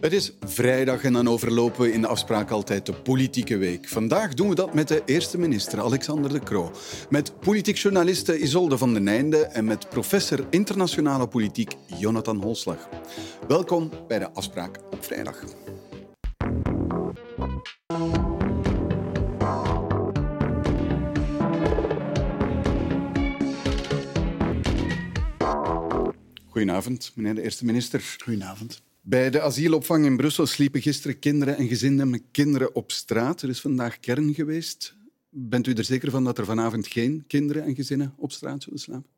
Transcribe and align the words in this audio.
Het 0.00 0.12
is 0.12 0.32
vrijdag 0.40 1.02
en 1.04 1.12
dan 1.12 1.28
overlopen 1.28 1.80
we 1.82 1.92
in 1.92 2.00
de 2.00 2.06
afspraak 2.06 2.50
altijd 2.50 2.86
de 2.86 2.92
politieke 2.92 3.56
week. 3.56 3.88
Vandaag 3.88 4.34
doen 4.34 4.48
we 4.48 4.54
dat 4.54 4.74
met 4.74 4.88
de 4.88 5.02
eerste 5.06 5.38
minister, 5.38 5.80
Alexander 5.80 6.32
de 6.32 6.38
Croo. 6.38 6.70
Met 7.10 7.40
politiek 7.40 7.76
journaliste 7.76 8.38
Isolde 8.38 8.78
van 8.78 8.94
den 8.94 9.08
Einde 9.08 9.38
en 9.38 9.64
met 9.64 9.88
professor 9.88 10.46
internationale 10.50 11.28
politiek 11.28 11.74
Jonathan 11.98 12.42
Holslag. 12.42 12.88
Welkom 13.48 13.90
bij 14.08 14.18
de 14.18 14.30
afspraak 14.30 14.78
op 14.90 15.04
vrijdag. 15.04 15.44
Goedenavond, 26.48 27.12
meneer 27.14 27.34
de 27.34 27.42
eerste 27.42 27.64
minister. 27.64 28.16
Goedenavond. 28.24 28.88
Bij 29.02 29.30
de 29.30 29.40
asielopvang 29.40 30.04
in 30.04 30.16
Brussel 30.16 30.46
sliepen 30.46 30.82
gisteren 30.82 31.18
kinderen 31.18 31.56
en 31.56 31.68
gezinnen 31.68 32.10
met 32.10 32.22
kinderen 32.30 32.74
op 32.74 32.92
straat. 32.92 33.42
Er 33.42 33.48
is 33.48 33.60
vandaag 33.60 34.00
kern 34.00 34.34
geweest. 34.34 34.94
Bent 35.28 35.66
u 35.66 35.72
er 35.72 35.84
zeker 35.84 36.10
van 36.10 36.24
dat 36.24 36.38
er 36.38 36.44
vanavond 36.44 36.86
geen 36.86 37.24
kinderen 37.26 37.64
en 37.64 37.74
gezinnen 37.74 38.14
op 38.16 38.32
straat 38.32 38.62
zullen 38.62 38.78
slapen? 38.78 39.10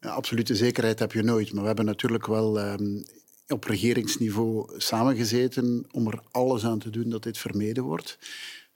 Ja, 0.00 0.08
absolute 0.08 0.54
zekerheid 0.54 0.98
heb 0.98 1.12
je 1.12 1.22
nooit. 1.22 1.52
Maar 1.52 1.60
we 1.60 1.66
hebben 1.66 1.84
natuurlijk 1.84 2.26
wel 2.26 2.60
um, 2.60 3.04
op 3.48 3.64
regeringsniveau 3.64 4.80
samengezeten 4.80 5.86
om 5.90 6.06
er 6.06 6.22
alles 6.30 6.64
aan 6.64 6.78
te 6.78 6.90
doen 6.90 7.10
dat 7.10 7.22
dit 7.22 7.38
vermeden 7.38 7.84
wordt. 7.84 8.18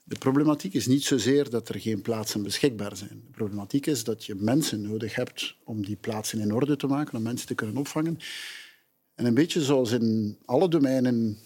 De 0.04 0.18
problematiek 0.18 0.74
is 0.74 0.86
niet 0.86 1.04
zozeer 1.04 1.50
dat 1.50 1.68
er 1.68 1.80
geen 1.80 2.02
plaatsen 2.02 2.42
beschikbaar 2.42 2.96
zijn. 2.96 3.22
De 3.26 3.32
problematiek 3.32 3.86
is 3.86 4.04
dat 4.04 4.24
je 4.24 4.34
mensen 4.34 4.80
nodig 4.80 5.14
hebt 5.14 5.54
om 5.64 5.84
die 5.84 5.96
plaatsen 5.96 6.40
in 6.40 6.54
orde 6.54 6.76
te 6.76 6.86
maken, 6.86 7.16
om 7.16 7.22
mensen 7.22 7.46
te 7.46 7.54
kunnen 7.54 7.76
opvangen. 7.76 8.18
En 9.22 9.28
een 9.28 9.34
beetje 9.34 9.62
zoals 9.62 9.90
in 9.90 10.38
alle 10.44 10.68
domeinen 10.68 11.38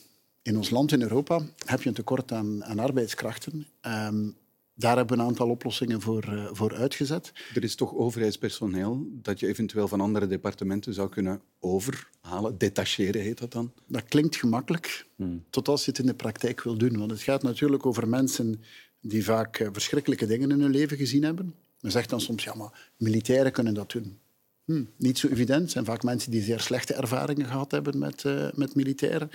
in 0.43 0.57
ons 0.57 0.71
land, 0.71 0.93
in 0.93 1.03
Europa, 1.03 1.41
heb 1.65 1.83
je 1.83 1.89
een 1.89 1.95
tekort 1.95 2.33
aan, 2.33 2.65
aan 2.65 2.79
arbeidskrachten. 2.79 3.67
Um, 3.87 4.37
daar 4.75 4.97
hebben 4.97 5.17
we 5.17 5.23
een 5.23 5.29
aantal 5.29 5.49
oplossingen 5.49 6.01
voor, 6.01 6.25
uh, 6.33 6.49
voor 6.53 6.75
uitgezet. 6.75 7.33
Er 7.55 7.63
is 7.63 7.75
toch 7.75 7.95
overheidspersoneel 7.95 9.07
dat 9.13 9.41
je 9.41 9.47
eventueel 9.47 9.89
van 9.89 10.01
andere 10.01 10.27
departementen 10.27 10.95
zou 10.95 11.09
kunnen 11.09 11.41
overhalen? 11.61 12.59
Detacheren 12.59 13.23
heet 13.23 13.39
dat 13.39 13.53
dan? 13.53 13.73
Dat 13.87 14.05
klinkt 14.05 14.37
gemakkelijk, 14.37 15.07
hmm. 15.17 15.45
tot 15.51 15.69
als 15.69 15.85
je 15.85 15.91
het 15.91 16.01
in 16.01 16.07
de 16.07 16.15
praktijk 16.15 16.63
wil 16.63 16.79
doen. 16.79 16.99
Want 16.99 17.11
het 17.11 17.23
gaat 17.23 17.43
natuurlijk 17.43 17.87
over 17.87 18.09
mensen 18.09 18.61
die 19.01 19.25
vaak 19.25 19.59
uh, 19.59 19.69
verschrikkelijke 19.73 20.27
dingen 20.27 20.51
in 20.51 20.61
hun 20.61 20.71
leven 20.71 20.97
gezien 20.97 21.23
hebben. 21.23 21.55
Men 21.81 21.91
zegt 21.91 22.11
dan 22.11 22.21
soms, 22.21 22.45
ja, 22.45 22.55
maar 22.55 22.91
militairen 22.97 23.53
kunnen 23.53 23.75
dat 23.75 23.91
doen. 23.91 24.19
Hm, 24.67 24.85
niet 24.97 25.19
zo 25.19 25.29
evident. 25.29 25.63
Het 25.63 25.71
zijn 25.71 25.85
vaak 25.85 26.03
mensen 26.03 26.31
die 26.31 26.43
zeer 26.43 26.61
slechte 26.61 26.95
ervaringen 26.95 27.47
gehad 27.47 27.71
hebben 27.71 27.99
met, 27.99 28.25
uh, 28.25 28.49
met 28.55 28.75
militairen. 28.75 29.31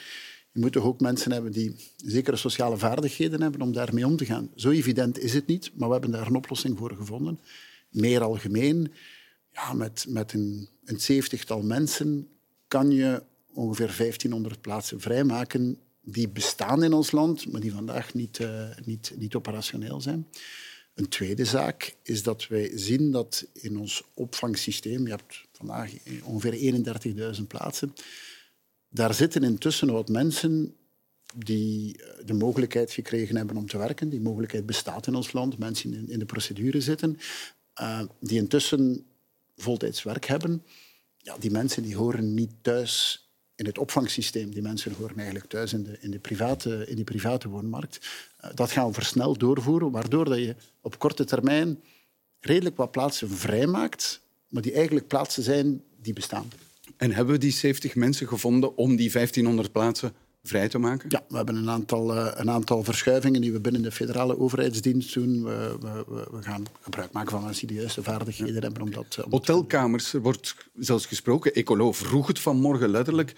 Je 0.51 0.59
moet 0.59 0.71
toch 0.71 0.83
ook 0.83 0.99
mensen 0.99 1.31
hebben 1.31 1.51
die 1.51 1.75
zekere 2.05 2.35
sociale 2.35 2.77
vaardigheden 2.77 3.41
hebben 3.41 3.61
om 3.61 3.73
daarmee 3.73 4.05
om 4.05 4.17
te 4.17 4.25
gaan. 4.25 4.49
Zo 4.55 4.69
evident 4.69 5.19
is 5.19 5.33
het 5.33 5.47
niet, 5.47 5.71
maar 5.73 5.87
we 5.87 5.93
hebben 5.93 6.11
daar 6.11 6.27
een 6.27 6.35
oplossing 6.35 6.77
voor 6.77 6.95
gevonden. 6.95 7.39
Meer 7.89 8.21
algemeen, 8.21 8.91
ja, 9.53 9.73
met, 9.73 10.05
met 10.07 10.33
een, 10.33 10.69
een 10.85 10.99
zeventigtal 10.99 11.61
mensen 11.61 12.27
kan 12.67 12.91
je 12.91 13.23
ongeveer 13.53 13.93
1500 13.97 14.61
plaatsen 14.61 14.99
vrijmaken 14.99 15.77
die 16.01 16.29
bestaan 16.29 16.83
in 16.83 16.93
ons 16.93 17.11
land, 17.11 17.51
maar 17.51 17.61
die 17.61 17.73
vandaag 17.73 18.13
niet, 18.13 18.39
uh, 18.39 18.69
niet, 18.85 19.13
niet 19.17 19.35
operationeel 19.35 20.01
zijn. 20.01 20.27
Een 20.93 21.09
tweede 21.09 21.45
zaak 21.45 21.95
is 22.03 22.23
dat 22.23 22.47
wij 22.47 22.71
zien 22.75 23.11
dat 23.11 23.47
in 23.53 23.77
ons 23.77 24.03
opvangsysteem, 24.13 25.03
je 25.03 25.09
hebt 25.11 25.41
vandaag 25.51 25.91
ongeveer 26.23 26.83
31.000 27.35 27.47
plaatsen, 27.47 27.93
daar 28.89 29.13
zitten 29.13 29.43
intussen 29.43 29.91
wat 29.91 30.09
mensen 30.09 30.75
die 31.35 31.97
eh, 31.97 32.25
de 32.25 32.33
mogelijkheid 32.33 32.91
gekregen 32.91 33.35
hebben 33.35 33.57
om 33.57 33.67
te 33.67 33.77
werken. 33.77 34.09
Die 34.09 34.21
mogelijkheid 34.21 34.65
bestaat 34.65 35.07
in 35.07 35.15
ons 35.15 35.31
land. 35.31 35.57
Mensen 35.57 35.93
in, 35.93 36.09
in 36.09 36.19
de 36.19 36.25
procedure 36.25 36.81
zitten, 36.81 37.17
uh, 37.81 38.01
die 38.19 38.37
intussen 38.37 39.05
voltijds 39.55 40.03
werk 40.03 40.25
hebben. 40.25 40.63
Ja, 41.17 41.37
die 41.37 41.51
mensen 41.51 41.83
die 41.83 41.95
horen 41.95 42.33
niet 42.33 42.51
thuis 42.61 43.25
in 43.61 43.67
het 43.67 43.77
opvangsysteem. 43.77 44.51
Die 44.51 44.61
mensen 44.61 44.93
horen 44.97 45.15
eigenlijk 45.15 45.49
thuis 45.49 45.73
in 45.73 45.83
de, 45.83 45.97
in 45.99 46.11
de, 46.11 46.19
private, 46.19 46.85
in 46.87 46.95
de 46.95 47.03
private 47.03 47.49
woonmarkt. 47.49 48.09
Uh, 48.43 48.51
dat 48.55 48.71
gaan 48.71 48.87
we 48.87 48.93
versneld 48.93 49.39
doorvoeren, 49.39 49.91
waardoor 49.91 50.25
dat 50.25 50.37
je 50.37 50.55
op 50.81 50.99
korte 50.99 51.23
termijn 51.23 51.81
redelijk 52.39 52.77
wat 52.77 52.91
plaatsen 52.91 53.29
vrijmaakt, 53.29 54.21
maar 54.47 54.61
die 54.61 54.73
eigenlijk 54.73 55.07
plaatsen 55.07 55.43
zijn 55.43 55.83
die 56.01 56.13
bestaan. 56.13 56.51
En 56.97 57.13
hebben 57.13 57.33
we 57.33 57.39
die 57.39 57.51
70 57.51 57.95
mensen 57.95 58.27
gevonden 58.27 58.77
om 58.77 58.95
die 58.95 59.11
1500 59.11 59.71
plaatsen 59.71 60.13
vrij 60.43 60.69
te 60.69 60.77
maken? 60.77 61.09
Ja, 61.09 61.23
we 61.27 61.35
hebben 61.35 61.55
een 61.55 61.69
aantal, 61.69 62.15
uh, 62.15 62.31
een 62.33 62.49
aantal 62.49 62.83
verschuivingen 62.83 63.41
die 63.41 63.51
we 63.51 63.59
binnen 63.59 63.81
de 63.81 63.91
federale 63.91 64.39
overheidsdienst 64.39 65.13
doen. 65.13 65.43
We, 65.43 65.77
we, 65.79 66.25
we 66.31 66.41
gaan 66.41 66.65
gebruik 66.81 67.11
maken 67.11 67.31
van 67.31 67.43
mensen 67.43 67.67
die 67.67 67.77
juiste 67.77 68.03
vaardigheden 68.03 68.55
ja. 68.55 68.61
hebben. 68.61 68.81
Om 68.81 68.91
dat, 68.91 69.19
om 69.23 69.31
hotelkamers, 69.31 70.13
er 70.13 70.21
wordt 70.21 70.55
zelfs 70.75 71.05
gesproken. 71.05 71.53
Ecolo 71.53 71.91
vroeg 71.91 72.27
het 72.27 72.39
vanmorgen 72.39 72.89
letterlijk. 72.89 73.35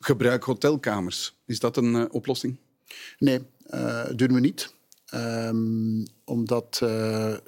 Gebruik 0.00 0.42
hotelkamers. 0.42 1.34
Is 1.46 1.58
dat 1.58 1.76
een 1.76 1.94
uh, 1.94 2.04
oplossing? 2.10 2.56
Nee, 3.18 3.40
uh, 3.70 4.04
doen 4.14 4.32
we 4.32 4.40
niet. 4.40 4.74
Um, 5.14 6.06
omdat, 6.24 6.82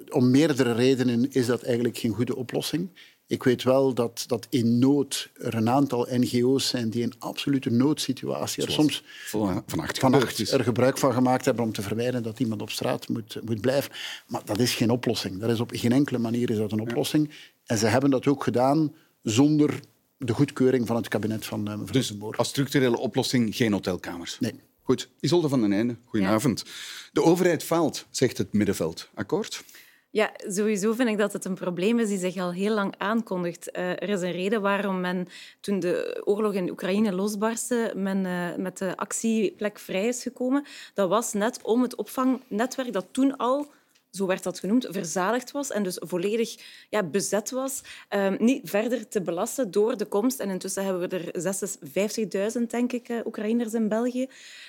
om 0.09 0.31
meerdere 0.31 0.73
redenen 0.73 1.33
is 1.33 1.47
dat 1.47 1.63
eigenlijk 1.63 1.99
geen 1.99 2.15
goede 2.15 2.37
oplossing. 2.37 2.89
Ik 3.31 3.43
weet 3.43 3.63
wel 3.63 3.95
dat, 3.95 4.25
dat 4.27 4.47
in 4.49 4.79
nood 4.79 5.31
er 5.35 5.55
een 5.55 5.69
aantal 5.69 6.07
NGO's 6.11 6.69
zijn 6.69 6.91
die 6.91 7.03
in 7.03 7.13
absolute 7.19 7.71
noodsituatie 7.71 8.63
er 8.63 8.71
soms 8.71 9.03
vannacht, 9.27 9.99
vannacht 9.99 10.53
er 10.53 10.65
gebruik 10.65 10.99
van 10.99 11.13
gemaakt 11.13 11.45
hebben 11.45 11.65
om 11.65 11.73
te 11.73 11.83
verwijden 11.83 12.23
dat 12.23 12.41
iemand 12.41 12.63
op 12.63 12.71
straat 12.71 13.09
moet, 13.09 13.39
moet 13.45 13.61
blijven. 13.61 13.93
Maar 14.27 14.45
dat 14.45 14.59
is 14.59 14.75
geen 14.75 14.91
oplossing. 14.91 15.41
Dat 15.41 15.51
is 15.51 15.61
op 15.61 15.71
geen 15.75 15.93
enkele 15.93 16.19
manier 16.19 16.51
is 16.51 16.57
dat 16.57 16.73
een 16.73 16.81
oplossing. 16.81 17.31
En 17.67 17.79
ze 17.79 17.87
hebben 17.87 18.11
dat 18.11 18.27
ook 18.27 18.45
gedaan 18.45 18.95
zonder 19.23 19.81
de 20.17 20.33
goedkeuring 20.33 20.87
van 20.87 20.97
het 20.97 21.09
kabinet 21.09 21.47
van 21.47 21.61
uh, 21.61 21.67
mevrouw 21.67 21.93
dus 21.93 22.09
de 22.09 22.17
Boer. 22.17 22.37
als 22.37 22.49
structurele 22.49 22.99
oplossing 22.99 23.57
geen 23.57 23.73
hotelkamers? 23.73 24.37
Nee. 24.41 24.55
Goed. 24.83 25.09
Isolde 25.21 25.49
van 25.49 25.61
den 25.61 25.73
Einde, 25.73 25.97
goedenavond. 26.05 26.63
Ja. 26.67 26.73
De 27.13 27.23
overheid 27.23 27.63
faalt, 27.63 28.07
zegt 28.11 28.39
het 28.39 28.53
middenveld. 28.53 29.09
Akkoord? 29.15 29.65
Ja, 30.13 30.31
sowieso 30.37 30.93
vind 30.93 31.09
ik 31.09 31.19
dat 31.19 31.33
het 31.33 31.45
een 31.45 31.55
probleem 31.55 31.99
is 31.99 32.09
die 32.09 32.19
zich 32.19 32.37
al 32.37 32.53
heel 32.53 32.75
lang 32.75 32.95
aankondigt. 32.99 33.69
Uh, 33.77 33.91
er 33.91 34.09
is 34.09 34.21
een 34.21 34.33
reden 34.33 34.61
waarom 34.61 35.01
men, 35.01 35.29
toen 35.61 35.81
de 35.81 36.23
oorlog 36.25 36.53
in 36.55 36.71
Oekraïne 36.71 37.13
losbarstte, 37.13 37.93
men 37.97 38.25
uh, 38.25 38.57
met 38.57 38.79
de 38.79 38.97
actieplek 38.97 39.79
vrij 39.79 40.07
is 40.07 40.23
gekomen. 40.23 40.65
Dat 40.95 41.09
was 41.09 41.33
net 41.33 41.63
om 41.63 41.83
het 41.83 41.95
opvangnetwerk 41.95 42.93
dat 42.93 43.07
toen 43.11 43.37
al 43.37 43.71
zo 44.11 44.27
werd 44.27 44.43
dat 44.43 44.59
genoemd, 44.59 44.87
verzadigd 44.91 45.51
was 45.51 45.71
en 45.71 45.83
dus 45.83 45.97
volledig 46.01 46.57
ja, 46.89 47.03
bezet 47.03 47.51
was, 47.51 47.83
um, 48.09 48.37
niet 48.39 48.71
verder 48.71 49.09
te 49.09 49.23
belasten 49.23 49.71
door 49.71 49.97
de 49.97 50.05
komst. 50.05 50.41
En 50.41 50.51
intussen 50.51 50.85
hebben 50.85 51.09
we 51.09 51.17
er 51.17 52.59
56.000, 52.59 52.67
denk 52.67 52.93
ik, 52.93 53.09
uh, 53.09 53.27
Oekraïners 53.27 53.75
in 53.75 53.89
België. 53.89 54.29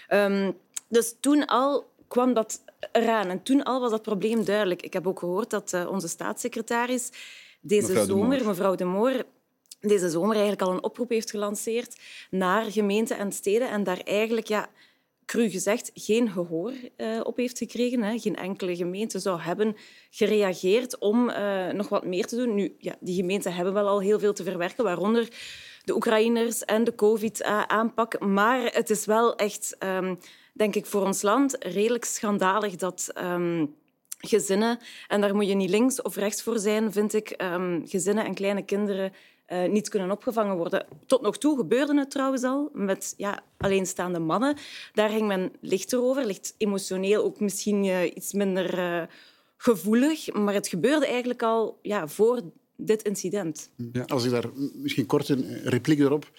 Um, 0.09 0.58
dus 0.88 1.16
toen 1.19 1.46
al 1.46 1.90
kwam 2.12 2.34
dat 2.34 2.62
eraan. 2.92 3.30
En 3.30 3.44
toen 3.44 3.64
al 3.64 3.80
was 3.80 3.92
dat 3.92 4.02
probleem 4.02 4.46
duidelijk. 4.46 4.82
Ik 4.82 4.94
heb 4.94 5.08
ook 5.08 5.20
gehoord 5.20 5.50
dat 5.50 5.72
uh, 5.74 5.90
onze 5.90 6.08
staatssecretaris 6.08 7.10
deze 7.62 7.88
mevrouw 7.88 8.06
zomer, 8.06 8.38
de 8.38 8.44
mevrouw 8.44 8.76
De 8.76 8.86
Moor, 8.86 9.24
deze 9.80 10.10
zomer 10.10 10.32
eigenlijk 10.32 10.62
al 10.62 10.72
een 10.72 10.84
oproep 10.84 11.10
heeft 11.10 11.30
gelanceerd 11.30 12.00
naar 12.30 12.72
gemeenten 12.72 13.18
en 13.18 13.32
steden 13.32 13.70
en 13.70 13.84
daar 13.84 14.00
eigenlijk, 14.00 14.48
ja, 14.48 14.70
cru 15.26 15.50
gezegd, 15.50 15.92
geen 15.94 16.30
gehoor 16.30 16.74
uh, 16.98 17.20
op 17.24 17.38
heeft 17.38 17.58
gekregen. 17.58 18.02
Hè. 18.04 18.20
Geen 18.20 18.36
enkele 18.36 18.76
gemeente 18.76 19.20
zou 19.20 19.40
hebben 19.40 19.76
gereageerd 20.10 20.98
om 20.98 21.30
uh, 21.30 21.70
nog 21.70 21.90
wat 21.90 22.06
meer 22.06 22.26
te 22.26 22.36
doen. 22.36 22.56
Nu, 22.56 22.76
ja, 22.78 22.96
die 23.00 23.16
gemeenten 23.16 23.54
hebben 23.54 23.74
wel 23.74 23.88
al 23.88 24.00
heel 24.00 24.20
veel 24.20 24.34
te 24.34 24.44
verwerken, 24.44 24.84
waaronder 24.84 25.28
de 25.84 25.96
Oekraïners 25.96 26.66
en 26.66 26.84
de 26.84 26.96
COVID-aanpak. 26.96 28.20
Maar 28.20 28.74
het 28.74 28.90
is 28.90 29.06
wel 29.06 29.35
echt... 29.35 29.78
Um, 29.80 30.20
denk 30.52 30.76
ik, 30.76 30.86
voor 30.86 31.06
ons 31.06 31.22
land 31.22 31.56
redelijk 31.59 32.06
schandalig 32.06 32.76
dat 32.76 33.12
um, 33.18 33.76
gezinnen, 34.18 34.80
en 35.08 35.22
daar 35.22 35.36
moet 35.36 35.48
je 35.48 35.53
niet 35.53 35.70
links 35.70 36.02
of 36.02 36.16
rechts 36.16 36.42
voor 36.44 36.59
zijn, 36.59 36.92
vind 36.92 37.14
ik, 37.14 37.44
um, 37.44 37.82
gezinnen 37.88 38.26
en 38.26 38.34
kleine 38.34 38.66
kinderen 38.66 39.14
uh, 39.48 39.70
niet 39.70 39.90
kunnen 39.90 40.12
opgevangen 40.12 40.58
worden. 40.58 40.86
Tot 41.06 41.22
nog 41.22 41.38
toe 41.38 41.58
gebeurde 41.58 41.98
het 42.00 42.12
trouwens 42.12 42.44
al 42.44 42.70
met 42.74 43.14
ja, 43.18 43.44
alleenstaande 43.58 44.20
mannen. 44.20 44.58
Daar 44.94 45.09
ging 45.09 45.28
men 45.28 45.52
lichter 45.62 46.02
over, 46.02 46.26
ligt 46.26 46.56
emotioneel 46.58 47.24
ook 47.24 47.40
misschien 47.40 47.84
uh, 47.84 48.04
iets 48.04 48.34
minder 48.34 48.78
uh, 48.78 49.04
gevoelig. 49.58 50.34
Maar 50.34 50.54
het 50.54 50.68
gebeurde 50.68 51.06
eigenlijk 51.06 51.44
al 51.44 51.80
ja, 51.82 52.08
voor 52.08 52.42
dit 52.76 53.02
incident. 53.02 53.70
Ja, 53.92 54.04
als 54.04 54.24
ik 54.24 54.32
daar 54.32 54.50
misschien 54.74 55.06
kort 55.06 55.30
een 55.30 55.62
repliek 55.64 56.00
erop 56.00 56.32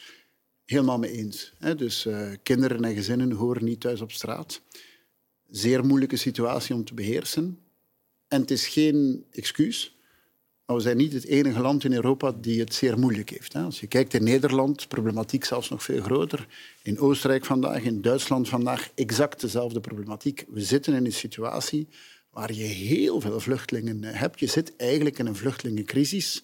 helemaal 0.72 0.98
mee 0.98 1.10
eens. 1.10 1.52
Dus 1.76 2.06
uh, 2.06 2.30
kinderen 2.42 2.84
en 2.84 2.94
gezinnen 2.94 3.32
horen 3.32 3.64
niet 3.64 3.80
thuis 3.80 4.00
op 4.00 4.12
straat. 4.12 4.60
Zeer 5.50 5.84
moeilijke 5.84 6.16
situatie 6.16 6.74
om 6.74 6.84
te 6.84 6.94
beheersen. 6.94 7.58
En 8.28 8.40
het 8.40 8.50
is 8.50 8.66
geen 8.66 9.24
excuus, 9.30 9.96
maar 10.66 10.76
we 10.76 10.82
zijn 10.82 10.96
niet 10.96 11.12
het 11.12 11.26
enige 11.26 11.60
land 11.60 11.84
in 11.84 11.92
Europa 11.92 12.32
die 12.32 12.60
het 12.60 12.74
zeer 12.74 12.98
moeilijk 12.98 13.30
heeft. 13.30 13.54
Als 13.54 13.80
je 13.80 13.86
kijkt 13.86 14.14
in 14.14 14.24
Nederland, 14.24 14.88
problematiek 14.88 15.44
zelfs 15.44 15.68
nog 15.68 15.82
veel 15.82 16.02
groter. 16.02 16.46
In 16.82 16.98
Oostenrijk 16.98 17.44
vandaag, 17.44 17.82
in 17.82 18.00
Duitsland 18.00 18.48
vandaag, 18.48 18.90
exact 18.94 19.40
dezelfde 19.40 19.80
problematiek. 19.80 20.44
We 20.48 20.60
zitten 20.60 20.94
in 20.94 21.04
een 21.04 21.12
situatie 21.12 21.88
waar 22.30 22.52
je 22.52 22.64
heel 22.64 23.20
veel 23.20 23.40
vluchtelingen 23.40 24.04
hebt. 24.04 24.40
Je 24.40 24.46
zit 24.46 24.76
eigenlijk 24.76 25.18
in 25.18 25.26
een 25.26 25.36
vluchtelingencrisis, 25.36 26.42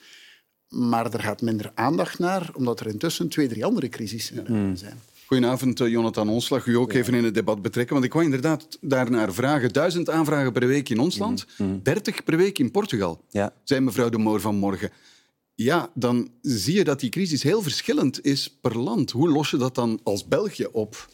maar 0.69 1.13
er 1.13 1.21
gaat 1.21 1.43
minder 1.43 1.71
aandacht 1.75 2.19
naar, 2.19 2.51
omdat 2.55 2.81
er 2.81 2.87
intussen 2.87 3.29
twee, 3.29 3.49
drie 3.49 3.65
andere 3.65 3.89
crisissen 3.89 4.47
hmm. 4.47 4.77
zijn. 4.77 5.01
Goedenavond, 5.27 5.81
eh, 5.81 5.89
Jonathan 5.89 6.29
Onslag. 6.29 6.67
U 6.67 6.77
ook 6.77 6.93
even 6.93 7.15
in 7.15 7.25
het 7.25 7.35
debat 7.35 7.63
betrekken. 7.63 7.95
Want 7.95 8.07
ik 8.07 8.13
wou 8.13 8.25
inderdaad 8.25 8.79
daarnaar 8.81 9.33
vragen. 9.33 9.73
Duizend 9.73 10.11
aanvragen 10.11 10.53
per 10.53 10.67
week 10.67 10.89
in 10.89 10.99
ons 10.99 11.15
mhm, 11.15 11.25
land, 11.25 11.47
mhm. 11.59 11.79
dertig 11.83 12.25
per 12.25 12.37
week 12.37 12.59
in 12.59 12.71
Portugal, 12.71 13.25
ja. 13.31 13.53
zei 13.65 13.81
mevrouw 13.81 14.09
de 14.09 14.19
Moor 14.19 14.41
vanmorgen. 14.41 14.91
Ja, 15.55 15.91
dan 15.95 16.31
zie 16.43 16.75
je 16.75 16.85
dat 16.85 17.01
die 17.01 17.11
crisis 17.11 17.43
heel 17.43 17.63
verschillend 17.63 18.25
is 18.25 18.59
per 18.61 18.79
land. 18.79 19.11
Hoe 19.11 19.29
los 19.29 19.51
je 19.51 19.57
dat 19.57 19.75
dan 19.75 20.01
als 20.03 20.29
België 20.29 20.67
op? 20.73 21.09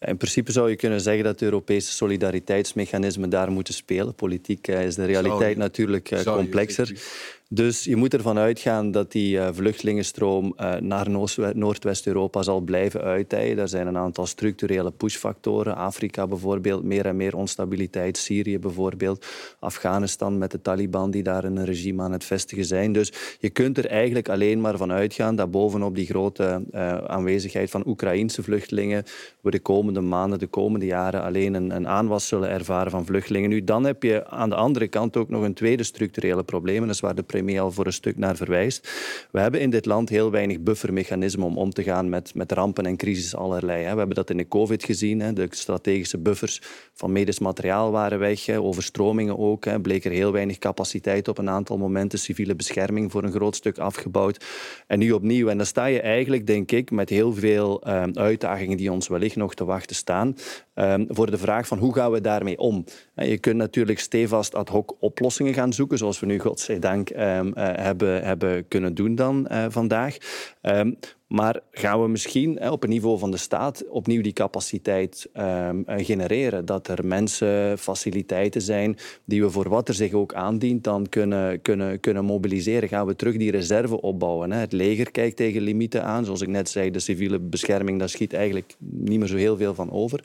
In 0.00 0.16
principe 0.16 0.52
zou 0.52 0.70
je 0.70 0.76
kunnen 0.76 1.00
zeggen 1.00 1.24
dat 1.24 1.38
de 1.38 1.44
Europese 1.44 1.92
solidariteitsmechanismen 1.92 3.30
daar 3.30 3.50
moeten 3.50 3.74
spelen. 3.74 4.14
Politiek 4.14 4.68
eh, 4.68 4.86
is 4.86 4.94
de 4.94 5.04
realiteit 5.04 5.56
natuurlijk 5.56 6.10
eh, 6.10 6.34
complexer. 6.34 7.00
Dus 7.50 7.84
je 7.84 7.96
moet 7.96 8.14
ervan 8.14 8.38
uitgaan 8.38 8.90
dat 8.90 9.12
die 9.12 9.36
uh, 9.36 9.48
vluchtelingenstroom 9.52 10.54
uh, 10.56 10.74
naar 10.74 11.10
Noordwest-Europa 11.54 12.42
zal 12.42 12.60
blijven 12.60 13.00
uitdijen. 13.00 13.58
Er 13.58 13.68
zijn 13.68 13.86
een 13.86 13.96
aantal 13.96 14.26
structurele 14.26 14.90
pushfactoren. 14.90 15.76
Afrika 15.76 16.26
bijvoorbeeld, 16.26 16.82
meer 16.84 17.06
en 17.06 17.16
meer 17.16 17.36
onstabiliteit. 17.36 18.16
Syrië 18.16 18.58
bijvoorbeeld. 18.58 19.26
Afghanistan 19.58 20.38
met 20.38 20.50
de 20.50 20.62
Taliban 20.62 21.10
die 21.10 21.22
daar 21.22 21.44
een 21.44 21.64
regime 21.64 22.02
aan 22.02 22.12
het 22.12 22.24
vestigen 22.24 22.64
zijn. 22.64 22.92
Dus 22.92 23.12
je 23.40 23.50
kunt 23.50 23.78
er 23.78 23.86
eigenlijk 23.86 24.28
alleen 24.28 24.60
maar 24.60 24.76
van 24.76 24.92
uitgaan 24.92 25.36
dat 25.36 25.50
bovenop 25.50 25.94
die 25.94 26.06
grote 26.06 26.62
uh, 26.72 26.98
aanwezigheid 26.98 27.70
van 27.70 27.86
Oekraïnse 27.86 28.42
vluchtelingen 28.42 29.04
we 29.40 29.50
de 29.50 29.60
komende 29.60 30.00
maanden, 30.00 30.38
de 30.38 30.46
komende 30.46 30.86
jaren 30.86 31.22
alleen 31.22 31.54
een, 31.54 31.88
aanwas 31.88 32.28
zullen 32.28 32.48
ervaren 32.48 32.90
van 32.90 33.06
vluchtelingen. 33.06 33.50
Nu, 33.50 33.64
dan 33.64 33.84
heb 33.84 34.02
je 34.02 34.26
aan 34.26 34.48
de 34.48 34.54
andere 34.54 34.88
kant 34.88 35.16
ook 35.16 35.28
nog 35.28 35.42
een 35.42 35.54
tweede 35.54 35.82
structurele 35.82 36.42
probleem. 36.42 36.80
dat 36.80 36.94
is 36.94 37.00
waar 37.00 37.14
de 37.14 37.22
premier 37.38 37.60
al 37.60 37.72
voor 37.72 37.86
een 37.86 37.92
stuk 37.92 38.18
naar 38.18 38.36
verwijst. 38.36 38.88
We 39.30 39.40
hebben 39.40 39.60
in 39.60 39.70
dit 39.70 39.86
land 39.86 40.08
heel 40.08 40.30
weinig 40.30 40.60
buffermechanismen 40.60 41.46
om 41.46 41.56
om 41.58 41.70
te 41.70 41.82
gaan 41.82 42.08
met, 42.08 42.34
met 42.34 42.52
rampen 42.52 42.86
en 42.86 42.96
crisis 42.96 43.34
allerlei. 43.34 43.82
We 43.82 43.98
hebben 43.98 44.16
dat 44.16 44.30
in 44.30 44.36
de 44.36 44.48
COVID 44.48 44.84
gezien. 44.84 45.34
De 45.34 45.46
strategische 45.50 46.18
buffers 46.18 46.60
van 46.94 47.12
medisch 47.12 47.38
materiaal 47.38 47.90
waren 47.90 48.18
weg. 48.18 48.48
Overstromingen 48.48 49.38
ook. 49.38 49.82
Bleek 49.82 50.04
er 50.04 50.10
heel 50.10 50.32
weinig 50.32 50.58
capaciteit 50.58 51.28
op 51.28 51.38
een 51.38 51.50
aantal 51.50 51.78
momenten. 51.78 52.18
Civiele 52.18 52.54
bescherming 52.54 53.10
voor 53.10 53.24
een 53.24 53.32
groot 53.32 53.56
stuk 53.56 53.78
afgebouwd. 53.78 54.44
En 54.86 54.98
nu 54.98 55.12
opnieuw. 55.12 55.48
En 55.48 55.56
dan 55.56 55.66
sta 55.66 55.84
je 55.84 56.00
eigenlijk, 56.00 56.46
denk 56.46 56.72
ik, 56.72 56.90
met 56.90 57.08
heel 57.08 57.34
veel 57.34 57.82
ehm, 57.82 58.10
uitdagingen 58.14 58.76
die 58.76 58.92
ons 58.92 59.08
wellicht 59.08 59.36
nog 59.36 59.54
te 59.54 59.64
wachten 59.64 59.96
staan. 59.96 60.36
Ehm, 60.78 61.04
voor 61.08 61.30
de 61.30 61.38
vraag 61.38 61.66
van 61.66 61.78
hoe 61.78 61.94
gaan 61.94 62.10
we 62.10 62.20
daarmee 62.20 62.58
om. 62.58 62.84
Je 63.14 63.38
kunt 63.38 63.56
natuurlijk 63.56 63.98
stevast 63.98 64.54
ad 64.54 64.68
hoc 64.68 64.96
oplossingen 65.00 65.54
gaan 65.54 65.72
zoeken, 65.72 65.98
zoals 65.98 66.20
we 66.20 66.26
nu 66.26 66.38
godzijdank 66.38 67.10
um, 67.10 67.52
hebben, 67.54 68.24
hebben 68.24 68.68
kunnen 68.68 68.94
doen 68.94 69.14
dan 69.14 69.48
uh, 69.52 69.64
vandaag. 69.68 70.16
Um, 70.62 70.98
maar 71.28 71.60
gaan 71.70 72.02
we 72.02 72.08
misschien 72.08 72.70
op 72.70 72.80
het 72.80 72.90
niveau 72.90 73.18
van 73.18 73.30
de 73.30 73.36
staat 73.36 73.84
opnieuw 73.88 74.22
die 74.22 74.32
capaciteit 74.32 75.28
um, 75.36 75.84
genereren? 75.86 76.64
Dat 76.64 76.88
er 76.88 77.06
mensen, 77.06 77.78
faciliteiten 77.78 78.60
zijn 78.60 78.96
die 79.24 79.42
we 79.42 79.50
voor 79.50 79.68
wat 79.68 79.88
er 79.88 79.94
zich 79.94 80.12
ook 80.12 80.34
aandient 80.34 80.84
dan 80.84 81.08
kunnen, 81.08 81.62
kunnen, 81.62 82.00
kunnen 82.00 82.24
mobiliseren. 82.24 82.88
Gaan 82.88 83.06
we 83.06 83.16
terug 83.16 83.36
die 83.36 83.50
reserve 83.50 84.00
opbouwen? 84.00 84.52
Hè? 84.52 84.58
Het 84.58 84.72
leger 84.72 85.10
kijkt 85.10 85.36
tegen 85.36 85.62
limieten 85.62 86.04
aan. 86.04 86.24
Zoals 86.24 86.40
ik 86.40 86.48
net 86.48 86.68
zei, 86.68 86.90
de 86.90 86.98
civiele 86.98 87.38
bescherming, 87.38 87.98
daar 87.98 88.08
schiet 88.08 88.32
eigenlijk 88.32 88.74
niet 88.78 89.18
meer 89.18 89.28
zo 89.28 89.36
heel 89.36 89.56
veel 89.56 89.74
van 89.74 89.92
over. 89.92 90.24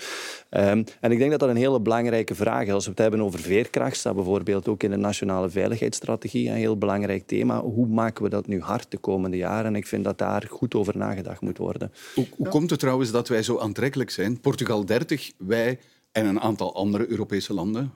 Um, 0.49 0.83
en 0.99 1.11
ik 1.11 1.17
denk 1.17 1.31
dat 1.31 1.39
dat 1.39 1.49
een 1.49 1.55
hele 1.55 1.81
belangrijke 1.81 2.35
vraag 2.35 2.65
is. 2.65 2.73
Als 2.73 2.83
we 2.83 2.89
het 2.89 2.99
hebben 2.99 3.21
over 3.21 3.39
veerkracht, 3.39 3.97
staat 3.97 4.15
bijvoorbeeld 4.15 4.67
ook 4.67 4.83
in 4.83 4.89
de 4.89 4.97
nationale 4.97 5.49
veiligheidsstrategie 5.49 6.49
een 6.49 6.55
heel 6.55 6.77
belangrijk 6.77 7.27
thema. 7.27 7.61
Hoe 7.61 7.87
maken 7.87 8.23
we 8.23 8.29
dat 8.29 8.47
nu 8.47 8.61
hard 8.61 8.91
de 8.91 8.97
komende 8.97 9.37
jaren? 9.37 9.65
En 9.65 9.75
ik 9.75 9.87
vind 9.87 10.03
dat 10.03 10.17
daar 10.17 10.47
goed 10.49 10.75
over 10.75 10.92
nagedacht 10.95 11.41
moet 11.41 11.57
worden. 11.57 11.91
Hoe, 12.15 12.27
hoe 12.37 12.47
komt 12.47 12.69
het 12.69 12.79
trouwens 12.79 13.11
dat 13.11 13.27
wij 13.27 13.43
zo 13.43 13.57
aantrekkelijk 13.57 14.09
zijn? 14.09 14.39
Portugal 14.39 14.85
30, 14.85 15.31
wij 15.37 15.79
en 16.11 16.25
een 16.25 16.39
aantal 16.39 16.75
andere 16.75 17.09
Europese 17.09 17.53
landen, 17.53 17.91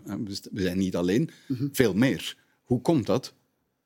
we 0.52 0.62
zijn 0.62 0.78
niet 0.78 0.96
alleen, 0.96 1.30
mhm. 1.48 1.68
veel 1.72 1.94
meer. 1.94 2.38
Hoe 2.64 2.82
komt 2.82 3.06
dat? 3.06 3.34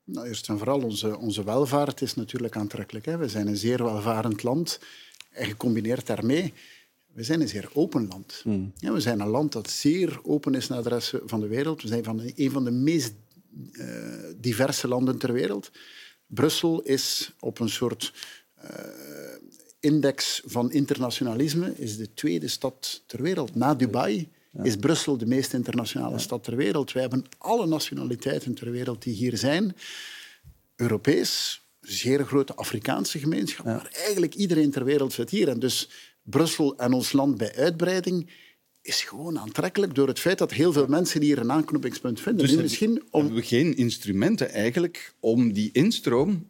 Nou, 0.04 0.26
eerst 0.26 0.48
en 0.48 0.58
vooral, 0.58 0.80
onze, 0.80 1.18
onze 1.18 1.44
welvaart 1.44 2.00
is 2.00 2.14
natuurlijk 2.14 2.56
aantrekkelijk. 2.56 3.04
Hè. 3.04 3.16
We 3.16 3.28
zijn 3.28 3.46
een 3.46 3.56
zeer 3.56 3.84
welvarend 3.84 4.42
land. 4.42 4.80
En 5.30 5.46
gecombineerd 5.46 6.06
daarmee, 6.06 6.52
we 7.12 7.22
zijn 7.22 7.40
een 7.40 7.48
zeer 7.48 7.70
open 7.72 8.08
land. 8.08 8.40
Hmm. 8.42 8.72
Ja, 8.76 8.92
we 8.92 9.00
zijn 9.00 9.20
een 9.20 9.28
land 9.28 9.52
dat 9.52 9.70
zeer 9.70 10.20
open 10.22 10.54
is 10.54 10.68
naar 10.68 10.82
de 10.82 10.88
rest 10.88 11.14
van 11.24 11.40
de 11.40 11.46
wereld. 11.46 11.82
We 11.82 11.88
zijn 11.88 12.04
van 12.04 12.20
een 12.34 12.50
van 12.50 12.64
de 12.64 12.70
meest 12.70 13.14
uh, 13.72 13.86
diverse 14.36 14.88
landen 14.88 15.18
ter 15.18 15.32
wereld. 15.32 15.70
Brussel 16.26 16.82
is 16.82 17.32
op 17.40 17.58
een 17.58 17.68
soort 17.68 18.12
index 19.80 20.42
van 20.44 20.72
internationalisme 20.72 21.72
is 21.76 21.96
de 21.96 22.14
tweede 22.14 22.48
stad 22.48 23.02
ter 23.06 23.22
wereld. 23.22 23.54
Na 23.54 23.74
Dubai 23.74 24.28
is 24.62 24.76
Brussel 24.76 25.16
de 25.16 25.26
meest 25.26 25.52
internationale 25.52 26.18
stad 26.18 26.44
ter 26.44 26.56
wereld. 26.56 26.92
Wij 26.92 27.02
hebben 27.02 27.24
alle 27.38 27.66
nationaliteiten 27.66 28.54
ter 28.54 28.70
wereld 28.70 29.02
die 29.02 29.14
hier 29.14 29.36
zijn. 29.36 29.76
Europees, 30.76 31.62
zeer 31.80 32.24
grote 32.24 32.54
Afrikaanse 32.54 33.18
gemeenschap, 33.18 33.64
maar 33.64 33.90
eigenlijk 33.92 34.34
iedereen 34.34 34.70
ter 34.70 34.84
wereld 34.84 35.12
zit 35.12 35.30
hier. 35.30 35.48
En 35.48 35.58
dus 35.58 35.88
Brussel 36.22 36.76
en 36.76 36.92
ons 36.92 37.12
land 37.12 37.36
bij 37.36 37.54
uitbreiding 37.54 38.30
is 38.82 39.02
gewoon 39.02 39.38
aantrekkelijk 39.38 39.94
door 39.94 40.08
het 40.08 40.18
feit 40.18 40.38
dat 40.38 40.52
heel 40.52 40.72
veel 40.72 40.86
mensen 40.86 41.22
hier 41.22 41.38
een 41.38 41.52
aanknopingspunt 41.52 42.20
vinden. 42.20 42.46
Dus 42.46 42.56
misschien 42.56 43.02
om... 43.10 43.20
hebben 43.20 43.40
we 43.40 43.46
geen 43.46 43.76
instrumenten 43.76 44.50
eigenlijk 44.50 45.14
om 45.20 45.52
die 45.52 45.70
instroom, 45.72 46.46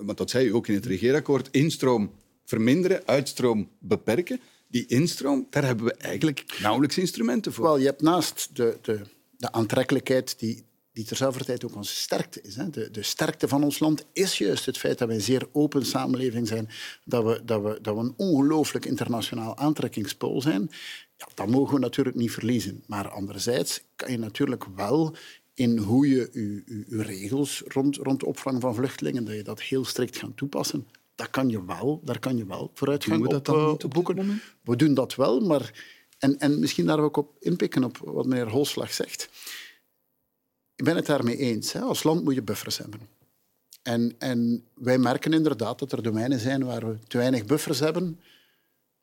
want 0.00 0.18
dat 0.18 0.30
zei 0.30 0.46
u 0.46 0.54
ook 0.54 0.68
in 0.68 0.74
het 0.74 0.86
regeerakkoord, 0.86 1.48
instroom 1.50 2.10
verminderen, 2.44 3.06
uitstroom 3.06 3.68
beperken. 3.78 4.40
Die 4.68 4.86
instroom, 4.86 5.46
daar 5.50 5.64
hebben 5.64 5.86
we 5.86 5.94
eigenlijk 5.94 6.58
nauwelijks 6.60 6.98
instrumenten 6.98 7.52
voor. 7.52 7.64
Wel, 7.64 7.78
je 7.78 7.84
hebt 7.84 8.02
naast 8.02 8.48
de, 8.52 8.78
de, 8.82 9.00
de 9.36 9.52
aantrekkelijkheid 9.52 10.38
die, 10.38 10.64
die 10.92 11.04
terzelfde 11.04 11.44
tijd 11.44 11.64
ook 11.64 11.76
onze 11.76 11.94
sterkte 11.94 12.40
is. 12.40 12.56
Hè. 12.56 12.70
De, 12.70 12.90
de, 12.90 13.02
sterkte 13.02 13.48
van 13.48 13.64
ons 13.64 13.78
land 13.78 14.04
is 14.12 14.38
juist 14.38 14.66
het 14.66 14.78
feit 14.78 14.98
dat 14.98 15.08
wij 15.08 15.16
een 15.16 15.22
zeer 15.22 15.48
open 15.52 15.86
samenleving 15.86 16.48
zijn, 16.48 16.68
dat 17.04 17.24
we, 17.24 17.40
dat 17.44 17.62
we, 17.62 17.78
dat 17.82 17.94
we 17.94 18.00
een 18.00 18.14
ongelooflijk 18.16 18.84
internationaal 18.84 19.56
aantrekkingspool 19.56 20.42
zijn. 20.42 20.70
Ja, 21.16 21.28
dat 21.34 21.48
mogen 21.48 21.74
we 21.74 21.80
natuurlijk 21.80 22.16
niet 22.16 22.30
verliezen. 22.30 22.82
Maar 22.86 23.08
anderzijds 23.08 23.82
kan 23.96 24.10
je 24.10 24.18
natuurlijk 24.18 24.64
wel 24.76 25.16
in 25.56 25.78
hoe 25.78 26.08
je 26.08 26.30
je, 26.32 27.02
regels 27.02 27.62
rond, 27.66 27.96
rond 27.96 28.24
opvang 28.24 28.60
van 28.60 28.74
vluchtelingen, 28.74 29.24
dat 29.24 29.34
je 29.34 29.42
dat 29.42 29.62
heel 29.62 29.84
strikt 29.84 30.16
gaat 30.16 30.36
toepassen. 30.36 30.86
Dat 31.14 31.30
kan 31.30 31.48
je 31.48 31.64
wel, 31.64 32.00
daar 32.04 32.18
kan 32.18 32.36
je 32.36 32.46
wel 32.46 32.70
vooruitgang 32.74 33.18
doen 33.18 33.26
we 33.26 33.32
dat 33.32 33.48
op, 33.48 33.54
dan 33.54 33.70
niet 33.70 33.84
op 33.84 33.90
boeken. 33.90 34.42
We 34.62 34.76
doen 34.76 34.94
dat 34.94 35.14
wel, 35.14 35.40
maar... 35.40 35.94
En, 36.18 36.38
en 36.38 36.58
misschien 36.58 36.86
daar 36.86 37.00
ook 37.00 37.16
op 37.16 37.36
inpikken 37.40 37.84
op 37.84 37.98
wat 37.98 38.26
meneer 38.26 38.50
Holslag 38.50 38.92
zegt. 38.92 39.28
Ik 40.76 40.84
ben 40.84 40.96
het 40.96 41.06
daarmee 41.06 41.36
eens. 41.36 41.72
Hè. 41.72 41.80
Als 41.80 42.02
land 42.02 42.24
moet 42.24 42.34
je 42.34 42.42
buffers 42.42 42.78
hebben. 42.78 43.00
En, 43.82 44.14
en 44.18 44.64
wij 44.74 44.98
merken 44.98 45.32
inderdaad 45.32 45.78
dat 45.78 45.92
er 45.92 46.02
domeinen 46.02 46.40
zijn 46.40 46.64
waar 46.64 46.86
we 46.86 46.98
te 47.06 47.18
weinig 47.18 47.44
buffers 47.44 47.78
hebben. 47.78 48.20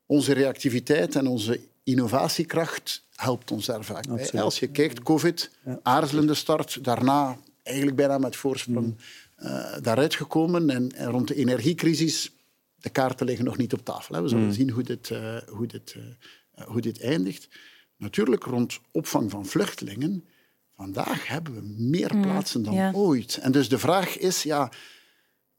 Onze 0.06 0.32
reactiviteit 0.32 1.16
en 1.16 1.26
onze 1.26 1.60
innovatiekracht 1.84 3.04
helpt 3.14 3.50
ons 3.50 3.66
daar 3.66 3.84
vaak 3.84 4.06
bij. 4.06 4.42
Als 4.42 4.58
je 4.58 4.66
kijkt, 4.66 5.02
COVID, 5.02 5.50
aarzelende 5.82 6.34
start, 6.34 6.84
daarna 6.84 7.38
eigenlijk 7.62 7.96
bijna 7.96 8.18
met 8.18 8.36
voorsprong 8.36 8.86
mm. 8.86 8.96
uh, 9.46 9.76
daaruit 9.80 10.14
gekomen. 10.14 10.70
En, 10.70 10.92
en, 10.92 11.10
rond 11.10 11.28
de 11.28 11.34
energiecrisis, 11.34 12.32
de 12.76 12.90
kaarten 12.90 13.26
liggen 13.26 13.44
nog 13.44 13.56
niet 13.56 13.72
op 13.72 13.84
tafel. 13.84 14.14
Hè. 14.14 14.22
We 14.22 14.28
zullen 14.28 14.44
mm. 14.44 14.52
zien 14.52 14.70
hoe 14.70 14.82
dit, 14.82 15.10
uh, 15.10 15.36
hoe, 15.48 15.66
dit, 15.66 15.94
uh, 15.96 16.64
hoe 16.66 16.80
dit 16.80 17.00
eindigt. 17.00 17.48
Natuurlijk, 17.96 18.44
rond 18.44 18.80
opvang 18.90 19.30
van 19.30 19.46
vluchtelingen 19.46 20.24
Vandaag 20.76 21.26
hebben 21.26 21.54
we 21.54 21.74
meer 21.78 22.14
mm, 22.14 22.22
plaatsen 22.22 22.62
dan 22.62 22.94
ooit. 22.94 23.36
En 23.36 23.52
dus 23.52 23.68
de 23.68 23.78
vraag 23.78 24.18
is, 24.18 24.42
ja, 24.42 24.72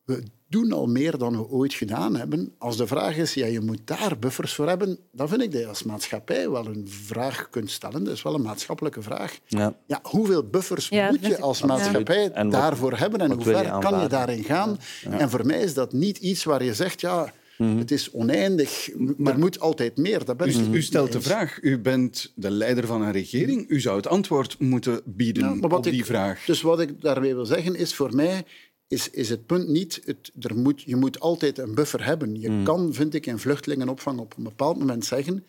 we 0.05 0.23
doen 0.47 0.71
al 0.71 0.87
meer 0.87 1.17
dan 1.17 1.37
we 1.37 1.49
ooit 1.49 1.73
gedaan 1.73 2.15
hebben. 2.15 2.53
Als 2.57 2.77
de 2.77 2.87
vraag 2.87 3.17
is, 3.17 3.33
ja, 3.33 3.45
je 3.45 3.61
moet 3.61 3.79
daar 3.85 4.19
buffers 4.19 4.53
voor 4.53 4.67
hebben, 4.67 4.99
dan 5.11 5.29
vind 5.29 5.41
ik 5.41 5.51
dat 5.51 5.61
je 5.61 5.67
als 5.67 5.83
maatschappij 5.83 6.49
wel 6.49 6.65
een 6.65 6.87
vraag 6.89 7.49
kunt 7.49 7.71
stellen. 7.71 8.03
Dat 8.03 8.13
is 8.13 8.21
wel 8.21 8.33
een 8.33 8.41
maatschappelijke 8.41 9.01
vraag. 9.01 9.39
Ja. 9.47 9.75
ja 9.87 9.99
hoeveel 10.03 10.43
buffers 10.43 10.89
moet 10.89 11.25
je 11.25 11.39
als 11.39 11.61
maatschappij 11.61 12.31
daarvoor 12.49 12.97
hebben 12.97 13.19
en 13.19 13.31
hoe 13.31 13.43
ver 13.43 13.77
kan 13.79 14.01
je 14.01 14.07
daarin 14.07 14.43
gaan? 14.43 14.77
En 15.09 15.29
voor 15.29 15.45
mij 15.45 15.61
is 15.61 15.73
dat 15.73 15.93
niet 15.93 16.17
iets 16.17 16.43
waar 16.43 16.63
je 16.63 16.73
zegt, 16.73 17.01
ja, 17.01 17.33
Mhm. 17.57 17.77
Het 17.77 17.91
is 17.91 18.11
oneindig. 18.11 18.89
Maar 19.17 19.33
er 19.33 19.39
moet 19.39 19.59
altijd 19.59 19.97
meer. 19.97 20.25
Dat 20.25 20.47
u, 20.47 20.53
u 20.71 20.81
stelt 20.81 21.11
de 21.11 21.21
vraag. 21.21 21.57
U 21.61 21.79
bent 21.79 22.31
de 22.35 22.51
leider 22.51 22.87
van 22.87 23.01
een 23.01 23.11
regering. 23.11 23.69
U 23.69 23.79
zou 23.79 23.97
het 23.97 24.07
antwoord 24.07 24.59
moeten 24.59 25.01
bieden 25.05 25.63
op 25.63 25.83
die 25.83 26.05
vraag. 26.05 26.45
Dus 26.45 26.61
wat 26.61 26.79
ik 26.79 27.01
daarmee 27.01 27.35
wil 27.35 27.45
zeggen 27.45 27.75
is 27.75 27.95
voor 27.95 28.15
mij 28.15 28.45
is, 28.87 29.09
is 29.09 29.29
het 29.29 29.45
punt 29.45 29.67
niet... 29.67 30.01
Het, 30.05 30.31
er 30.39 30.55
moet, 30.55 30.81
je 30.81 30.95
moet 30.95 31.19
altijd 31.19 31.57
een 31.57 31.75
buffer 31.75 32.05
hebben. 32.05 32.39
Je 32.39 32.47
hmm. 32.47 32.63
kan, 32.63 32.93
vind 32.93 33.13
ik, 33.13 33.25
in 33.25 33.39
vluchtelingenopvang 33.39 34.19
op 34.19 34.37
een 34.37 34.43
bepaald 34.43 34.77
moment 34.77 35.05
zeggen... 35.05 35.45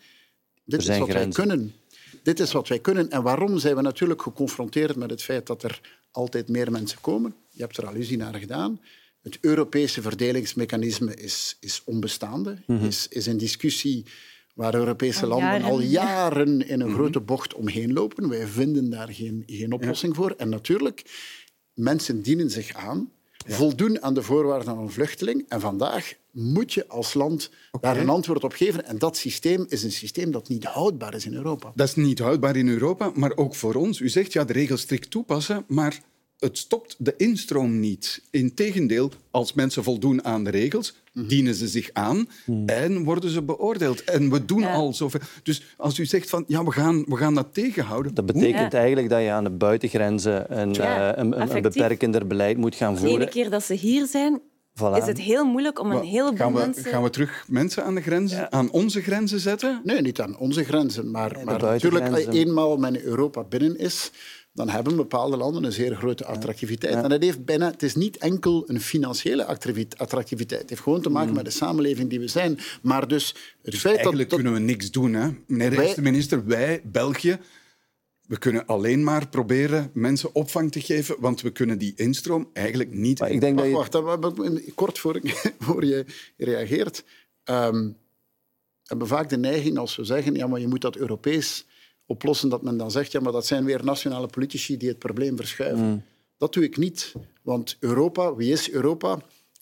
Dit 0.67 0.79
is 0.79 0.97
wat 0.97 1.07
wij 1.07 1.27
kunnen. 1.27 1.73
Dit 2.23 2.39
is 2.39 2.51
wat 2.51 2.67
wij 2.67 2.79
kunnen. 2.79 3.09
En 3.09 3.23
waarom 3.23 3.57
zijn 3.57 3.75
we 3.75 3.81
natuurlijk 3.81 4.21
geconfronteerd 4.21 4.95
met 4.95 5.09
het 5.09 5.23
feit 5.23 5.47
dat 5.47 5.63
er 5.63 5.81
altijd 6.11 6.47
meer 6.47 6.71
mensen 6.71 7.01
komen? 7.01 7.35
Je 7.49 7.61
hebt 7.61 7.77
er 7.77 7.87
allusie 7.87 8.17
naar 8.17 8.35
gedaan. 8.35 8.81
Het 9.21 9.37
Europese 9.41 10.01
verdelingsmechanisme 10.01 11.15
is, 11.15 11.57
is 11.59 11.81
onbestaande, 11.85 12.57
mhm. 12.67 12.85
is, 12.85 13.07
is 13.07 13.25
een 13.25 13.37
discussie 13.37 14.05
waar 14.53 14.75
Europese 14.75 15.27
landen 15.27 15.61
al 15.61 15.81
jaren 15.81 16.67
in 16.67 16.81
een 16.81 16.87
mhm. 16.87 16.95
grote 16.95 17.19
bocht 17.19 17.53
omheen 17.53 17.93
lopen. 17.93 18.29
Wij 18.29 18.47
vinden 18.47 18.89
daar 18.89 19.13
geen, 19.13 19.43
geen 19.45 19.71
oplossing 19.71 20.15
voor. 20.15 20.31
En 20.37 20.49
natuurlijk, 20.49 21.03
mensen 21.73 22.21
dienen 22.21 22.49
zich 22.49 22.73
aan, 22.73 23.11
voldoen 23.47 24.01
aan 24.01 24.13
de 24.13 24.23
voorwaarden 24.23 24.67
van 24.67 24.77
een 24.77 24.91
vluchteling. 24.91 25.45
En 25.47 25.59
vandaag 25.59 26.13
moet 26.31 26.73
je 26.73 26.87
als 26.87 27.13
land 27.13 27.51
daar 27.81 27.97
een 27.97 28.09
antwoord 28.09 28.43
op 28.43 28.53
geven. 28.53 28.85
En 28.85 28.97
dat 28.97 29.17
systeem 29.17 29.65
is 29.69 29.83
een 29.83 29.91
systeem 29.91 30.31
dat 30.31 30.49
niet 30.49 30.63
houdbaar 30.63 31.13
is 31.13 31.25
in 31.25 31.33
Europa. 31.33 31.71
Dat 31.75 31.87
is 31.87 31.95
niet 31.95 32.19
houdbaar 32.19 32.55
in 32.55 32.67
Europa, 32.67 33.11
maar 33.15 33.31
ook 33.35 33.55
voor 33.55 33.75
ons. 33.75 33.99
U 33.99 34.09
zegt 34.09 34.33
ja, 34.33 34.43
de 34.43 34.53
regels 34.53 34.81
strikt 34.81 35.11
toepassen, 35.11 35.65
maar 35.67 35.99
het 36.39 36.57
stopt 36.57 36.95
de 36.97 37.13
instroom 37.17 37.79
niet. 37.79 38.21
Integendeel, 38.31 39.11
als 39.31 39.53
mensen 39.53 39.83
voldoen 39.83 40.23
aan 40.25 40.43
de 40.43 40.49
regels, 40.49 40.95
mhm. 41.13 41.27
dienen 41.27 41.55
ze 41.55 41.67
zich 41.67 41.89
aan 41.93 42.29
mhm. 42.45 42.69
en 42.69 43.03
worden 43.03 43.29
ze 43.29 43.41
beoordeeld. 43.41 44.03
En 44.03 44.31
we 44.31 44.45
doen 44.45 44.63
al 44.63 44.93
zoveel. 44.93 45.19
Dus 45.43 45.75
als 45.77 45.99
u 45.99 46.05
zegt 46.05 46.29
van 46.29 46.43
ja, 46.47 46.63
we 46.63 46.71
gaan, 46.71 47.03
we 47.07 47.15
gaan 47.15 47.35
dat 47.35 47.53
tegenhouden. 47.53 48.13
Dat 48.13 48.25
betekent 48.25 48.73
eigenlijk 48.73 49.09
dat 49.09 49.21
je 49.21 49.31
aan 49.31 49.43
de 49.43 49.49
buitengrenzen 49.49 50.59
een, 50.59 50.75
uh, 50.77 51.09
een, 51.15 51.41
een, 51.41 51.61
beperkender 51.61 52.27
beleid 52.27 52.57
moet 52.57 52.75
gaan 52.75 52.97
voeren. 52.97 53.19
De 53.19 53.27
keer 53.27 53.49
dat 53.49 53.63
ze 53.63 53.73
hier 53.73 54.05
zijn, 54.05 54.41
Voilà. 54.77 54.97
is 54.97 55.05
het 55.05 55.19
heel 55.19 55.45
moeilijk 55.45 55.79
om 55.79 55.91
een 55.91 56.03
heleboel 56.03 56.37
gaan 56.37 56.53
we, 56.53 56.59
mensen... 56.59 56.83
Gaan 56.83 57.03
we 57.03 57.09
terug 57.09 57.45
mensen 57.47 57.83
aan, 57.83 57.95
de 57.95 58.01
grenzen, 58.01 58.51
aan 58.51 58.71
onze 58.71 59.01
grenzen 59.01 59.39
zetten? 59.39 59.81
Nee, 59.83 60.01
niet 60.01 60.21
aan 60.21 60.37
onze 60.37 60.63
grenzen. 60.63 61.11
Maar, 61.11 61.37
maar 61.43 61.61
natuurlijk, 61.61 62.33
eenmaal 62.33 62.77
men 62.77 63.03
Europa 63.03 63.43
binnen 63.43 63.77
is, 63.77 64.11
dan 64.57 64.69
hebben 64.69 64.95
bepaalde 64.95 65.37
landen 65.37 65.63
een 65.63 65.71
zeer 65.71 65.95
grote 65.95 66.25
attractiviteit. 66.25 66.93
En 66.93 67.09
dat 67.09 67.23
heeft 67.23 67.45
bijna, 67.45 67.71
het 67.71 67.83
is 67.83 67.95
niet 67.95 68.17
enkel 68.17 68.63
een 68.67 68.81
financiële 68.81 69.45
attractiviteit. 69.97 70.61
Het 70.61 70.69
heeft 70.69 70.81
gewoon 70.81 71.01
te 71.01 71.09
maken 71.09 71.29
mm. 71.29 71.35
met 71.35 71.45
de 71.45 71.51
samenleving 71.51 72.09
die 72.09 72.19
we 72.19 72.27
zijn. 72.27 72.59
Maar 72.81 73.07
dus 73.07 73.27
het 73.61 73.71
dus 73.71 73.79
feit 73.79 73.95
eigenlijk 73.95 74.29
dat, 74.29 74.39
kunnen 74.39 74.59
we 74.59 74.65
niks 74.65 74.91
doen. 74.91 75.13
Hè? 75.13 75.29
Meneer 75.47 75.69
de 75.69 75.83
eerste 75.83 76.01
minister, 76.01 76.45
wij, 76.45 76.81
België, 76.83 77.39
we 78.27 78.37
kunnen 78.37 78.65
alleen 78.65 79.03
maar 79.03 79.27
proberen 79.27 79.89
mensen 79.93 80.35
opvang 80.35 80.71
te 80.71 80.81
geven, 80.81 81.15
want 81.19 81.41
we 81.41 81.49
kunnen 81.49 81.77
die 81.77 81.93
instroom 81.95 82.49
eigenlijk 82.53 82.93
niet... 82.93 83.19
Maar 83.19 83.31
ik 83.31 83.41
denk 83.41 83.59
wacht, 83.59 83.91
dat 83.91 84.01
je... 84.01 84.19
wacht, 84.19 84.73
kort 84.75 84.99
voor, 84.99 85.21
voor 85.59 85.85
je 85.85 86.05
reageert. 86.37 87.03
Um, 87.45 87.97
we 88.81 88.93
hebben 88.93 89.07
vaak 89.07 89.29
de 89.29 89.37
neiging 89.37 89.77
als 89.77 89.95
we 89.95 90.03
zeggen, 90.03 90.35
ja, 90.35 90.47
maar 90.47 90.59
je 90.59 90.67
moet 90.67 90.81
dat 90.81 90.95
Europees 90.95 91.65
oplossen 92.07 92.49
dat 92.49 92.61
men 92.61 92.77
dan 92.77 92.91
zegt, 92.91 93.11
ja, 93.11 93.19
maar 93.19 93.31
dat 93.31 93.45
zijn 93.45 93.65
weer 93.65 93.83
nationale 93.83 94.27
politici 94.27 94.77
die 94.77 94.89
het 94.89 94.99
probleem 94.99 95.37
verschuiven. 95.37 95.85
Mm. 95.85 96.03
Dat 96.37 96.53
doe 96.53 96.63
ik 96.63 96.77
niet, 96.77 97.13
want 97.41 97.77
Europa, 97.79 98.35
wie 98.35 98.51
is 98.51 98.71
Europa? 98.71 99.19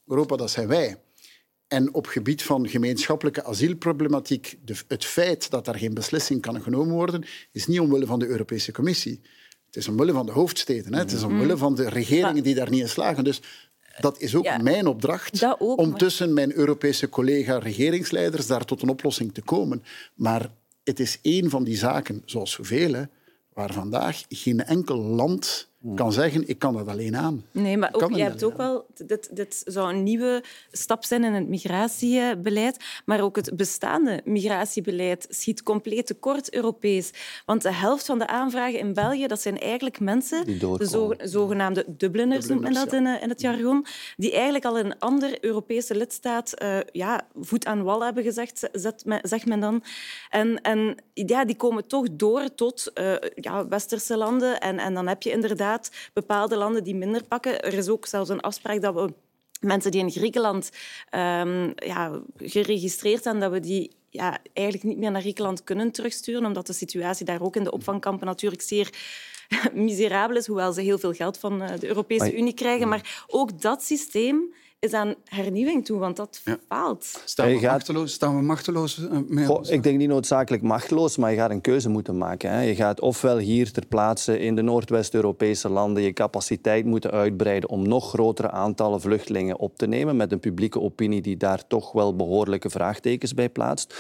Europa, 0.08 0.36
dat 0.36 0.52
zijn 0.52 0.68
wij. 0.68 0.98
En 1.68 1.94
op 1.94 2.08
gebied 2.08 2.44
van 2.44 2.70
gemeenschappelijke 2.70 3.44
asielproblematiek, 3.44 4.58
de, 4.66 4.75
het 4.88 5.06
feit 5.06 5.50
dat 5.50 5.66
daar 5.66 5.78
geen 5.78 5.94
beslissing 5.94 6.42
kan 6.42 6.62
genomen 6.62 6.96
worden, 6.96 7.24
is 7.52 7.68
niet 7.68 7.80
omwille 7.80 8.06
van 8.06 8.20
de 8.20 8.28
Europese 8.28 8.72
Commissie. 8.72 9.22
Het 9.66 9.75
is 9.75 9.88
omwille 9.88 10.12
van 10.12 10.25
de 10.25 10.32
hoofdsteden. 10.32 10.94
Hè. 10.94 11.00
Het 11.00 11.12
is 11.12 11.24
omwille 11.24 11.54
mm. 11.54 11.60
van 11.60 11.75
de 11.75 11.90
regeringen 11.90 12.44
die 12.44 12.56
daar 12.56 12.70
niet 12.70 12.82
in 12.82 12.90
slagen. 12.90 13.24
Dus 13.24 13.42
dat 14.00 14.20
is 14.20 14.36
ook 14.36 14.62
mijn 14.62 14.88
opdracht 14.88 15.56
om 15.58 15.98
tussen 15.98 16.34
mijn 16.34 16.54
Europese 16.54 17.10
collega-regeringsleiders 17.10 18.48
daar 18.48 18.66
tot 18.66 18.82
een 18.82 18.90
oplossing 18.90 19.34
te 19.34 19.42
komen. 19.42 19.84
Maar 20.14 20.50
het 20.86 21.00
is 21.00 21.20
één 21.22 21.50
van 21.50 21.63
die 21.63 21.77
zaken, 21.77 22.22
zoals 22.25 22.51
zoveel, 22.51 23.06
waar 23.54 23.74
vandaag 23.74 24.24
geen 24.30 24.63
enkel 24.63 24.98
land 24.98 25.70
kan 25.96 26.13
zeggen, 26.13 26.48
ik 26.48 26.60
kan 26.60 26.74
dat 26.74 26.88
alleen 26.88 27.15
aan. 27.15 27.44
Nee, 27.51 27.77
maar 27.77 27.94
ook, 27.94 28.15
je 28.15 28.22
hebt 28.22 28.44
ook 28.44 28.58
wel... 28.58 28.86
Dit, 29.06 29.36
dit 29.36 29.62
zou 29.65 29.94
een 29.94 30.04
nieuwe 30.04 30.44
stap 30.72 31.04
zijn 31.06 31.24
in 31.24 31.34
het 31.34 31.48
migratiebeleid, 31.48 32.77
maar 33.06 33.22
ook 33.22 33.36
het 33.36 33.56
bestaande 33.56 34.22
migratiebeleid 34.24 35.27
schiet 35.30 35.63
compleet 35.63 36.06
tekort 36.06 36.54
Europees. 36.54 37.12
Want 37.46 37.62
de 37.62 37.74
helft 37.74 38.06
van 38.06 38.20
de 38.20 38.27
aanvragen 38.27 38.80
in 38.80 38.94
België, 38.94 39.27
dat 39.27 39.42
zijn 39.42 39.60
eigenlijk 39.60 40.00
mensen, 40.00 40.46
de 40.46 41.15
zogenaamde 41.24 41.86
Dubliners, 41.88 42.48
noemt 42.48 42.62
men 42.62 42.74
dat 42.74 42.94
in, 42.94 43.08
eh, 43.08 43.22
in, 43.22 43.30
het 43.30 43.42
jargon, 43.42 43.86
die 44.18 44.34
eigenlijk 44.34 44.65
al 44.65 44.77
in 44.77 44.86
een 44.86 45.00
andere 45.00 45.46
Europese 45.46 45.96
lidstaat 45.96 46.54
uh, 46.63 46.77
ja, 46.92 47.27
voet 47.39 47.65
aan 47.65 47.84
wal 47.84 48.04
hebben 48.04 48.24
gezegd, 48.24 48.70
zegt 49.22 49.46
men 49.46 49.60
dan. 49.60 49.84
En, 50.30 50.62
en 50.62 50.96
ja, 51.13 51.46
die 51.46 51.56
komen 51.56 51.88
toch 51.88 52.08
door 52.12 52.56
tot 52.56 52.92
uh, 52.96 53.13
ja, 53.36 53.68
westerse 53.68 54.18
landen 54.18 54.60
en, 54.60 54.80
en 54.80 54.94
dan 54.94 55.08
heb 55.08 55.22
je 55.22 55.32
inderdaad 55.32 55.75
bepaalde 56.13 56.55
landen 56.55 56.84
die 56.84 56.96
minder 56.96 57.24
pakken. 57.27 57.62
Er 57.62 57.74
is 57.74 57.89
ook 57.89 58.05
zelfs 58.05 58.29
een 58.29 58.41
afspraak 58.41 58.82
dat 58.82 58.94
we 58.94 59.13
mensen 59.60 59.91
die 59.91 60.01
in 60.01 60.12
Griekenland 60.12 60.72
um, 61.12 61.74
ja, 61.75 62.22
geregistreerd 62.38 63.24
zijn, 63.24 63.39
dat 63.39 63.51
we 63.51 63.60
die 63.60 63.96
ja, 64.10 64.38
eigenlijk 64.53 64.88
niet 64.88 64.98
meer 64.98 65.12
naar 65.12 65.22
Griekenland 65.22 65.63
kunnen 65.63 65.91
terugsturen, 65.91 66.46
omdat 66.46 66.67
de 66.67 66.74
situatie 66.74 67.25
daar 67.25 67.41
ook 67.41 67.55
in 67.55 67.63
de 67.63 67.72
opvangkampen 67.72 68.27
natuurlijk 68.27 68.62
zeer 68.62 68.89
miserabel 69.74 70.36
is, 70.36 70.48
hoewel 70.48 70.74
ze 70.74 70.82
heel 70.82 70.98
veel 70.98 71.13
geld 71.13 71.38
van 71.38 71.62
eh, 71.62 71.79
de 71.79 71.88
Europese 71.88 72.38
Unie 72.38 72.53
krijgen. 72.53 72.88
Maar 72.88 73.25
ook 73.27 73.62
dat 73.62 73.84
systeem 73.84 74.53
is 74.86 74.94
aan 74.94 75.15
hernieuwing 75.24 75.86
toe, 75.86 76.00
want 76.00 76.15
dat 76.15 76.42
faalt. 76.68 77.22
Staan 77.25 77.54
we, 77.54 77.60
machteloos, 77.62 78.13
staan 78.13 78.36
we 78.36 78.42
machteloos 78.42 79.08
eh, 79.08 79.46
Goh, 79.46 79.70
Ik 79.70 79.84
denk 79.84 79.98
niet 79.98 80.08
noodzakelijk 80.08 80.63
machteloos, 80.63 81.18
maar 81.18 81.32
je 81.32 81.38
gaat 81.38 81.50
een 81.50 81.62
keuze 81.62 81.89
moeten 81.89 82.18
maken. 82.18 82.50
Hè. 82.50 82.62
Je 82.62 82.75
gaat 82.75 83.01
ofwel 83.01 83.38
hier 83.38 83.72
ter 83.72 83.86
plaatse 83.86 84.39
in 84.39 84.56
de 84.56 84.62
Noordwest-Europese 84.62 85.70
landen 85.70 86.04
je 86.04 86.13
capaciteit 86.13 86.86
moeten 86.86 87.12
uitbreiden 87.12 87.70
om 87.70 87.88
nog 87.88 88.10
grotere 88.10 88.51
aantallen 88.51 89.01
vluchtelingen 89.01 89.58
op 89.58 89.77
te 89.77 89.88
nemen, 89.88 90.15
met 90.15 90.32
een 90.32 90.39
publieke 90.39 90.82
opinie 90.82 91.22
die 91.22 91.38
daar 91.38 91.68
toch 91.68 91.92
wel 91.92 92.15
behoorlijke 92.15 92.70
vraagtekens 92.70 93.34
bij 93.34 93.50
plaatst. 93.50 93.94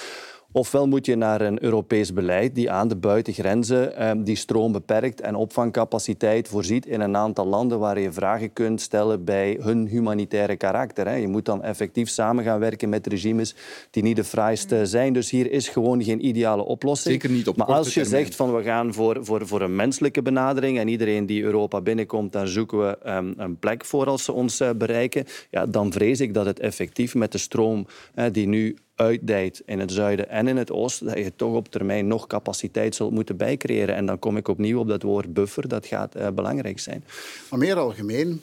Ofwel 0.55 0.87
moet 0.87 1.05
je 1.05 1.15
naar 1.15 1.41
een 1.41 1.63
Europees 1.63 2.13
beleid 2.13 2.55
die 2.55 2.71
aan 2.71 2.87
de 2.87 2.95
buitengrenzen 2.95 3.95
ehm, 3.95 4.23
die 4.23 4.35
stroom 4.35 4.71
beperkt 4.71 5.21
en 5.21 5.35
opvangcapaciteit 5.35 6.47
voorziet 6.47 6.85
in 6.85 7.01
een 7.01 7.15
aantal 7.15 7.45
landen 7.45 7.79
waar 7.79 7.99
je 7.99 8.11
vragen 8.11 8.53
kunt 8.53 8.81
stellen 8.81 9.23
bij 9.23 9.57
hun 9.61 9.87
humanitaire 9.87 10.55
karakter. 10.55 11.07
Hè. 11.07 11.15
Je 11.15 11.27
moet 11.27 11.45
dan 11.45 11.63
effectief 11.63 12.09
samen 12.09 12.43
gaan 12.43 12.59
werken 12.59 12.89
met 12.89 13.07
regimes 13.07 13.55
die 13.89 14.03
niet 14.03 14.15
de 14.15 14.23
fraaiste 14.23 14.85
zijn. 14.85 15.13
Dus 15.13 15.29
hier 15.29 15.51
is 15.51 15.67
gewoon 15.67 16.03
geen 16.03 16.25
ideale 16.25 16.63
oplossing. 16.63 17.13
Zeker 17.21 17.35
niet 17.35 17.47
op 17.47 17.57
Maar 17.57 17.67
als 17.67 17.93
je 17.93 18.05
zegt 18.05 18.35
van 18.35 18.55
we 18.55 18.63
gaan 18.63 18.93
voor, 18.93 19.17
voor, 19.21 19.47
voor 19.47 19.61
een 19.61 19.75
menselijke 19.75 20.21
benadering 20.21 20.79
en 20.79 20.87
iedereen 20.87 21.25
die 21.25 21.43
Europa 21.43 21.81
binnenkomt, 21.81 22.31
daar 22.31 22.47
zoeken 22.47 22.79
we 22.79 22.97
um, 23.07 23.33
een 23.37 23.59
plek 23.59 23.85
voor 23.85 24.05
als 24.05 24.23
ze 24.23 24.31
ons 24.31 24.61
uh, 24.61 24.69
bereiken, 24.77 25.25
ja, 25.49 25.65
dan 25.65 25.91
vrees 25.91 26.19
ik 26.19 26.33
dat 26.33 26.45
het 26.45 26.59
effectief 26.59 27.15
met 27.15 27.31
de 27.31 27.37
stroom 27.37 27.85
uh, 28.15 28.25
die 28.31 28.47
nu 28.47 28.75
uitdijt 28.95 29.61
in 29.65 29.79
het 29.79 29.91
zuiden 29.91 30.29
en 30.29 30.47
in 30.47 30.57
het 30.57 30.71
oosten, 30.71 31.07
dat 31.07 31.17
je 31.17 31.35
toch 31.35 31.55
op 31.55 31.67
termijn 31.67 32.07
nog 32.07 32.27
capaciteit 32.27 32.95
zult 32.95 33.11
moeten 33.11 33.37
bijcreëren. 33.37 33.95
En 33.95 34.05
dan 34.05 34.19
kom 34.19 34.37
ik 34.37 34.47
opnieuw 34.47 34.79
op 34.79 34.87
dat 34.87 35.01
woord 35.01 35.33
buffer, 35.33 35.67
dat 35.67 35.85
gaat 35.85 36.15
uh, 36.15 36.29
belangrijk 36.29 36.79
zijn. 36.79 37.03
Maar 37.49 37.59
meer 37.59 37.75
algemeen, 37.75 38.41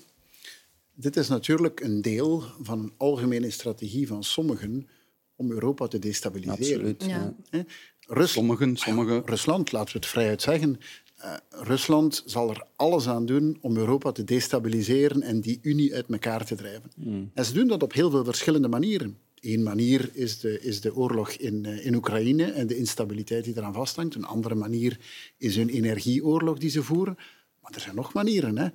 dit 0.95 1.17
is 1.17 1.29
natuurlijk 1.29 1.81
een 1.81 2.03
deel 2.03 2.43
van 2.63 2.79
een 2.79 2.93
algemene 2.97 3.51
strategie 3.51 4.07
van 4.07 4.25
sommigen 4.25 4.89
om 5.37 5.51
Europa 5.51 5.87
te 5.87 5.99
destabiliseren. 5.99 6.97
Absoluut. 6.99 7.35
Ja. 7.51 7.65
Rus 8.07 8.33
sommigen, 8.33 8.77
sommigen. 8.77 9.23
Rusland, 9.27 9.73
laten 9.73 9.93
we 9.93 9.99
het 9.99 10.09
vrijuit 10.09 10.43
zeggen, 10.43 10.81
uh, 11.19 11.35
Rusland 11.51 12.23
zal 12.27 12.51
er 12.51 12.67
alles 12.77 13.09
aan 13.09 13.27
doen 13.27 13.59
om 13.61 13.77
Europa 13.77 14.13
te 14.13 14.25
destabiliseren 14.25 15.23
en 15.23 15.41
die 15.41 15.59
Unie 15.63 15.95
uit 15.95 16.07
elkaar 16.09 16.45
te 16.45 16.55
drijven. 16.55 16.91
Mm. 16.97 17.31
En 17.35 17.45
ze 17.45 17.53
doen 17.53 17.69
dat 17.69 17.83
op 17.83 17.93
heel 17.93 18.11
veel 18.11 18.25
verschillende 18.25 18.69
manieren. 18.69 19.19
Eén 19.43 19.63
manier 19.63 20.11
is 20.13 20.41
de, 20.41 20.61
is 20.61 20.81
de 20.81 20.95
oorlog 20.95 21.31
in, 21.31 21.65
uh, 21.67 21.87
in 21.87 21.95
Oekraïne 21.95 22.45
en 22.45 22.67
de 22.67 22.77
instabiliteit 22.77 23.45
die 23.45 23.57
eraan 23.57 23.73
vasthangt. 23.73 24.15
Een 24.15 24.25
andere 24.25 24.55
manier 24.55 24.99
is 25.39 25.57
hun 25.57 25.69
energieoorlog 25.69 26.59
die 26.59 26.71
ze 26.71 26.83
voeren. 26.83 27.17
Maar 27.61 27.73
er 27.75 27.81
zijn 27.81 27.95
nog 27.95 28.13
manieren. 28.13 28.59
Hè. 28.59 28.69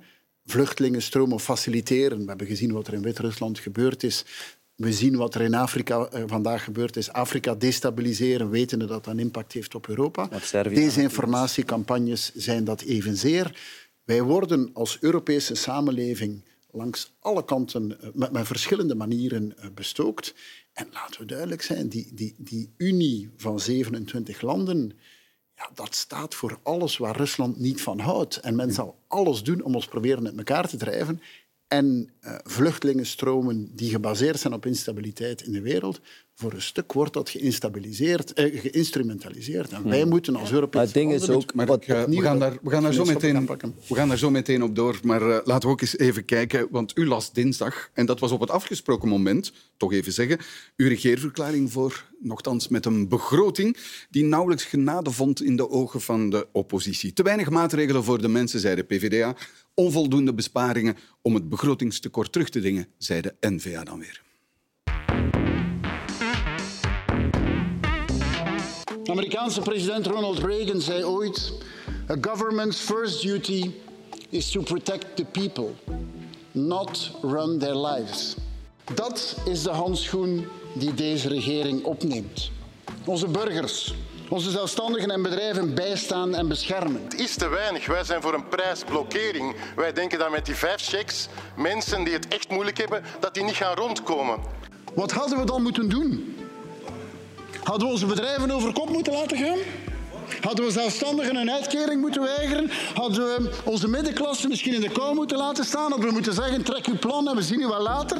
Vluchtelingenstromen 0.44 1.40
faciliteren. 1.40 2.18
We 2.20 2.28
hebben 2.28 2.46
gezien 2.46 2.72
wat 2.72 2.86
er 2.86 2.92
in 2.92 3.02
Wit-Rusland 3.02 3.58
gebeurd 3.58 4.02
is. 4.02 4.24
We 4.74 4.92
zien 4.92 5.16
wat 5.16 5.34
er 5.34 5.40
in 5.40 5.54
Afrika 5.54 6.08
uh, 6.14 6.22
vandaag 6.26 6.64
gebeurd 6.64 6.96
is. 6.96 7.12
Afrika 7.12 7.54
destabiliseren, 7.54 8.50
wetende 8.50 8.86
dat 8.86 9.04
dat 9.04 9.14
een 9.14 9.20
impact 9.20 9.52
heeft 9.52 9.74
op 9.74 9.88
Europa. 9.88 10.28
Deze 10.62 11.00
informatiecampagnes 11.00 12.32
zijn 12.34 12.64
dat 12.64 12.80
evenzeer. 12.80 13.60
Wij 14.04 14.22
worden 14.22 14.70
als 14.72 14.98
Europese 15.00 15.54
samenleving 15.54 16.42
langs 16.70 17.12
alle 17.20 17.44
kanten 17.44 18.00
eh, 18.00 18.08
met, 18.14 18.32
met 18.32 18.46
verschillende 18.46 18.94
manieren 18.94 19.58
eh, 19.58 19.70
bestookt. 19.74 20.34
En 20.72 20.88
laten 20.92 21.20
we 21.20 21.26
duidelijk 21.26 21.62
zijn, 21.62 21.88
die, 21.88 22.14
die, 22.14 22.34
die 22.38 22.74
Unie 22.76 23.30
van 23.36 23.60
27 23.60 24.40
landen, 24.40 24.92
ja, 25.54 25.70
dat 25.74 25.94
staat 25.94 26.34
voor 26.34 26.58
alles 26.62 26.96
waar 26.96 27.16
Rusland 27.16 27.58
niet 27.58 27.82
van 27.82 27.98
houdt. 27.98 28.36
En 28.36 28.56
men 28.56 28.72
zal 28.72 28.98
alles 29.08 29.42
doen 29.42 29.62
om 29.62 29.74
ons 29.74 29.86
proberen 29.86 30.22
met 30.22 30.36
elkaar 30.36 30.68
te 30.68 30.76
drijven. 30.76 31.20
En 31.68 32.10
uh, 32.24 32.34
vluchtelingenstromen 32.44 33.70
die 33.72 33.90
gebaseerd 33.90 34.40
zijn 34.40 34.52
op 34.52 34.66
instabiliteit 34.66 35.42
in 35.42 35.52
de 35.52 35.60
wereld, 35.60 36.00
voor 36.34 36.52
een 36.52 36.62
stuk 36.62 36.92
wordt 36.92 37.12
dat 37.12 37.28
geïnstabiliseerd, 37.28 38.32
eh, 38.32 38.60
geïnstrumentaliseerd. 38.60 39.72
En 39.72 39.88
wij 39.88 40.00
hmm. 40.00 40.08
moeten 40.08 40.36
als 40.36 40.52
Europese 40.52 40.84
Maar 40.84 40.94
ding 40.94 41.12
is 41.12 41.30
ook... 41.30 41.54
Maar 41.54 41.66
wat, 41.66 41.86
we, 41.86 42.20
gaan 42.20 42.38
daar, 42.38 42.58
we, 42.62 42.70
gaan 42.70 42.82
daar 42.82 42.92
zo 42.92 43.04
meteen, 43.04 43.46
we 43.88 43.94
gaan 43.94 44.08
daar 44.08 44.18
zo 44.18 44.30
meteen 44.30 44.62
op 44.62 44.74
door. 44.74 44.98
Maar 45.02 45.22
uh, 45.22 45.38
laten 45.44 45.68
we 45.68 45.74
ook 45.74 45.80
eens 45.80 45.98
even 45.98 46.24
kijken, 46.24 46.68
want 46.70 46.98
u 46.98 47.06
las 47.06 47.32
dinsdag, 47.32 47.90
en 47.92 48.06
dat 48.06 48.20
was 48.20 48.30
op 48.30 48.40
het 48.40 48.50
afgesproken 48.50 49.08
moment, 49.08 49.52
toch 49.76 49.92
even 49.92 50.12
zeggen, 50.12 50.38
uw 50.76 50.88
regeerverklaring 50.88 51.72
voor, 51.72 52.04
nogthans 52.20 52.68
met 52.68 52.86
een 52.86 53.08
begroting 53.08 53.76
die 54.10 54.24
nauwelijks 54.24 54.64
genade 54.64 55.10
vond 55.10 55.42
in 55.42 55.56
de 55.56 55.70
ogen 55.70 56.00
van 56.00 56.30
de 56.30 56.46
oppositie. 56.52 57.12
Te 57.12 57.22
weinig 57.22 57.50
maatregelen 57.50 58.04
voor 58.04 58.20
de 58.20 58.28
mensen, 58.28 58.60
zei 58.60 58.74
de 58.74 58.82
PvdA. 58.82 59.36
Onvoldoende 59.78 60.34
besparingen 60.34 60.96
om 61.22 61.34
het 61.34 61.48
begrotingstekort 61.48 62.32
terug 62.32 62.48
te 62.48 62.60
dringen, 62.60 62.88
zei 62.96 63.20
de 63.20 63.34
N-VA 63.40 63.84
dan 63.84 63.98
weer. 63.98 64.22
Amerikaanse 69.04 69.60
president 69.60 70.06
Ronald 70.06 70.38
Reagan 70.38 70.80
zei 70.80 71.04
ooit: 71.04 71.52
A 72.10 72.16
government's 72.20 72.80
first 72.80 73.22
duty 73.22 73.70
is 74.28 74.50
to 74.50 74.62
protect 74.62 75.16
the 75.16 75.24
people, 75.24 75.70
not 76.52 77.10
run 77.22 77.58
their 77.58 77.76
lives. 77.76 78.36
Dat 78.94 79.36
is 79.46 79.62
de 79.62 79.70
handschoen 79.70 80.44
die 80.74 80.94
deze 80.94 81.28
regering 81.28 81.84
opneemt. 81.84 82.50
Onze 83.04 83.28
burgers, 83.28 83.94
onze 84.28 84.50
zelfstandigen 84.50 85.10
en 85.10 85.22
bedrijven 85.22 85.74
bijstaan 85.74 86.34
en 86.34 86.48
beschermen. 86.48 87.02
Het 87.04 87.20
is 87.20 87.36
te 87.36 87.48
weinig. 87.48 87.86
Wij 87.86 88.04
zijn 88.04 88.22
voor 88.22 88.34
een 88.34 88.48
prijsblokkering. 88.48 89.56
Wij 89.76 89.92
denken 89.92 90.18
dat 90.18 90.30
met 90.30 90.46
die 90.46 90.54
vijf 90.54 90.82
checks 90.82 91.28
mensen 91.56 92.04
die 92.04 92.12
het 92.12 92.28
echt 92.28 92.50
moeilijk 92.50 92.78
hebben, 92.78 93.02
dat 93.20 93.34
die 93.34 93.44
niet 93.44 93.54
gaan 93.54 93.74
rondkomen. 93.74 94.38
Wat 94.94 95.10
hadden 95.10 95.38
we 95.38 95.44
dan 95.44 95.62
moeten 95.62 95.88
doen? 95.88 96.36
Hadden 97.62 97.86
we 97.86 97.92
onze 97.92 98.06
bedrijven 98.06 98.50
over 98.50 98.72
kop 98.72 98.90
moeten 98.90 99.12
laten 99.12 99.36
gaan? 99.36 99.58
Hadden 100.40 100.64
we 100.64 100.70
zelfstandigen 100.70 101.36
een 101.36 101.50
uitkering 101.50 102.00
moeten 102.00 102.22
weigeren? 102.22 102.70
Hadden 102.94 103.26
we 103.26 103.50
onze 103.64 103.88
middenklasse 103.88 104.48
misschien 104.48 104.74
in 104.74 104.80
de 104.80 104.90
kou 104.90 105.14
moeten 105.14 105.36
laten 105.36 105.64
staan? 105.64 105.90
Hadden 105.90 106.08
we 106.08 106.12
moeten 106.12 106.34
zeggen, 106.34 106.62
trek 106.62 106.86
uw 106.86 106.98
plan 106.98 107.28
en 107.28 107.36
we 107.36 107.42
zien 107.42 107.60
u 107.60 107.66
wel 107.66 107.82
later? 107.82 108.18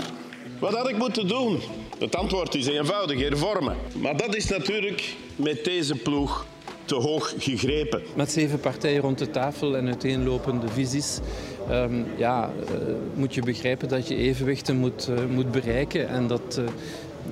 Wat 0.60 0.74
had 0.74 0.88
ik 0.88 0.96
moeten 0.96 1.28
doen? 1.28 1.60
Het 1.98 2.16
antwoord 2.16 2.54
is 2.54 2.66
eenvoudig, 2.66 3.20
hervormen. 3.20 3.76
Maar 3.96 4.16
dat 4.16 4.34
is 4.34 4.48
natuurlijk 4.48 5.16
met 5.36 5.64
deze 5.64 5.94
ploeg 5.94 6.46
te 6.84 6.94
hoog 6.94 7.34
gegrepen. 7.38 8.02
Met 8.16 8.30
zeven 8.30 8.60
partijen 8.60 9.00
rond 9.00 9.18
de 9.18 9.30
tafel 9.30 9.76
en 9.76 9.86
uiteenlopende 9.86 10.68
visies 10.68 11.18
um, 11.70 12.06
ja, 12.16 12.52
uh, 12.54 12.94
moet 13.14 13.34
je 13.34 13.42
begrijpen 13.42 13.88
dat 13.88 14.08
je 14.08 14.14
evenwichten 14.14 14.76
moet, 14.76 15.08
uh, 15.08 15.26
moet 15.26 15.50
bereiken 15.50 16.08
en 16.08 16.26
dat 16.26 16.58
uh, 16.58 16.68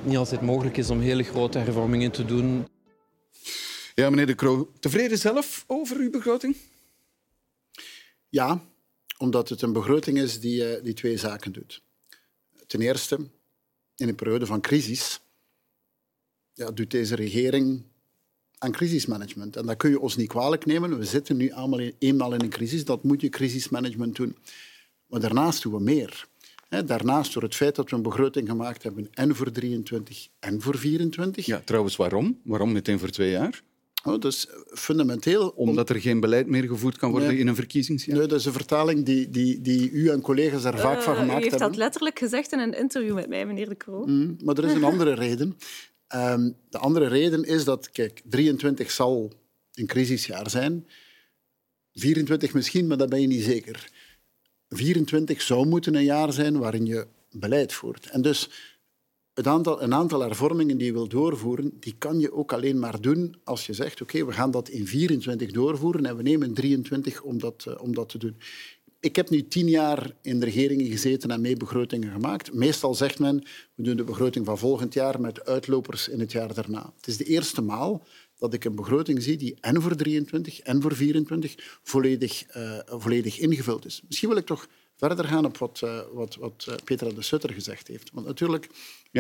niet 0.03 0.17
altijd 0.17 0.41
mogelijk 0.41 0.77
is 0.77 0.91
om 0.91 1.01
hele 1.01 1.23
grote 1.23 1.59
hervormingen 1.59 2.11
te 2.11 2.25
doen. 2.25 2.69
Ja, 3.95 4.11
meneer 4.11 4.27
De 4.27 4.35
Croo, 4.35 4.73
tevreden 4.81 5.19
zelf 5.19 5.65
over 5.67 5.97
uw 5.97 6.11
begroting? 6.11 6.57
Ja, 8.29 8.61
omdat 9.19 9.49
het 9.49 9.63
een 9.63 9.73
begroting 9.73 10.19
is 10.19 10.41
die, 10.41 10.83
die 10.83 10.95
twee 10.95 11.17
zaken 11.17 11.53
doet. 11.53 11.83
Ten 12.67 12.81
eerste, 12.81 13.19
in 13.97 14.09
een 14.09 14.15
periode 14.15 14.47
van 14.47 14.61
crisis 14.61 15.21
ja, 16.53 16.71
doet 16.71 16.91
deze 16.91 17.15
regering 17.15 17.83
aan 18.59 18.73
crisismanagement. 18.73 19.57
En 19.57 19.67
dat 19.67 19.77
kun 19.77 19.91
je 19.91 20.01
ons 20.01 20.17
niet 20.17 20.29
kwalijk 20.29 20.67
nemen. 20.67 20.99
We 20.99 21.05
zitten 21.05 21.37
nu 21.37 21.53
allemaal 21.53 21.91
eenmaal 21.99 22.35
in 22.35 22.41
een 22.41 22.49
crisis. 22.49 22.85
Dat 22.85 23.03
moet 23.03 23.21
je 23.21 23.29
crisismanagement 23.29 24.17
doen. 24.17 24.37
Maar 25.07 25.21
daarnaast 25.21 25.63
doen 25.63 25.73
we 25.73 25.81
meer. 25.81 26.27
Daarnaast 26.69 27.33
door 27.33 27.43
het 27.43 27.55
feit 27.55 27.75
dat 27.75 27.91
we 27.91 27.97
een 27.97 28.03
begroting 28.03 28.49
gemaakt 28.49 28.83
hebben 28.83 29.09
en 29.13 29.37
voor 29.37 29.51
23 29.51 30.29
en 30.39 30.61
voor 30.61 30.79
24. 30.79 31.47
Ja, 31.47 31.61
trouwens, 31.65 31.97
waarom? 31.97 32.41
Waarom 32.45 32.73
meteen 32.73 32.99
voor 32.99 33.11
twee 33.11 33.31
jaar? 33.31 33.63
Oh, 34.07 34.21
dus 34.21 34.47
fundamenteel... 34.67 35.49
Omdat 35.49 35.91
er 35.91 36.01
geen 36.01 36.21
beleid 36.21 36.47
meer 36.47 36.65
gevoerd 36.65 36.99
kan 36.99 37.11
worden 37.11 37.39
in 37.39 37.47
een 37.47 37.55
verkiezingsjaar? 37.55 38.17
Nee, 38.17 38.27
dat 38.27 38.39
is 38.39 38.45
een 38.45 38.53
vertaling 38.53 39.05
die, 39.05 39.31
die, 39.31 39.61
die 39.61 39.91
u 39.91 40.09
en 40.09 40.21
collega's 40.21 40.65
er 40.65 40.79
vaak 40.79 41.03
van 41.03 41.15
gemaakt 41.15 41.19
hebben. 41.19 41.39
U 41.39 41.43
heeft 41.43 41.59
dat 41.59 41.77
letterlijk 41.77 42.19
gezegd 42.19 42.53
in 42.53 42.59
een 42.59 42.79
interview 42.79 43.15
met 43.15 43.29
mij, 43.29 43.47
meneer 43.47 43.69
De 43.69 43.77
Croo. 43.77 44.07
Mm, 44.07 44.37
maar 44.45 44.59
er 44.59 44.65
is 44.65 44.73
een 44.73 44.85
andere 44.93 45.15
reden. 45.15 45.57
Um, 46.15 46.57
de 46.69 46.79
andere 46.79 47.07
reden 47.07 47.45
is 47.45 47.65
dat, 47.65 47.91
kijk, 47.91 48.23
23 48.25 48.91
zal 48.91 49.33
een 49.75 49.87
crisisjaar 49.87 50.51
zijn. 50.51 50.87
24 51.93 52.55
misschien, 52.55 52.87
maar 52.87 52.97
dat 52.97 53.09
ben 53.09 53.21
je 53.21 53.27
niet 53.27 53.45
zeker. 53.45 53.91
24 54.69 55.43
zou 55.43 55.67
moeten 55.67 55.95
een 55.95 56.05
jaar 56.05 56.33
zijn 56.33 56.59
waarin 56.59 56.87
je 56.87 57.07
beleid 57.31 57.73
voert. 57.73 58.11
En 58.11 58.23
dus 58.23 58.51
aantal, 59.45 59.83
een 59.83 59.95
aantal 59.95 60.21
hervormingen 60.21 60.77
die 60.77 60.87
je 60.87 60.93
wil 60.93 61.09
doorvoeren, 61.09 61.73
die 61.81 61.95
kan 61.99 62.21
je 62.21 62.33
ook 62.33 62.53
alleen 62.53 62.79
maar 62.79 63.01
doen 63.01 63.37
als 63.45 63.67
je 63.67 63.73
zegt, 63.73 64.03
oké, 64.03 64.25
we 64.25 64.33
gaan 64.33 64.51
dat 64.51 64.69
in 64.69 64.87
24 64.87 65.51
doorvoeren 65.51 66.07
en 66.07 66.17
we 66.17 66.23
nemen 66.23 66.55
23 66.55 67.23
om 67.23 67.39
dat, 67.39 67.65
uh, 67.69 67.75
om 67.83 67.95
dat 67.95 68.09
te 68.09 68.19
doen. 68.19 68.37
Ik 69.01 69.17
heb 69.17 69.31
nu 69.31 69.49
tien 69.49 69.69
jaar 69.69 70.11
in 70.23 70.41
de 70.41 70.45
regeringen 70.45 70.87
gezeten 70.87 71.31
en 71.31 71.41
mee 71.41 71.57
begrotingen 71.57 72.13
gemaakt. 72.13 72.53
Meestal 72.53 72.95
zegt 72.95 73.19
men, 73.19 73.45
we 73.75 73.83
doen 73.83 73.97
de 73.97 74.05
begroting 74.05 74.47
van 74.47 74.59
volgend 74.59 74.95
jaar 74.95 75.21
met 75.21 75.45
uitlopers 75.45 76.09
in 76.09 76.21
het 76.21 76.33
jaar 76.33 76.55
daarna. 76.55 76.93
Het 76.97 77.07
is 77.07 77.17
de 77.17 77.25
eerste 77.25 77.63
maal 77.63 78.03
dat 78.39 78.55
ik 78.55 78.65
een 78.65 78.75
begroting 78.75 79.23
zie 79.23 79.37
die 79.37 79.57
en 79.61 79.83
voor 79.83 79.97
23 79.97 80.61
en 80.61 80.83
voor 80.83 80.95
24 80.95 81.79
volledig, 81.83 82.57
uh, 82.57 82.79
volledig 82.87 83.39
ingevuld 83.39 83.85
is. 83.85 84.03
Misschien 84.07 84.29
wil 84.29 84.39
ik 84.39 84.47
toch 84.47 84.69
verder 84.97 85.25
gaan 85.25 85.45
op 85.45 85.59
wat, 85.59 85.81
uh, 85.85 86.01
wat, 86.13 86.35
wat 86.35 86.67
Petra 86.85 87.11
de 87.11 87.23
Sutter 87.23 87.53
gezegd 87.53 87.89
heeft. 87.89 88.11
Want 88.13 88.27
natuurlijk. 88.27 88.69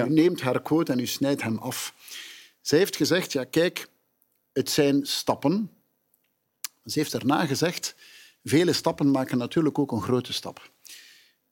U 0.04 0.08
neemt 0.08 0.40
haar 0.40 0.62
quote 0.62 0.92
en 0.92 0.98
u 0.98 1.06
snijdt 1.06 1.42
hem 1.42 1.58
af. 1.58 1.94
Zij 2.60 2.78
heeft 2.78 2.96
gezegd, 2.96 3.32
ja 3.32 3.44
kijk, 3.44 3.88
het 4.52 4.70
zijn 4.70 5.06
stappen. 5.06 5.70
Ze 6.84 6.98
heeft 6.98 7.12
daarna 7.12 7.46
gezegd, 7.46 7.94
vele 8.44 8.72
stappen 8.72 9.10
maken 9.10 9.38
natuurlijk 9.38 9.78
ook 9.78 9.92
een 9.92 10.02
grote 10.02 10.32
stap. 10.32 10.70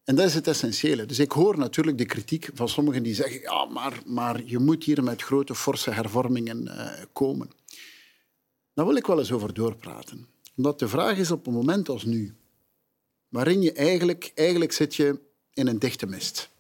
En 0.05 0.15
dat 0.15 0.27
is 0.27 0.35
het 0.35 0.47
essentiële. 0.47 1.07
Dus 1.07 1.19
ik 1.19 1.33
hoor 1.33 1.59
natuurlijk 1.59 1.99
de 1.99 2.05
kritiek 2.05 2.49
van 2.55 2.69
sommigen 2.69 3.03
die 3.03 3.15
zeggen 3.15 3.41
ja, 3.41 3.65
maar, 3.65 4.01
maar 4.07 4.43
je 4.45 4.59
moet 4.59 4.85
hier 4.85 5.03
met 5.03 5.23
grote, 5.23 5.55
forse 5.55 5.91
hervormingen 5.91 6.63
uh, 6.65 6.91
komen. 7.13 7.51
Daar 8.75 8.87
wil 8.87 8.97
ik 8.97 9.07
wel 9.07 9.19
eens 9.19 9.33
over 9.33 9.55
doorpraten. 9.55 10.27
Omdat 10.57 10.79
de 10.79 10.89
vraag 10.89 11.17
is 11.17 11.31
op 11.31 11.47
een 11.47 11.53
moment 11.53 11.89
als 11.89 12.05
nu, 12.05 12.35
waarin 13.29 13.63
je 13.63 13.73
eigenlijk, 13.73 14.33
eigenlijk 14.35 14.73
zit 14.73 14.95
je 14.95 15.21
in 15.53 15.67
een 15.67 15.79
dichte 15.79 16.07
mist. 16.07 16.51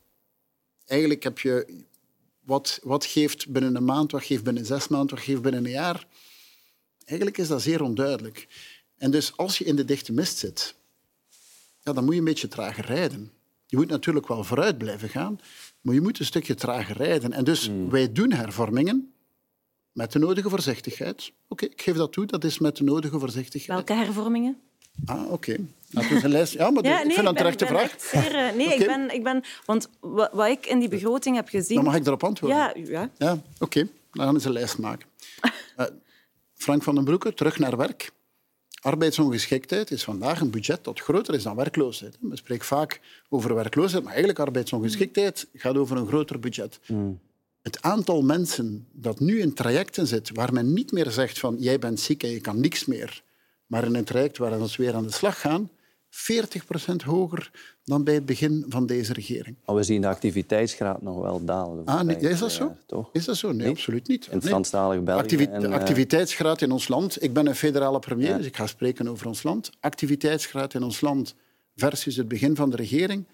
Eigenlijk 0.86 1.22
heb 1.22 1.38
je 1.38 1.84
wat, 2.40 2.80
wat 2.82 3.04
geeft 3.04 3.48
binnen 3.48 3.76
een 3.76 3.84
maand, 3.84 4.12
wat 4.12 4.24
geeft 4.24 4.44
binnen 4.44 4.66
zes 4.66 4.88
maanden, 4.88 5.14
wat 5.16 5.24
geeft 5.24 5.42
binnen 5.42 5.64
een 5.64 5.70
jaar. 5.70 6.06
Eigenlijk 7.04 7.38
is 7.38 7.48
dat 7.48 7.62
zeer 7.62 7.82
onduidelijk. 7.82 8.48
En 8.96 9.10
dus 9.10 9.36
als 9.36 9.58
je 9.58 9.64
in 9.64 9.76
de 9.76 9.84
dichte 9.84 10.12
mist 10.12 10.38
zit, 10.38 10.74
ja, 11.80 11.92
dan 11.92 12.04
moet 12.04 12.12
je 12.12 12.18
een 12.18 12.26
beetje 12.26 12.48
trager 12.48 12.84
rijden. 12.84 13.32
Je 13.66 13.76
moet 13.76 13.88
natuurlijk 13.88 14.28
wel 14.28 14.44
vooruit 14.44 14.78
blijven 14.78 15.08
gaan, 15.08 15.40
maar 15.80 15.94
je 15.94 16.00
moet 16.00 16.18
een 16.18 16.24
stukje 16.24 16.54
trager 16.54 16.96
rijden. 16.96 17.32
En 17.32 17.44
dus 17.44 17.68
mm. 17.68 17.90
wij 17.90 18.12
doen 18.12 18.32
hervormingen 18.32 19.12
met 19.92 20.12
de 20.12 20.18
nodige 20.18 20.48
voorzichtigheid. 20.48 21.32
Oké, 21.48 21.64
ik 21.64 21.82
geef 21.82 21.96
dat 21.96 22.12
toe, 22.12 22.26
dat 22.26 22.44
is 22.44 22.58
met 22.58 22.76
de 22.76 22.84
nodige 22.84 23.18
voorzichtigheid. 23.18 23.88
Welke 23.88 24.04
hervormingen? 24.04 24.60
Ah, 25.04 25.22
oké. 25.22 25.32
Okay. 25.32 25.66
Een 25.94 26.30
lijst. 26.30 26.52
Ja, 26.52 26.70
maar 26.70 26.84
ja, 26.84 26.96
nee, 26.96 27.04
ik 27.04 27.12
vind 27.12 27.16
dat 27.16 27.26
een 27.26 27.36
terechte 27.36 27.66
vraag. 27.66 27.94
Zeer, 27.98 28.34
uh, 28.34 28.56
nee, 28.56 28.66
okay. 28.66 28.78
ik, 28.78 28.86
ben, 28.86 29.14
ik 29.14 29.22
ben... 29.22 29.42
Want 29.64 29.88
wat, 30.00 30.30
wat, 30.32 30.48
ik 30.48 30.66
in 30.66 30.78
die 30.78 30.88
begroting 30.88 31.36
heb 31.36 31.48
gezien... 31.48 31.76
Dan 31.76 31.84
mag 31.84 31.94
ik 31.94 32.04
daarop 32.04 32.24
antwoorden? 32.24 32.58
Ja. 32.58 32.72
ja. 32.74 33.10
ja 33.18 33.32
Oké, 33.32 33.42
okay. 33.58 33.82
dan 33.82 34.24
gaan 34.24 34.28
we 34.28 34.34
eens 34.34 34.44
een 34.44 34.52
lijst 34.52 34.78
maken. 34.78 35.06
uh, 35.76 35.86
Frank 36.64 36.82
van 36.82 36.94
den 36.94 37.04
Broeke, 37.04 37.34
terug 37.34 37.58
naar 37.58 37.76
werk. 37.76 38.12
Arbeidsongeschiktheid 38.84 39.90
is 39.90 40.04
vandaag 40.04 40.40
een 40.40 40.50
budget 40.50 40.84
dat 40.84 41.00
groter 41.00 41.34
is 41.34 41.42
dan 41.42 41.56
werkloosheid. 41.56 42.16
We 42.20 42.36
spreken 42.36 42.66
vaak 42.66 43.00
over 43.28 43.54
werkloosheid, 43.54 44.02
maar 44.02 44.12
eigenlijk 44.12 44.40
arbeidsongeschiktheid 44.40 45.46
gaat 45.54 45.76
over 45.76 45.96
een 45.96 46.06
groter 46.06 46.38
budget. 46.38 46.80
Mm. 46.86 47.20
Het 47.62 47.82
aantal 47.82 48.22
mensen 48.22 48.86
dat 48.92 49.20
nu 49.20 49.40
in 49.40 49.54
trajecten 49.54 50.06
zit 50.06 50.30
waar 50.32 50.52
men 50.52 50.72
niet 50.72 50.92
meer 50.92 51.10
zegt 51.10 51.38
van 51.38 51.56
jij 51.58 51.78
bent 51.78 52.00
ziek 52.00 52.22
en 52.22 52.30
je 52.30 52.40
kan 52.40 52.60
niks 52.60 52.84
meer, 52.84 53.22
maar 53.66 53.84
in 53.84 53.94
een 53.94 54.04
traject 54.04 54.38
waar 54.38 54.60
we 54.60 54.74
weer 54.76 54.94
aan 54.94 55.06
de 55.06 55.12
slag 55.12 55.40
gaan, 55.40 55.70
40% 56.14 57.04
hoger 57.04 57.50
dan 57.84 58.04
bij 58.04 58.14
het 58.14 58.26
begin 58.26 58.64
van 58.68 58.86
deze 58.86 59.12
regering. 59.12 59.56
Maar 59.66 59.74
we 59.74 59.82
zien 59.82 60.00
de 60.00 60.06
activiteitsgraad 60.06 61.02
nog 61.02 61.20
wel 61.20 61.44
dalen. 61.44 61.84
Ah, 61.84 62.00
nee, 62.00 62.16
is 62.16 62.38
dat 62.38 62.52
zo? 62.52 62.76
toch? 62.86 63.08
Is 63.12 63.24
dat 63.24 63.36
zo? 63.36 63.52
Nee, 63.52 63.68
absoluut 63.68 64.08
niet. 64.08 64.28
In 64.30 64.42
Franstalig 64.42 65.02
België. 65.02 65.20
Activi 65.20 65.44
en, 65.44 65.60
de 65.60 65.66
eh, 65.66 65.74
activiteitsgraad 65.74 66.60
in 66.60 66.70
ons 66.70 66.88
land... 66.88 67.22
Ik 67.22 67.32
ben 67.32 67.46
een 67.46 67.54
federale 67.54 67.98
premier, 67.98 68.36
dus 68.36 68.46
ik 68.46 68.56
ga 68.56 68.66
spreken 68.66 69.08
over 69.08 69.26
ons 69.26 69.42
land. 69.42 69.70
Activiteitsgraad 69.80 70.74
in 70.74 70.82
ons 70.82 71.00
land 71.00 71.34
versus 71.74 72.16
het 72.16 72.28
begin 72.28 72.56
van 72.56 72.70
de 72.70 72.76
regering, 72.76 73.26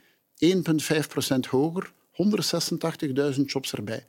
1,5% 0.45 1.39
hoger, 1.51 1.93
186.000 3.35 3.41
jobs 3.45 3.73
erbij. 3.73 4.07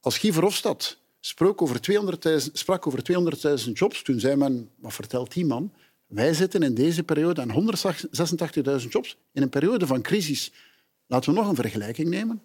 Als 0.00 0.18
Guy 0.18 0.32
Verhofstadt 0.32 0.98
sprak 1.20 1.62
over 1.62 1.80
200.000 3.64 3.72
jobs, 3.72 4.02
toen 4.02 4.20
zei 4.20 4.36
men, 4.36 4.70
wat 4.76 4.92
vertelt 4.92 5.32
die 5.32 5.46
man? 5.46 5.72
Wij 6.06 6.34
zitten 6.34 6.62
in 6.62 6.74
deze 6.74 7.02
periode 7.02 7.40
aan 7.40 7.76
186.000 8.82 8.88
jobs 8.88 9.16
in 9.32 9.42
een 9.42 9.48
periode 9.48 9.86
van 9.86 10.02
crisis. 10.02 10.52
Laten 11.06 11.32
we 11.32 11.38
nog 11.38 11.48
een 11.48 11.54
vergelijking 11.54 12.08
nemen. 12.08 12.42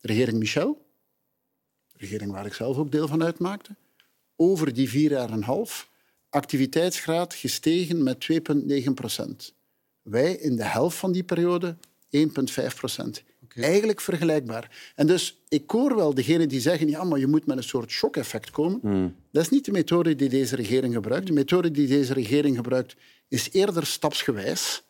De 0.00 0.06
regering 0.06 0.38
Michel, 0.38 0.86
de 1.92 1.98
regering 1.98 2.32
waar 2.32 2.46
ik 2.46 2.54
zelf 2.54 2.76
ook 2.76 2.92
deel 2.92 3.08
van 3.08 3.24
uitmaakte, 3.24 3.76
over 4.36 4.72
die 4.72 4.88
vier 4.88 5.10
jaar 5.10 5.28
en 5.28 5.32
een 5.32 5.42
half 5.42 5.90
activiteitsgraad 6.28 7.34
gestegen 7.34 8.02
met 8.02 8.26
2,9 8.32 8.90
procent. 8.94 9.54
Wij 10.02 10.32
in 10.32 10.56
de 10.56 10.64
helft 10.64 10.96
van 10.96 11.12
die 11.12 11.24
periode 11.24 11.76
1,5 12.16 12.26
procent. 12.76 13.22
Eigenlijk 13.54 14.00
vergelijkbaar. 14.00 14.92
En 14.94 15.06
dus 15.06 15.42
ik 15.48 15.70
hoor 15.70 15.96
wel 15.96 16.14
degenen 16.14 16.48
die 16.48 16.60
zeggen 16.60 16.88
ja, 16.88 17.04
maar 17.04 17.18
je 17.18 17.26
moet 17.26 17.46
met 17.46 17.56
een 17.56 17.62
soort 17.62 17.90
shock-effect 17.90 18.50
komen. 18.50 18.78
Hmm. 18.82 19.14
Dat 19.30 19.42
is 19.42 19.48
niet 19.48 19.64
de 19.64 19.72
methode 19.72 20.14
die 20.14 20.28
deze 20.28 20.56
regering 20.56 20.94
gebruikt. 20.94 21.26
De 21.26 21.32
methode 21.32 21.70
die 21.70 21.86
deze 21.86 22.12
regering 22.12 22.56
gebruikt 22.56 22.96
is 23.28 23.48
eerder 23.52 23.86
stapsgewijs. 23.86 24.82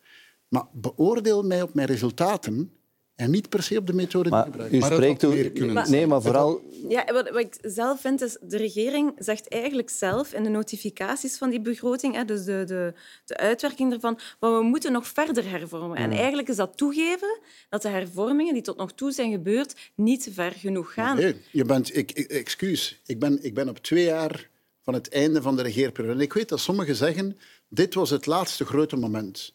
Maar 0.47 0.65
beoordeel 0.73 1.43
mij 1.43 1.61
op 1.61 1.73
mijn 1.73 1.87
resultaten 1.87 2.71
en 3.15 3.31
niet 3.31 3.49
per 3.49 3.63
se 3.63 3.77
op 3.77 3.87
de 3.87 3.93
methode 3.93 4.29
die 4.29 4.39
gebruikt. 4.39 4.73
U 4.73 4.81
spreekt 4.81 5.23
over... 5.23 5.89
Nee, 5.89 6.07
maar 6.07 6.21
vooral... 6.21 6.61
Ja, 6.89 7.05
wat, 7.13 7.29
wat, 7.29 7.39
ik 7.39 7.57
zelf 7.61 8.01
vind, 8.01 8.21
is 8.21 8.37
de 8.41 8.57
regering 8.57 9.13
zegt 9.17 9.47
eigenlijk 9.47 9.89
zelf 9.89 10.33
in 10.33 10.43
de 10.43 10.49
notificaties 10.49 11.37
van 11.37 11.49
die 11.49 11.61
begroting, 11.61 12.15
hè, 12.15 12.25
dus 12.25 12.43
de, 12.43 12.63
de, 12.65 12.93
de 13.25 13.37
uitwerking 13.37 13.93
ervan, 13.93 14.19
maar 14.39 14.57
we 14.57 14.63
moeten 14.63 14.91
nog 14.91 15.07
verder 15.07 15.49
hervormen. 15.49 15.97
En 15.97 16.11
eigenlijk 16.11 16.49
is 16.49 16.55
dat 16.55 16.77
toegeven 16.77 17.39
dat 17.69 17.81
de 17.81 17.89
hervormingen 17.89 18.53
die 18.53 18.63
tot 18.63 18.77
nog 18.77 18.91
toe 18.91 19.11
zijn 19.11 19.31
gebeurd 19.31 19.91
niet 19.95 20.29
ver 20.31 20.51
genoeg 20.51 20.93
gaan. 20.93 21.17
Nee, 21.17 21.35
je 21.51 21.65
bent... 21.65 21.95
Ik, 21.95 22.11
ik, 22.11 22.27
excuus, 22.27 23.01
ik 23.05 23.19
ben, 23.19 23.43
ik 23.43 23.53
ben 23.53 23.69
op 23.69 23.77
twee 23.77 24.03
jaar 24.03 24.49
van 24.81 24.93
het 24.93 25.09
einde 25.09 25.41
van 25.41 25.55
de 25.55 25.61
regeerperiode. 25.61 26.17
En 26.17 26.23
ik 26.23 26.33
weet 26.33 26.49
dat 26.49 26.59
sommigen 26.59 26.95
zeggen, 26.95 27.37
dit 27.69 27.93
was 27.93 28.09
het 28.09 28.25
laatste 28.25 28.65
grote 28.65 28.95
moment 28.95 29.54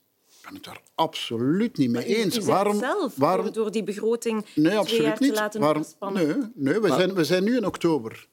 ben 0.50 0.58
het 0.58 0.64
daar 0.64 0.80
absoluut 0.94 1.76
niet 1.76 1.90
mee 1.90 2.04
eens. 2.04 2.38
U 2.38 2.44
waarom, 2.44 2.78
zelf, 2.78 3.16
waarom, 3.16 3.52
door 3.52 3.70
die 3.70 3.82
begroting 3.82 4.44
nee, 4.54 4.78
absoluut 4.78 5.02
jaar 5.02 5.16
niet. 5.20 5.34
te 5.34 5.40
laten 5.40 5.60
waarom, 5.60 5.84
Nee, 6.12 6.36
nee 6.54 6.80
we, 6.80 6.88
zijn, 6.88 7.14
we 7.14 7.24
zijn 7.24 7.44
nu 7.44 7.56
in 7.56 7.66
oktober. 7.66 8.28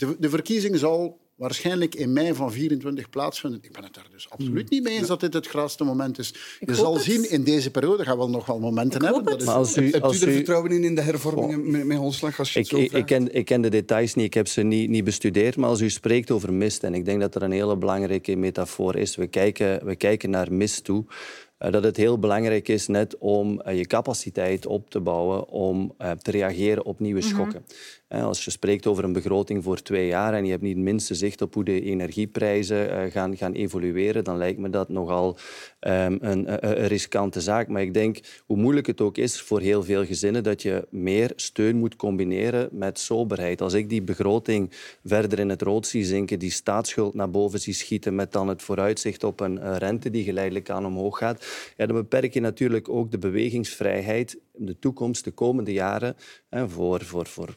De, 0.00 0.16
de 0.18 0.30
verkiezing 0.30 0.78
zal 0.78 1.18
waarschijnlijk 1.34 1.94
in 1.94 2.12
mei 2.12 2.34
van 2.34 2.52
24 2.52 3.10
plaatsvinden. 3.10 3.60
Ik 3.62 3.72
ben 3.72 3.84
het 3.84 3.94
daar 3.94 4.06
dus 4.10 4.30
absoluut 4.30 4.68
hmm. 4.68 4.78
niet 4.78 4.82
mee 4.82 4.98
eens 4.98 5.06
dat 5.06 5.20
dit 5.20 5.34
het 5.34 5.46
graagste 5.46 5.84
moment 5.84 6.18
is. 6.18 6.34
je 6.60 6.74
zal 6.74 6.96
zien, 6.96 7.30
in 7.30 7.44
deze 7.44 7.70
periode 7.70 8.04
gaan 8.04 8.18
we 8.18 8.28
nog 8.28 8.46
wel 8.46 8.58
momenten 8.58 9.04
hebben. 9.04 9.24
Dat 9.24 9.40
is... 9.40 9.46
Maar 9.46 9.54
als 9.54 9.76
u, 9.76 9.92
als 9.92 9.92
Hebt 9.92 10.22
u 10.22 10.26
er 10.26 10.32
vertrouwen 10.32 10.70
in, 10.70 10.84
in 10.84 10.94
de 10.94 11.00
hervormingen 11.00 11.70
met, 11.70 11.84
met 11.84 11.96
Holslag? 11.96 12.38
Als 12.38 12.52
je 12.52 12.60
ik, 12.60 12.72
ik, 12.72 12.92
ik, 12.92 13.06
ken, 13.06 13.34
ik 13.34 13.44
ken 13.44 13.60
de 13.60 13.68
details 13.68 14.14
niet, 14.14 14.24
ik 14.24 14.34
heb 14.34 14.48
ze 14.48 14.62
niet, 14.62 14.90
niet 14.90 15.04
bestudeerd. 15.04 15.56
Maar 15.56 15.68
als 15.68 15.80
u 15.80 15.90
spreekt 15.90 16.30
over 16.30 16.52
mist, 16.52 16.82
en 16.82 16.94
ik 16.94 17.04
denk 17.04 17.20
dat 17.20 17.34
er 17.34 17.42
een 17.42 17.52
hele 17.52 17.76
belangrijke 17.76 18.36
metafoor 18.36 18.96
is. 18.96 19.16
We 19.16 19.26
kijken, 19.26 19.84
we 19.84 19.96
kijken 19.96 20.30
naar 20.30 20.52
mist 20.52 20.84
toe. 20.84 21.04
Eh, 21.60 21.72
dat 21.72 21.84
het 21.84 21.96
heel 21.96 22.18
belangrijk 22.18 22.68
is 22.68 22.86
net 22.86 23.18
om 23.18 23.60
eh, 23.60 23.76
je 23.76 23.86
capaciteit 23.86 24.66
op 24.66 24.90
te 24.90 25.00
bouwen 25.00 25.48
om 25.48 25.94
eh, 25.98 26.10
te 26.10 26.30
reageren 26.30 26.84
op 26.84 27.00
nieuwe 27.00 27.20
mhm. 27.20 27.28
schokken. 27.28 27.64
Als 28.10 28.44
je 28.44 28.50
spreekt 28.50 28.86
over 28.86 29.04
een 29.04 29.12
begroting 29.12 29.64
voor 29.64 29.82
twee 29.82 30.06
jaar 30.06 30.34
en 30.34 30.44
je 30.44 30.50
hebt 30.50 30.62
niet 30.62 30.74
het 30.74 30.84
minste 30.84 31.14
zicht 31.14 31.42
op 31.42 31.54
hoe 31.54 31.64
de 31.64 31.82
energieprijzen 31.82 33.10
gaan, 33.10 33.36
gaan 33.36 33.52
evolueren, 33.52 34.24
dan 34.24 34.36
lijkt 34.36 34.58
me 34.58 34.70
dat 34.70 34.88
nogal 34.88 35.36
um, 35.80 36.18
een, 36.20 36.68
een, 36.68 36.86
riskante 36.86 37.40
zaak. 37.40 37.68
Maar 37.68 37.82
ik 37.82 37.94
denk, 37.94 38.18
hoe 38.46 38.56
moeilijk 38.56 38.86
het 38.86 39.00
ook 39.00 39.16
is 39.16 39.40
voor 39.40 39.60
heel 39.60 39.82
veel 39.82 40.04
gezinnen, 40.04 40.42
dat 40.42 40.62
je 40.62 40.86
meer 40.90 41.32
steun 41.36 41.76
moet 41.76 41.96
combineren 41.96 42.68
met 42.72 42.98
soberheid. 42.98 43.60
Als 43.60 43.74
ik 43.74 43.88
die 43.88 44.02
begroting 44.02 44.70
verder 45.04 45.38
in 45.38 45.48
het 45.48 45.62
rood 45.62 45.86
zie 45.86 46.04
zinken, 46.04 46.38
die 46.38 46.50
staatsschuld 46.50 47.14
naar 47.14 47.30
boven 47.30 47.60
zie 47.60 47.74
schieten 47.74 48.14
met 48.14 48.32
dan 48.32 48.48
het 48.48 48.62
vooruitzicht 48.62 49.24
op 49.24 49.40
een 49.40 49.78
rente 49.78 50.10
die 50.10 50.24
geleidelijk 50.24 50.70
aan 50.70 50.86
omhoog 50.86 51.18
gaat, 51.18 51.46
ja, 51.76 51.86
dan 51.86 51.96
beperk 51.96 52.34
je 52.34 52.40
natuurlijk 52.40 52.88
ook 52.88 53.10
de 53.10 53.18
bewegingsvrijheid 53.18 54.38
in 54.60 54.66
de 54.66 54.78
toekomst, 54.78 55.24
de 55.24 55.30
komende 55.30 55.72
jaren, 55.72 56.16
voor, 56.50 57.04
voor, 57.04 57.26
voor 57.26 57.56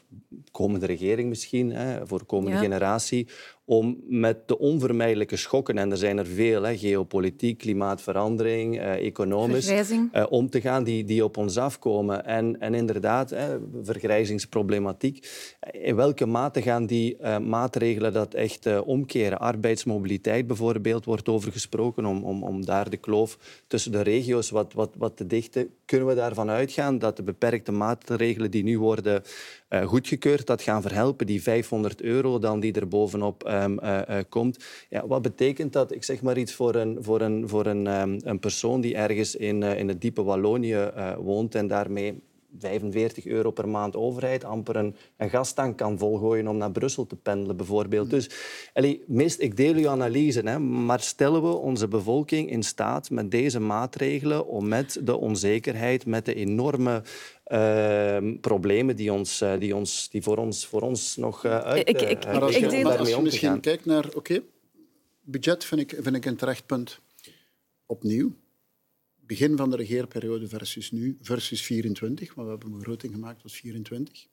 komende 0.50 0.86
regering 0.86 1.28
misschien, 1.28 1.76
voor 2.06 2.18
de 2.18 2.24
komende 2.24 2.58
generatie, 2.58 3.28
om 3.66 4.00
met 4.08 4.48
de 4.48 4.58
onvermijdelijke 4.58 5.36
schokken, 5.36 5.78
en 5.78 5.90
er 5.90 5.96
zijn 5.96 6.18
er 6.18 6.26
veel, 6.26 6.62
hè, 6.62 6.76
geopolitiek, 6.76 7.58
klimaatverandering, 7.58 8.78
eh, 8.78 9.06
economisch, 9.06 9.68
eh, 9.68 10.26
om 10.28 10.50
te 10.50 10.60
gaan 10.60 10.84
die, 10.84 11.04
die 11.04 11.24
op 11.24 11.36
ons 11.36 11.58
afkomen. 11.58 12.24
En, 12.24 12.60
en 12.60 12.74
inderdaad, 12.74 13.30
hè, 13.30 13.56
vergrijzingsproblematiek. 13.82 15.28
In 15.72 15.96
welke 15.96 16.26
mate 16.26 16.62
gaan 16.62 16.86
die 16.86 17.16
eh, 17.16 17.38
maatregelen 17.38 18.12
dat 18.12 18.34
echt 18.34 18.66
eh, 18.66 18.80
omkeren? 18.86 19.38
Arbeidsmobiliteit 19.38 20.46
bijvoorbeeld 20.46 21.04
wordt 21.04 21.28
over 21.28 21.52
gesproken, 21.52 22.06
om, 22.06 22.24
om, 22.24 22.42
om 22.42 22.64
daar 22.64 22.90
de 22.90 22.96
kloof 22.96 23.38
tussen 23.66 23.92
de 23.92 24.02
regio's 24.02 24.50
wat, 24.50 24.72
wat, 24.72 24.94
wat 24.98 25.16
te 25.16 25.26
dichten. 25.26 25.68
Kunnen 25.84 26.08
we 26.08 26.14
daarvan 26.14 26.50
uitgaan 26.50 26.98
dat 26.98 27.16
de 27.16 27.22
beperkte 27.22 27.72
maatregelen 27.72 28.50
die 28.50 28.62
nu 28.62 28.78
worden 28.78 29.22
uh, 29.70 29.82
goedgekeurd, 29.86 30.46
dat 30.46 30.62
gaan 30.62 30.82
verhelpen, 30.82 31.26
die 31.26 31.42
500 31.42 32.02
euro 32.02 32.38
dan 32.38 32.60
die 32.60 32.72
er 32.72 32.88
bovenop 32.88 33.44
um, 33.62 33.78
uh, 33.82 34.00
uh, 34.10 34.18
komt. 34.28 34.64
Ja, 34.88 35.06
wat 35.06 35.22
betekent 35.22 35.72
dat? 35.72 35.92
Ik 35.92 36.04
zeg 36.04 36.22
maar 36.22 36.38
iets 36.38 36.54
voor 36.54 36.74
een, 36.74 36.98
voor 37.00 37.20
een, 37.20 37.48
voor 37.48 37.66
een, 37.66 37.86
um, 37.86 38.18
een 38.24 38.38
persoon 38.38 38.80
die 38.80 38.94
ergens 38.94 39.36
in, 39.36 39.62
in 39.62 39.88
het 39.88 40.00
diepe 40.00 40.22
Wallonië 40.22 40.90
woont 41.18 41.54
en 41.54 41.66
daarmee 41.66 42.22
45 42.58 43.26
euro 43.26 43.50
per 43.50 43.68
maand 43.68 43.96
overheid 43.96 44.44
amper 44.44 44.76
een, 44.76 44.96
een 45.16 45.30
gastank 45.30 45.76
kan 45.76 45.98
volgooien 45.98 46.48
om 46.48 46.56
naar 46.56 46.70
Brussel 46.70 47.06
te 47.06 47.16
pendelen, 47.16 47.56
bijvoorbeeld. 47.56 48.10
Dus 48.10 48.30
allee, 48.72 49.02
mist, 49.06 49.40
ik 49.40 49.56
deel 49.56 49.74
uw 49.74 49.88
analyse, 49.88 50.40
hè, 50.40 50.58
maar 50.58 51.00
stellen 51.00 51.42
we 51.42 51.48
onze 51.48 51.88
bevolking 51.88 52.50
in 52.50 52.62
staat 52.62 53.10
met 53.10 53.30
deze 53.30 53.60
maatregelen 53.60 54.46
om 54.46 54.68
met 54.68 55.00
de 55.02 55.16
onzekerheid, 55.16 56.06
met 56.06 56.24
de 56.24 56.34
enorme 56.34 57.02
uh, 57.46 58.16
problemen 58.40 58.96
die, 58.96 59.12
ons, 59.12 59.42
uh, 59.42 59.58
die, 59.58 59.76
ons, 59.76 60.08
die 60.10 60.22
voor, 60.22 60.36
ons, 60.36 60.66
voor 60.66 60.82
ons 60.82 61.16
nog 61.16 61.44
uh, 61.44 61.58
uit 61.58 61.88
ik, 61.88 62.00
ik, 62.00 62.24
maar 62.24 62.42
als 62.42 62.56
je, 62.56 62.66
ik 62.66 62.84
als 62.86 63.08
je 63.08 63.20
misschien 63.22 63.60
kijkt 63.60 63.84
naar... 63.84 64.06
Oké, 64.06 64.16
okay, 64.16 64.42
budget 65.20 65.64
vind 65.64 65.80
ik, 65.80 65.98
vind 66.00 66.16
ik 66.16 66.24
een 66.24 66.36
terecht 66.36 66.66
punt. 66.66 67.00
Opnieuw, 67.86 68.32
begin 69.26 69.56
van 69.56 69.70
de 69.70 69.76
regeerperiode 69.76 70.48
versus 70.48 70.90
nu, 70.90 71.18
versus 71.20 71.62
24, 71.62 72.34
want 72.34 72.46
we 72.46 72.52
hebben 72.52 72.72
een 72.72 72.78
begroting 72.78 73.12
gemaakt 73.12 73.40
tot 73.40 73.52
24. 73.52 74.26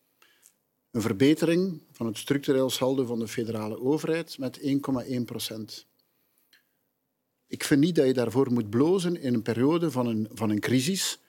Een 0.92 1.02
verbetering 1.02 1.84
van 1.92 2.06
het 2.06 2.18
structureel 2.18 2.70
saldo 2.70 3.06
van 3.06 3.20
de 3.20 3.28
federale 3.28 3.80
overheid 3.80 4.38
met 4.38 4.60
1,1 4.60 5.24
procent. 5.26 5.88
Ik 7.48 7.64
vind 7.64 7.82
niet 7.82 7.96
dat 7.96 8.06
je 8.06 8.14
daarvoor 8.14 8.52
moet 8.52 8.70
blozen 8.70 9.22
in 9.22 9.34
een 9.34 9.42
periode 9.42 9.92
van 9.92 10.08
een, 10.08 10.28
van 10.34 10.50
een 10.50 10.60
crisis. 10.60 11.20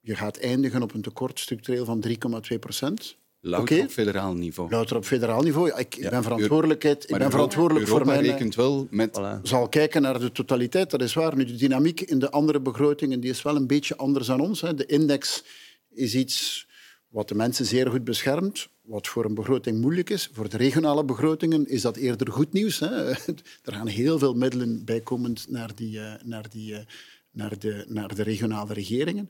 Je 0.00 0.16
gaat 0.16 0.38
eindigen 0.38 0.82
op 0.82 0.94
een 0.94 1.02
tekort 1.02 1.38
structureel 1.38 1.84
van 1.84 2.04
3,2 2.52 2.58
procent. 2.58 3.18
Louter 3.48 3.82
op 3.82 3.90
federaal 3.90 4.34
niveau. 4.34 4.70
Louter 4.70 4.96
op 4.96 5.04
federaal 5.04 5.42
niveau. 5.42 5.66
Ja, 5.68 5.76
ik, 5.76 6.06
ben 6.10 6.22
verantwoordelijkheid, 6.22 7.10
ik 7.10 7.18
ben 7.18 7.30
verantwoordelijk 7.30 7.88
voor 7.88 8.06
mijn... 8.06 8.20
rekent 8.20 8.54
wel 8.54 8.86
met... 8.90 9.20
zal 9.42 9.68
kijken 9.68 10.02
naar 10.02 10.18
de 10.18 10.32
totaliteit, 10.32 10.90
dat 10.90 11.02
is 11.02 11.14
waar. 11.14 11.36
Nu, 11.36 11.44
de 11.44 11.54
dynamiek 11.54 12.00
in 12.00 12.18
de 12.18 12.30
andere 12.30 12.60
begrotingen 12.60 13.20
die 13.20 13.30
is 13.30 13.42
wel 13.42 13.56
een 13.56 13.66
beetje 13.66 13.96
anders 13.96 14.26
dan 14.26 14.40
ons. 14.40 14.60
Hè. 14.60 14.74
De 14.74 14.86
index 14.86 15.44
is 15.88 16.14
iets 16.14 16.66
wat 17.08 17.28
de 17.28 17.34
mensen 17.34 17.64
zeer 17.64 17.90
goed 17.90 18.04
beschermt, 18.04 18.68
wat 18.82 19.06
voor 19.06 19.24
een 19.24 19.34
begroting 19.34 19.80
moeilijk 19.80 20.10
is. 20.10 20.30
Voor 20.32 20.48
de 20.48 20.56
regionale 20.56 21.04
begrotingen 21.04 21.66
is 21.66 21.82
dat 21.82 21.96
eerder 21.96 22.32
goed 22.32 22.52
nieuws. 22.52 22.78
Hè. 22.78 23.10
Er 23.66 23.72
gaan 23.72 23.86
heel 23.86 24.18
veel 24.18 24.34
middelen 24.34 24.84
bijkomend 24.84 25.46
naar, 25.48 25.74
die, 25.74 26.00
eh, 26.00 26.14
naar, 26.24 26.48
die, 26.50 26.74
eh, 26.74 26.84
naar, 27.30 27.58
de, 27.58 27.84
naar 27.88 28.14
de 28.14 28.22
regionale 28.22 28.72
regeringen. 28.72 29.28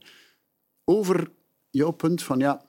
Over 0.83 1.31
jouw 1.69 1.91
punt 1.91 2.23
van 2.23 2.39
ja, 2.39 2.66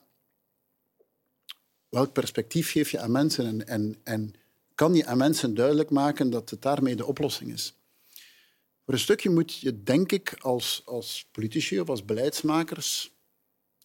welk 1.89 2.13
perspectief 2.13 2.71
geef 2.71 2.91
je 2.91 2.99
aan 2.99 3.11
mensen 3.11 3.45
en, 3.45 3.67
en, 3.67 3.95
en 4.03 4.33
kan 4.75 4.93
je 4.93 5.05
aan 5.05 5.17
mensen 5.17 5.53
duidelijk 5.53 5.89
maken 5.89 6.29
dat 6.29 6.49
het 6.49 6.61
daarmee 6.61 6.95
de 6.95 7.05
oplossing 7.05 7.53
is? 7.53 7.73
Voor 8.85 8.93
een 8.93 8.99
stukje 8.99 9.29
moet 9.29 9.55
je, 9.55 9.83
denk 9.83 10.11
ik, 10.11 10.35
als, 10.39 10.81
als 10.85 11.27
politici 11.31 11.79
of 11.79 11.89
als 11.89 12.05
beleidsmakers 12.05 13.11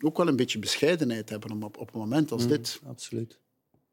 ook 0.04 0.16
wel 0.16 0.28
een 0.28 0.36
beetje 0.36 0.58
bescheidenheid 0.58 1.28
hebben 1.28 1.50
om 1.50 1.62
op, 1.62 1.76
op 1.76 1.94
een 1.94 2.00
moment 2.00 2.32
als 2.32 2.42
mm, 2.42 2.48
dit. 2.48 2.80
Absoluut. 2.86 3.38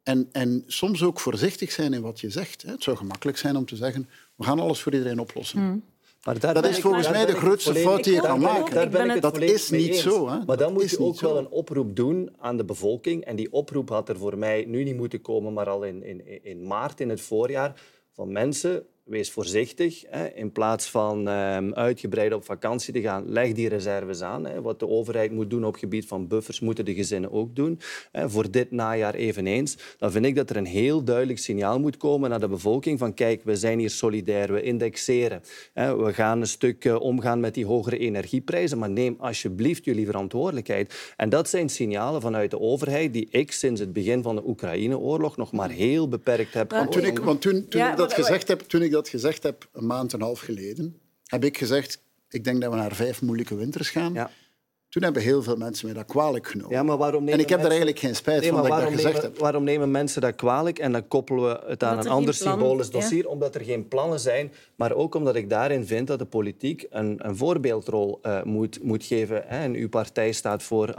En, 0.03 0.29
en 0.31 0.63
soms 0.67 1.03
ook 1.03 1.19
voorzichtig 1.19 1.71
zijn 1.71 1.93
in 1.93 2.01
wat 2.01 2.19
je 2.19 2.29
zegt. 2.29 2.61
Het 2.61 2.83
zou 2.83 2.97
gemakkelijk 2.97 3.37
zijn 3.37 3.55
om 3.55 3.65
te 3.65 3.75
zeggen, 3.75 4.09
we 4.35 4.43
gaan 4.43 4.59
alles 4.59 4.81
voor 4.81 4.93
iedereen 4.93 5.19
oplossen. 5.19 5.59
Mm. 5.59 5.83
Maar 6.25 6.39
dat 6.39 6.65
is 6.65 6.79
volgens 6.79 7.09
mij 7.09 7.25
de 7.25 7.35
grootste 7.35 7.73
fout 7.73 8.03
die 8.03 8.13
je 8.13 8.21
kan 8.21 8.39
maken. 8.39 9.21
dat 9.21 9.37
is 9.37 9.69
niet 9.69 9.95
zo. 9.95 10.29
Hè? 10.29 10.45
Maar 10.45 10.57
dan 10.57 10.73
moet 10.73 10.89
je 10.89 10.99
ook 10.99 11.19
wel 11.19 11.37
een 11.37 11.49
oproep 11.49 11.95
doen 11.95 12.29
aan 12.39 12.57
de 12.57 12.65
bevolking. 12.65 13.25
En 13.25 13.35
die 13.35 13.51
oproep 13.51 13.89
had 13.89 14.09
er 14.09 14.17
voor 14.17 14.37
mij 14.37 14.65
nu 14.67 14.83
niet 14.83 14.95
moeten 14.95 15.21
komen, 15.21 15.53
maar 15.53 15.69
al 15.69 15.83
in, 15.83 16.03
in, 16.03 16.43
in 16.43 16.67
maart, 16.67 16.99
in 16.99 17.09
het 17.09 17.21
voorjaar. 17.21 17.81
Van 18.11 18.31
mensen, 18.31 18.85
wees 19.03 19.31
voorzichtig. 19.31 20.03
Hè. 20.07 20.27
In 20.27 20.51
plaats 20.51 20.89
van 20.89 21.27
um, 21.27 21.73
uitgebreid 21.73 22.33
op 22.33 22.45
vakantie 22.45 22.93
te 22.93 23.01
gaan, 23.01 23.23
leg 23.31 23.51
die 23.51 23.69
reserves 23.69 24.21
aan. 24.21 24.45
Hè. 24.45 24.61
Wat 24.61 24.79
de 24.79 24.87
overheid 24.87 25.31
moet 25.31 25.49
doen 25.49 25.65
op 25.65 25.75
gebied 25.75 26.07
van 26.07 26.27
buffers, 26.27 26.59
moeten 26.59 26.85
de 26.85 26.93
gezinnen 26.93 27.31
ook 27.31 27.55
doen. 27.55 27.79
Hè. 28.11 28.29
Voor 28.29 28.51
dit 28.51 28.71
najaar 28.71 29.13
eveneens. 29.13 29.77
Dan 29.97 30.11
vind 30.11 30.25
ik 30.25 30.35
dat 30.35 30.49
er 30.49 30.57
een 30.57 30.65
heel 30.65 31.03
duidelijk 31.03 31.39
signaal 31.39 31.79
moet 31.79 31.97
komen 31.97 32.29
naar 32.29 32.39
de 32.39 32.47
bevolking 32.47 32.99
van 32.99 33.13
kijk, 33.13 33.43
we 33.43 33.55
zijn 33.55 33.79
hier 33.79 33.89
solidair, 33.89 34.53
we 34.53 34.61
indexeren. 34.61 35.41
Hè. 35.73 35.97
We 35.97 36.13
gaan 36.13 36.41
een 36.41 36.47
stuk 36.47 36.85
uh, 36.85 37.01
omgaan 37.01 37.39
met 37.39 37.53
die 37.53 37.65
hogere 37.65 37.97
energieprijzen, 37.97 38.77
maar 38.77 38.89
neem 38.89 39.15
alsjeblieft 39.19 39.85
jullie 39.85 40.05
verantwoordelijkheid. 40.05 41.13
En 41.17 41.29
dat 41.29 41.49
zijn 41.49 41.69
signalen 41.69 42.21
vanuit 42.21 42.51
de 42.51 42.59
overheid 42.59 43.13
die 43.13 43.27
ik 43.31 43.51
sinds 43.51 43.79
het 43.79 43.93
begin 43.93 44.23
van 44.23 44.35
de 44.35 44.47
Oekraïne-oorlog 44.47 45.37
nog 45.37 45.51
maar 45.51 45.69
heel 45.69 46.07
beperkt 46.07 46.53
heb. 46.53 46.71
Want 46.71 46.91
toen 46.91 47.05
ik, 47.05 47.19
want 47.19 47.41
toen, 47.41 47.67
toen 47.67 47.81
ik 47.81 47.97
dat 47.97 48.13
gezegd 48.13 48.47
heb, 48.47 48.59
toen 48.59 48.81
ik 48.81 48.90
dat 48.91 49.09
gezegd 49.09 49.43
heb, 49.43 49.69
een 49.73 49.85
maand 49.85 50.13
en 50.13 50.19
een 50.19 50.25
half 50.25 50.39
geleden, 50.39 51.01
heb 51.25 51.43
ik 51.43 51.57
gezegd, 51.57 52.03
ik 52.29 52.43
denk 52.43 52.61
dat 52.61 52.71
we 52.71 52.77
naar 52.77 52.95
vijf 52.95 53.21
moeilijke 53.21 53.55
winters 53.55 53.89
gaan. 53.89 54.13
Ja. 54.13 54.31
Toen 54.91 55.03
hebben 55.03 55.21
heel 55.21 55.43
veel 55.43 55.55
mensen 55.55 55.85
mij 55.85 55.95
dat 55.95 56.05
kwalijk 56.05 56.47
genomen. 56.47 56.75
Ja, 56.75 56.83
maar 56.83 56.97
waarom 56.97 57.27
en 57.27 57.39
ik 57.39 57.49
heb 57.49 57.59
er 57.59 57.67
eigenlijk 57.67 57.99
geen 57.99 58.15
spijt 58.15 58.45
van 58.45 58.55
dat 58.55 58.65
ik 58.65 58.71
dat 58.71 58.91
gezegd 58.91 59.21
heb. 59.21 59.37
Waarom 59.37 59.63
nemen 59.63 59.91
mensen 59.91 60.21
dat 60.21 60.35
kwalijk 60.35 60.79
en 60.79 60.91
dan 60.91 61.07
koppelen 61.07 61.43
we 61.43 61.61
het 61.67 61.83
aan 61.83 61.97
een 61.97 62.07
ander 62.07 62.33
symbolisch 62.33 62.89
dossier? 62.89 63.27
Omdat 63.27 63.55
er 63.55 63.61
geen 63.61 63.87
plannen 63.87 64.19
zijn, 64.19 64.51
maar 64.75 64.93
ook 64.93 65.15
omdat 65.15 65.35
ik 65.35 65.49
daarin 65.49 65.85
vind 65.85 66.07
dat 66.07 66.19
de 66.19 66.25
politiek 66.25 66.85
een, 66.89 67.15
een 67.17 67.37
voorbeeldrol 67.37 68.19
uh, 68.23 68.43
moet, 68.43 68.83
moet 68.83 69.03
geven. 69.05 69.43
Hè. 69.45 69.59
En 69.63 69.73
uw 69.73 69.89
partij 69.89 70.31
staat 70.31 70.63
voor 70.63 70.95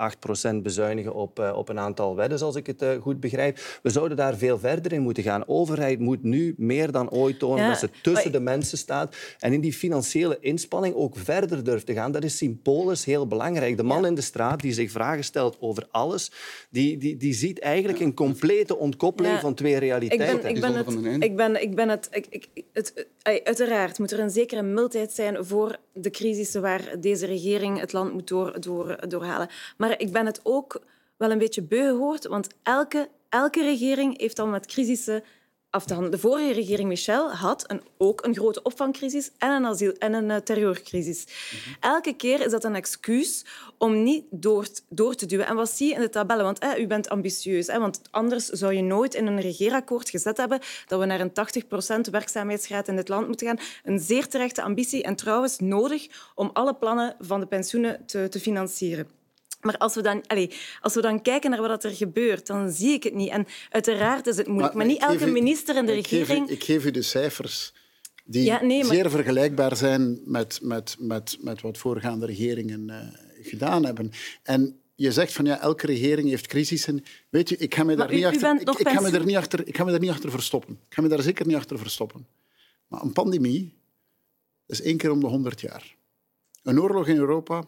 8% 0.53 0.57
bezuinigen 0.63 1.15
op, 1.15 1.39
uh, 1.39 1.53
op 1.57 1.69
een 1.69 1.79
aantal 1.79 2.17
wedden, 2.17 2.41
als 2.41 2.57
ik 2.57 2.67
het 2.67 2.83
uh, 2.83 2.91
goed 3.01 3.21
begrijp. 3.21 3.59
We 3.83 3.91
zouden 3.91 4.17
daar 4.17 4.37
veel 4.37 4.59
verder 4.59 4.93
in 4.93 5.03
moeten 5.03 5.23
gaan. 5.23 5.41
De 5.41 5.49
overheid 5.49 5.99
moet 5.99 6.23
nu 6.23 6.55
meer 6.59 6.93
dan 6.93 7.11
ooit 7.11 7.39
tonen 7.39 7.63
ja, 7.63 7.69
dat 7.69 7.79
ze 7.79 7.89
tussen 8.03 8.31
maar... 8.31 8.41
de 8.41 8.45
mensen 8.45 8.79
staat 8.79 9.17
en 9.39 9.53
in 9.53 9.61
die 9.61 9.73
financiële 9.73 10.39
inspanning 10.41 10.95
ook 10.95 11.17
verder 11.17 11.65
durft 11.65 11.87
te 11.87 11.93
gaan. 11.93 12.13
Dat 12.13 12.25
is 12.25 12.37
symbolisch 12.37 13.05
heel 13.05 13.27
belangrijk 13.27 13.81
de 13.83 13.89
man 13.89 14.07
in 14.07 14.15
de 14.15 14.21
straat 14.21 14.61
die 14.61 14.73
zich 14.73 14.91
vragen 14.91 15.25
stelt 15.25 15.57
over 15.61 15.87
alles, 15.91 16.31
die, 16.71 16.99
die, 16.99 17.17
die 17.17 17.33
ziet 17.33 17.61
eigenlijk 17.61 18.01
een 18.01 18.15
complete 18.15 18.77
ontkoppeling 18.77 19.41
van 19.41 19.55
twee 19.55 19.77
realiteiten. 19.77 20.37
Ik 20.37 20.43
ben, 20.43 20.51
ik 20.55 20.61
ben 20.61 20.75
het, 20.75 21.23
ik 21.23 21.37
ben, 21.37 21.63
ik 21.63 21.75
ben 21.75 21.89
het, 21.89 22.09
ik, 22.11 22.27
ik, 22.31 22.65
het, 22.73 23.07
uiteraard 23.23 23.99
moet 23.99 24.13
er 24.13 24.21
een 24.21 24.31
zekere 24.31 24.63
mildheid 24.63 25.13
zijn 25.13 25.45
voor 25.45 25.77
de 25.93 26.11
crisissen 26.11 26.63
waar 26.63 27.01
deze 27.01 27.27
regering 27.27 27.81
het 27.81 27.93
land 27.93 28.13
moet 28.13 28.29
door, 28.29 28.61
door, 28.61 29.09
doorhalen. 29.09 29.49
Maar 29.77 30.01
ik 30.01 30.13
ben 30.13 30.27
het 30.27 30.41
ook 30.43 30.83
wel 31.17 31.31
een 31.31 31.39
beetje 31.39 31.63
beu 31.63 31.87
gehoord, 31.87 32.27
want 32.27 32.49
elke, 32.63 33.09
elke 33.29 33.63
regering 33.63 34.21
heeft 34.21 34.39
al 34.39 34.47
met 34.47 34.67
crisissen 34.67 35.23
de 36.11 36.19
vorige 36.19 36.53
regering 36.53 36.89
Michel 36.89 37.31
had 37.31 37.71
een, 37.71 37.83
ook 37.97 38.25
een 38.25 38.35
grote 38.35 38.63
opvangcrisis 38.63 39.31
en 39.39 39.51
een, 39.51 39.67
asiel, 39.67 39.93
en 39.99 40.13
een 40.13 40.29
uh, 40.29 40.37
terreurcrisis. 40.37 41.27
Elke 41.81 42.13
keer 42.13 42.41
is 42.41 42.51
dat 42.51 42.65
een 42.65 42.75
excuus 42.75 43.45
om 43.79 44.03
niet 44.03 44.25
door, 44.31 44.67
door 44.89 45.15
te 45.15 45.27
duwen. 45.27 45.47
En 45.47 45.57
wat 45.57 45.71
zie 45.71 45.89
je 45.89 45.95
in 45.95 46.01
de 46.01 46.09
tabellen? 46.09 46.45
Want 46.45 46.59
eh, 46.59 46.79
u 46.79 46.87
bent 46.87 47.09
ambitieus. 47.09 47.67
Hè, 47.67 47.79
want 47.79 48.01
anders 48.11 48.47
zou 48.47 48.75
je 48.75 48.83
nooit 48.83 49.15
in 49.15 49.27
een 49.27 49.41
regeerakkoord 49.41 50.11
gezet 50.11 50.37
hebben 50.37 50.61
dat 50.87 51.01
we 51.01 51.07
naar 51.07 51.21
een 51.21 51.33
80% 52.07 52.11
werkzaamheidsgraad 52.11 52.89
in 52.89 52.97
dit 52.97 53.09
land 53.09 53.27
moeten 53.27 53.47
gaan. 53.47 53.59
Een 53.85 53.99
zeer 53.99 54.29
terechte 54.29 54.63
ambitie 54.63 55.03
en 55.03 55.17
trouwens 55.17 55.59
nodig 55.59 56.31
om 56.35 56.51
alle 56.53 56.75
plannen 56.75 57.17
van 57.19 57.41
de 57.41 57.47
pensioenen 57.47 58.07
te, 58.07 58.29
te 58.29 58.41
financieren. 58.41 59.22
Maar 59.63 59.77
als 59.79 59.95
we, 59.95 60.03
dan, 60.03 60.27
allez, 60.27 60.57
als 60.81 60.95
we 60.95 61.01
dan 61.01 61.23
kijken 61.23 61.51
naar 61.51 61.61
wat 61.61 61.85
er 61.85 61.95
gebeurt, 61.95 62.47
dan 62.47 62.71
zie 62.71 62.93
ik 62.93 63.03
het 63.03 63.15
niet. 63.15 63.31
En 63.31 63.47
uiteraard 63.71 64.27
is 64.27 64.37
het 64.37 64.47
moeilijk. 64.47 64.75
Maar, 64.75 64.87
maar 64.87 64.95
niet 64.95 65.03
elke 65.03 65.27
minister 65.27 65.77
in 65.77 65.87
de 65.87 65.97
ik 65.97 66.07
regering... 66.07 66.49
Geef 66.49 66.51
u, 66.51 66.53
ik 66.53 66.65
geef 66.65 66.85
u 66.85 66.91
de 66.91 67.03
cijfers 67.03 67.73
die 68.25 68.45
ja, 68.45 68.63
nee, 68.63 68.85
maar... 68.85 68.95
zeer 68.95 69.11
vergelijkbaar 69.11 69.77
zijn 69.77 70.21
met, 70.25 70.59
met, 70.63 70.97
met, 70.99 71.37
met 71.41 71.61
wat 71.61 71.79
voorgaande 71.79 72.27
regeringen 72.27 72.89
uh, 72.89 72.97
gedaan 73.43 73.85
hebben. 73.85 74.11
En 74.43 74.81
je 74.95 75.13
zegt 75.13 75.33
van 75.33 75.45
ja, 75.45 75.61
elke 75.61 75.87
regering 75.87 76.29
heeft 76.29 76.47
crisissen. 76.47 77.05
Weet 77.29 77.49
je, 77.49 77.57
ik 77.57 77.75
ga 77.75 77.85
me 77.85 77.97
daar, 77.97 78.13
niet, 78.13 78.25
achter, 78.25 78.61
ik, 78.61 78.79
ik, 78.79 78.89
ga 78.89 79.01
me 79.01 79.11
daar 79.11 79.25
niet 79.25 79.37
achter, 79.37 79.67
ik 79.67 79.77
ga 79.77 79.85
me 79.85 79.91
daar 79.91 80.01
niet 80.01 80.11
achter 80.11 80.31
verstoppen. 80.31 80.79
Ik 80.89 80.95
ga 80.95 81.03
me 81.03 81.09
daar 81.09 81.23
zeker 81.23 81.47
niet 81.47 81.57
achter 81.57 81.79
verstoppen. 81.79 82.27
Maar 82.87 83.03
een 83.03 83.13
pandemie 83.13 83.75
is 84.67 84.83
één 84.83 84.97
keer 84.97 85.11
om 85.11 85.21
de 85.21 85.27
honderd 85.27 85.61
jaar. 85.61 85.97
Een 86.63 86.81
oorlog 86.81 87.09
in 87.09 87.17
Europa 87.17 87.65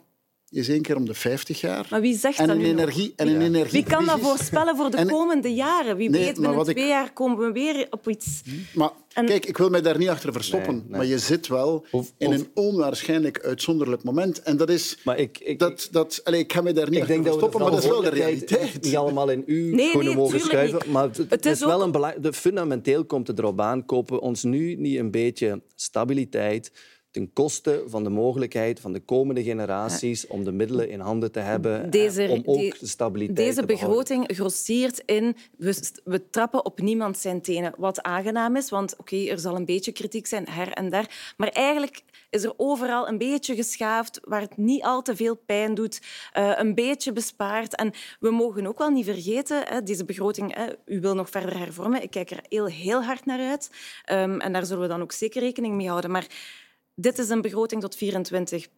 is 0.54 0.68
één 0.68 0.82
keer 0.82 0.96
om 0.96 1.06
de 1.06 1.14
50 1.14 1.60
jaar. 1.60 1.86
Maar 1.90 2.00
wie 2.00 2.18
zegt 2.18 2.38
en 2.38 2.46
dat 2.46 2.56
een 2.56 2.64
energie, 2.64 3.12
en 3.16 3.28
een 3.28 3.42
energie 3.42 3.82
Wie 3.82 3.92
kan 3.92 4.04
dat 4.04 4.20
voorspellen 4.20 4.76
voor 4.76 4.90
de 4.90 5.06
komende 5.06 5.54
jaren? 5.54 5.96
Wie 5.96 6.10
weet, 6.10 6.34
binnen 6.40 6.62
twee 6.62 6.84
ik... 6.84 6.90
jaar 6.90 7.12
komen 7.12 7.38
we 7.38 7.52
weer 7.52 7.86
op 7.90 8.08
iets... 8.08 8.42
Maar 8.74 8.90
en... 9.12 9.26
kijk, 9.26 9.46
ik 9.46 9.56
wil 9.56 9.68
mij 9.68 9.80
daar 9.80 9.98
niet 9.98 10.08
achter 10.08 10.32
verstoppen, 10.32 10.74
nee, 10.74 10.82
nee. 10.82 10.96
maar 10.96 11.06
je 11.06 11.18
zit 11.18 11.46
wel 11.46 11.86
of, 11.90 12.12
in 12.18 12.28
of... 12.28 12.34
een 12.34 12.48
onwaarschijnlijk 12.54 13.40
uitzonderlijk 13.40 14.02
moment. 14.02 14.42
En 14.42 14.56
dat 14.56 14.70
is... 14.70 14.98
Maar 15.04 15.18
ik, 15.18 15.38
ik, 15.38 15.58
dat, 15.58 15.88
dat, 15.90 16.20
allez, 16.24 16.40
ik 16.40 16.52
ga 16.52 16.60
mij 16.60 16.72
daar 16.72 16.90
niet 16.90 17.00
achter 17.00 17.22
verstoppen, 17.22 17.60
maar 17.60 17.70
dat 17.70 17.82
is 17.82 17.88
wel 17.88 18.02
de 18.02 18.08
realiteit. 18.08 18.82
Niet 18.82 18.96
allemaal 18.96 19.30
in 19.30 19.42
uw 19.46 19.74
nee, 19.74 19.88
schoenen 19.88 20.14
mogen 20.14 20.40
schuiven, 20.40 20.80
niet. 20.84 20.92
maar 20.92 21.04
het, 21.04 21.16
het 21.28 21.46
is, 21.46 21.52
is 21.52 21.64
wel 21.64 21.82
een 21.82 21.92
belangrijk... 21.92 22.34
Fundamenteel 22.34 23.04
komt 23.04 23.26
het 23.26 23.38
erop 23.38 23.60
aan, 23.60 23.86
kopen 23.86 24.14
we 24.14 24.20
ons 24.20 24.42
nu 24.42 24.74
niet 24.74 24.98
een 24.98 25.10
beetje 25.10 25.62
stabiliteit 25.74 26.70
ten 27.14 27.32
koste 27.32 27.82
van 27.86 28.04
de 28.04 28.10
mogelijkheid 28.10 28.80
van 28.80 28.92
de 28.92 29.00
komende 29.00 29.42
generaties 29.42 30.26
om 30.26 30.44
de 30.44 30.52
middelen 30.52 30.88
in 30.88 31.00
handen 31.00 31.32
te 31.32 31.38
hebben 31.38 31.90
deze, 31.90 32.28
om 32.28 32.42
ook 32.44 32.78
de 32.78 32.86
stabiliteit 32.86 33.36
Deze 33.36 33.66
begroting 33.66 34.24
grossiert 34.26 35.02
in... 35.06 35.36
We, 35.56 35.92
we, 36.04 36.30
trappen 36.30 36.64
op 36.64 36.80
niemand 36.80 37.18
zijn 37.18 37.40
tenen, 37.40 37.74
wat 37.76 38.02
aangenaam 38.02 38.56
is, 38.56 38.70
want 38.70 38.92
oké, 38.92 39.14
okay, 39.14 39.28
er 39.28 39.38
zal 39.38 39.56
een 39.56 39.64
beetje 39.64 39.92
kritiek 39.92 40.26
zijn 40.26 40.48
her 40.48 40.72
en 40.72 40.90
daar, 40.90 41.34
maar 41.36 41.48
eigenlijk 41.48 42.02
is 42.30 42.44
er 42.44 42.52
overal 42.56 43.08
een 43.08 43.18
beetje 43.18 43.54
geschaafd 43.54 44.20
waar 44.22 44.40
het 44.40 44.56
niet 44.56 44.82
al 44.82 45.02
te 45.02 45.16
veel 45.16 45.36
pijn 45.36 45.74
doet, 45.74 46.02
uh, 46.38 46.52
een 46.56 46.74
beetje 46.74 47.12
bespaard. 47.12 47.76
En 47.76 47.92
we 48.20 48.30
mogen 48.30 48.66
ook 48.66 48.78
wel 48.78 48.90
niet 48.90 49.04
vergeten, 49.04 49.62
hè, 49.66 49.82
deze 49.82 50.04
begroting, 50.04 50.54
hè, 50.54 50.66
u 50.86 51.00
wil 51.00 51.14
nog 51.14 51.30
verder 51.30 51.58
hervormen. 51.58 52.02
Ik 52.02 52.10
kijk 52.10 52.30
er 52.30 52.44
heel, 52.48 52.66
heel 52.66 53.02
hard 53.02 53.26
naar 53.26 53.40
uit. 53.40 53.70
Um, 54.12 54.40
en 54.40 54.52
daar 54.52 54.66
zullen 54.66 54.82
we 54.82 54.88
dan 54.88 55.02
ook 55.02 55.12
zeker 55.12 55.42
rekening 55.42 55.74
mee 55.74 55.88
houden. 55.88 56.10
Maar 56.10 56.26
dit 56.94 57.18
is 57.18 57.28
een 57.28 57.40
begroting 57.40 57.80
tot 57.80 57.96
24. 57.96 58.68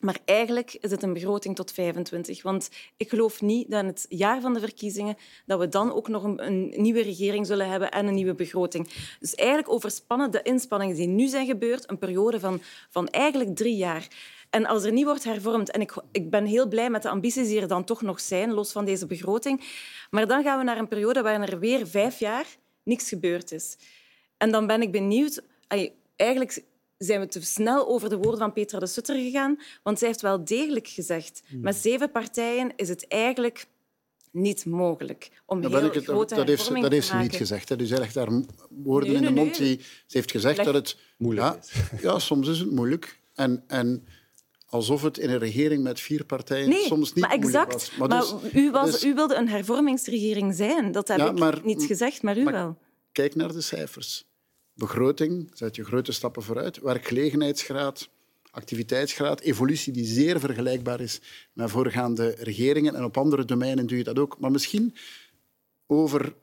Maar 0.00 0.18
eigenlijk 0.24 0.76
is 0.80 0.90
het 0.90 1.02
een 1.02 1.12
begroting 1.12 1.56
tot 1.56 1.72
25. 1.72 2.42
Want 2.42 2.70
ik 2.96 3.08
geloof 3.08 3.42
niet 3.42 3.70
dat 3.70 3.80
in 3.80 3.86
het 3.86 4.06
jaar 4.08 4.40
van 4.40 4.54
de 4.54 4.60
verkiezingen 4.60 5.16
dat 5.46 5.58
we 5.58 5.68
dan 5.68 5.92
ook 5.92 6.08
nog 6.08 6.22
een, 6.22 6.46
een, 6.46 6.72
nieuwe 6.76 7.02
regering 7.02 7.46
zullen 7.46 7.68
hebben 7.68 7.90
en 7.90 8.06
een 8.06 8.14
nieuwe 8.14 8.34
begroting. 8.34 8.88
Dus 9.20 9.34
eigenlijk 9.34 9.68
overspannen 9.68 10.30
de 10.30 10.42
inspanningen 10.42 10.96
die 10.96 11.06
nu 11.06 11.26
zijn 11.26 11.46
gebeurd, 11.46 11.90
een 11.90 11.98
periode 11.98 12.40
van, 12.40 12.60
van 12.90 13.08
eigenlijk 13.08 13.56
drie 13.56 13.76
jaar. 13.76 14.08
En 14.50 14.66
als 14.66 14.84
er 14.84 14.92
niet 14.92 15.04
wordt 15.04 15.24
hervormd, 15.24 15.70
en 15.70 15.80
ik, 15.80 15.94
ik 16.12 16.30
ben 16.30 16.44
heel 16.44 16.68
blij 16.68 16.90
met 16.90 17.02
de 17.02 17.08
ambities 17.08 17.48
die 17.48 17.60
er 17.60 17.68
dan 17.68 17.84
toch 17.84 18.02
nog 18.02 18.20
zijn, 18.20 18.52
los 18.52 18.72
van 18.72 18.84
deze 18.84 19.06
begroting, 19.06 19.64
maar 20.10 20.26
dan 20.26 20.42
gaan 20.42 20.58
we 20.58 20.64
naar 20.64 20.78
een 20.78 20.88
periode 20.88 21.22
waarin 21.22 21.42
er 21.42 21.58
weer 21.58 21.86
vijf 21.86 22.18
jaar 22.18 22.46
niks 22.82 23.08
gebeurd 23.08 23.52
is. 23.52 23.76
En 24.36 24.50
dan 24.50 24.66
ben 24.66 24.82
ik 24.82 24.92
benieuwd... 24.92 25.42
Eigenlijk 26.16 26.64
zijn 26.98 27.20
we 27.20 27.26
te 27.26 27.42
snel 27.42 27.88
over 27.88 28.08
de 28.08 28.16
woorden 28.16 28.38
van 28.38 28.52
Petra 28.52 28.78
de 28.78 28.86
Sutter 28.86 29.16
gegaan. 29.16 29.60
Want 29.82 29.98
zij 29.98 30.08
heeft 30.08 30.20
wel 30.20 30.44
degelijk 30.44 30.88
gezegd, 30.88 31.42
hmm. 31.46 31.60
met 31.60 31.76
zeven 31.76 32.10
partijen 32.10 32.72
is 32.76 32.88
het 32.88 33.08
eigenlijk 33.08 33.66
niet 34.30 34.66
mogelijk 34.66 35.30
om 35.46 35.60
heel 35.60 35.70
het, 35.70 36.04
grote 36.04 36.34
dat, 36.34 36.46
heeft, 36.48 36.80
dat 36.80 36.92
heeft 36.92 37.06
ze 37.06 37.16
niet 37.16 37.36
gezegd. 37.36 37.68
Hè. 37.68 37.76
Dus 37.76 37.88
zij 37.88 37.98
legt 37.98 38.14
daar 38.14 38.28
woorden 38.68 39.08
nee, 39.08 39.18
in 39.18 39.24
de 39.26 39.30
nee, 39.30 39.44
mond. 39.44 39.56
Die, 39.56 39.80
ze 40.06 40.16
heeft 40.16 40.30
gezegd 40.30 40.56
Leg... 40.56 40.66
dat 40.66 40.74
het... 40.74 40.96
Moeilijk 41.18 41.46
ja, 41.46 41.60
is. 41.60 42.02
Ja, 42.02 42.18
soms 42.18 42.48
is 42.48 42.58
het 42.58 42.70
moeilijk. 42.70 43.20
En, 43.34 43.64
en 43.66 44.06
alsof 44.66 45.02
het 45.02 45.18
in 45.18 45.30
een 45.30 45.38
regering 45.38 45.82
met 45.82 46.00
vier 46.00 46.24
partijen 46.24 46.68
nee, 46.68 46.86
soms 46.86 47.12
niet 47.12 47.24
maar 47.24 47.34
exact. 47.34 47.72
was. 47.72 47.96
Maar, 47.96 48.08
maar 48.08 48.20
dus, 48.20 48.52
u, 48.52 48.70
was, 48.70 48.90
dus, 48.90 49.04
u 49.04 49.14
wilde 49.14 49.34
een 49.34 49.48
hervormingsregering 49.48 50.54
zijn. 50.54 50.92
Dat 50.92 51.08
heb 51.08 51.18
ja, 51.18 51.52
ik 51.52 51.64
niet 51.64 51.82
gezegd, 51.82 52.22
maar 52.22 52.38
u 52.38 52.42
maar 52.42 52.52
wel. 52.52 52.78
Kijk 53.12 53.34
naar 53.34 53.52
de 53.52 53.60
cijfers 53.60 54.26
begroting, 54.74 55.50
zet 55.54 55.76
je 55.76 55.84
grote 55.84 56.12
stappen 56.12 56.42
vooruit. 56.42 56.78
Werkgelegenheidsgraad, 56.80 58.08
activiteitsgraad, 58.50 59.40
evolutie 59.40 59.92
die 59.92 60.04
zeer 60.04 60.40
vergelijkbaar 60.40 61.00
is 61.00 61.20
met 61.52 61.70
voorgaande 61.70 62.34
regeringen. 62.38 62.94
En 62.94 63.04
op 63.04 63.16
andere 63.16 63.44
domeinen 63.44 63.86
doe 63.86 63.98
je 63.98 64.04
dat 64.04 64.18
ook. 64.18 64.38
Maar 64.38 64.50
misschien 64.50 64.94
over 65.86 66.34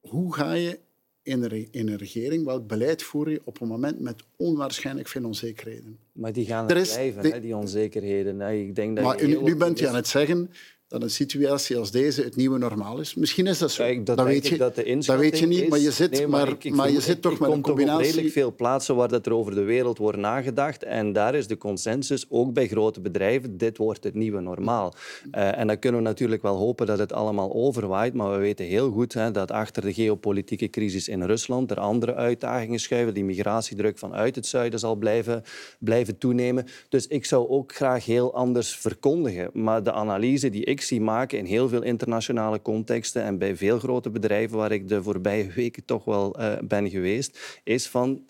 hoe 0.00 0.34
ga 0.34 0.52
je 0.52 0.78
in 1.22 1.42
een, 1.72 1.96
regering, 1.96 2.44
welk 2.44 2.66
beleid 2.66 3.02
voer 3.02 3.30
je 3.30 3.40
op 3.44 3.60
een 3.60 3.68
moment 3.68 4.00
met 4.00 4.22
onwaarschijnlijk 4.36 5.08
veel 5.08 5.24
onzekerheden? 5.24 5.98
Maar 6.12 6.32
die 6.32 6.46
gaan 6.46 6.68
er 6.68 6.82
blijven, 6.82 7.22
die, 7.22 7.32
hè, 7.32 7.40
die 7.40 7.56
onzekerheden. 7.56 8.40
Ik 8.40 8.74
denk 8.74 8.96
dat 8.96 9.04
maar 9.04 9.26
nu 9.26 9.56
bent 9.56 9.78
je 9.78 9.88
aan 9.88 9.94
het 9.94 10.08
zeggen 10.08 10.50
dat 10.92 11.02
een 11.02 11.10
situatie 11.10 11.76
als 11.78 11.90
deze 11.90 12.22
het 12.22 12.36
nieuwe 12.36 12.58
normaal 12.58 13.00
is. 13.00 13.14
Misschien 13.14 13.46
is 13.46 13.58
dat 13.58 13.70
zo. 13.70 13.82
Kijk, 13.82 14.06
dat, 14.06 14.16
dat 14.16 14.26
weet 14.26 14.46
je, 14.46 14.56
dat, 14.56 14.74
de 14.74 15.02
dat 15.06 15.18
weet 15.18 15.38
je 15.38 15.46
niet, 15.46 15.62
is. 15.62 15.68
maar 15.68 15.78
je 15.78 15.90
zit, 15.90 16.10
nee, 16.10 16.26
maar, 16.26 16.48
ik, 16.48 16.64
ik 16.64 16.74
maar 16.74 16.90
je 16.90 17.00
zit 17.00 17.22
toch 17.22 17.38
met 17.38 17.50
een 17.50 17.60
combinatie... 17.60 18.04
redelijk 18.04 18.32
veel 18.32 18.54
plaatsen 18.54 18.96
waar 18.96 19.08
dat 19.08 19.26
er 19.26 19.32
over 19.34 19.54
de 19.54 19.62
wereld 19.62 19.98
wordt 19.98 20.18
nagedacht. 20.18 20.82
En 20.82 21.12
daar 21.12 21.34
is 21.34 21.46
de 21.46 21.58
consensus, 21.58 22.26
ook 22.28 22.52
bij 22.52 22.68
grote 22.68 23.00
bedrijven, 23.00 23.56
dit 23.56 23.76
wordt 23.76 24.04
het 24.04 24.14
nieuwe 24.14 24.40
normaal. 24.40 24.94
Uh, 25.34 25.58
en 25.58 25.66
dan 25.66 25.78
kunnen 25.78 26.00
we 26.02 26.06
natuurlijk 26.06 26.42
wel 26.42 26.56
hopen 26.56 26.86
dat 26.86 26.98
het 26.98 27.12
allemaal 27.12 27.54
overwaait, 27.54 28.14
maar 28.14 28.30
we 28.30 28.38
weten 28.38 28.66
heel 28.66 28.90
goed 28.90 29.14
hè, 29.14 29.30
dat 29.30 29.50
achter 29.50 29.82
de 29.82 29.92
geopolitieke 29.92 30.70
crisis 30.70 31.08
in 31.08 31.22
Rusland 31.22 31.70
er 31.70 31.80
andere 31.80 32.14
uitdagingen 32.14 32.80
schuiven. 32.80 33.14
Die 33.14 33.24
migratiedruk 33.24 33.98
vanuit 33.98 34.34
het 34.34 34.46
zuiden 34.46 34.78
zal 34.78 34.96
blijven, 34.96 35.42
blijven 35.78 36.18
toenemen. 36.18 36.66
Dus 36.88 37.06
ik 37.06 37.24
zou 37.24 37.48
ook 37.48 37.74
graag 37.74 38.04
heel 38.04 38.34
anders 38.34 38.76
verkondigen. 38.76 39.50
Maar 39.52 39.82
de 39.82 39.92
analyse 39.92 40.50
die 40.50 40.64
ik 40.64 40.80
zie 40.82 41.00
maken 41.00 41.38
in 41.38 41.44
heel 41.44 41.68
veel 41.68 41.82
internationale 41.82 42.62
contexten 42.62 43.22
en 43.22 43.38
bij 43.38 43.56
veel 43.56 43.78
grote 43.78 44.10
bedrijven 44.10 44.56
waar 44.56 44.72
ik 44.72 44.88
de 44.88 45.02
voorbije 45.02 45.52
weken 45.52 45.84
toch 45.84 46.04
wel 46.04 46.40
uh, 46.40 46.58
ben 46.64 46.90
geweest, 46.90 47.60
is 47.64 47.86
van 47.86 48.22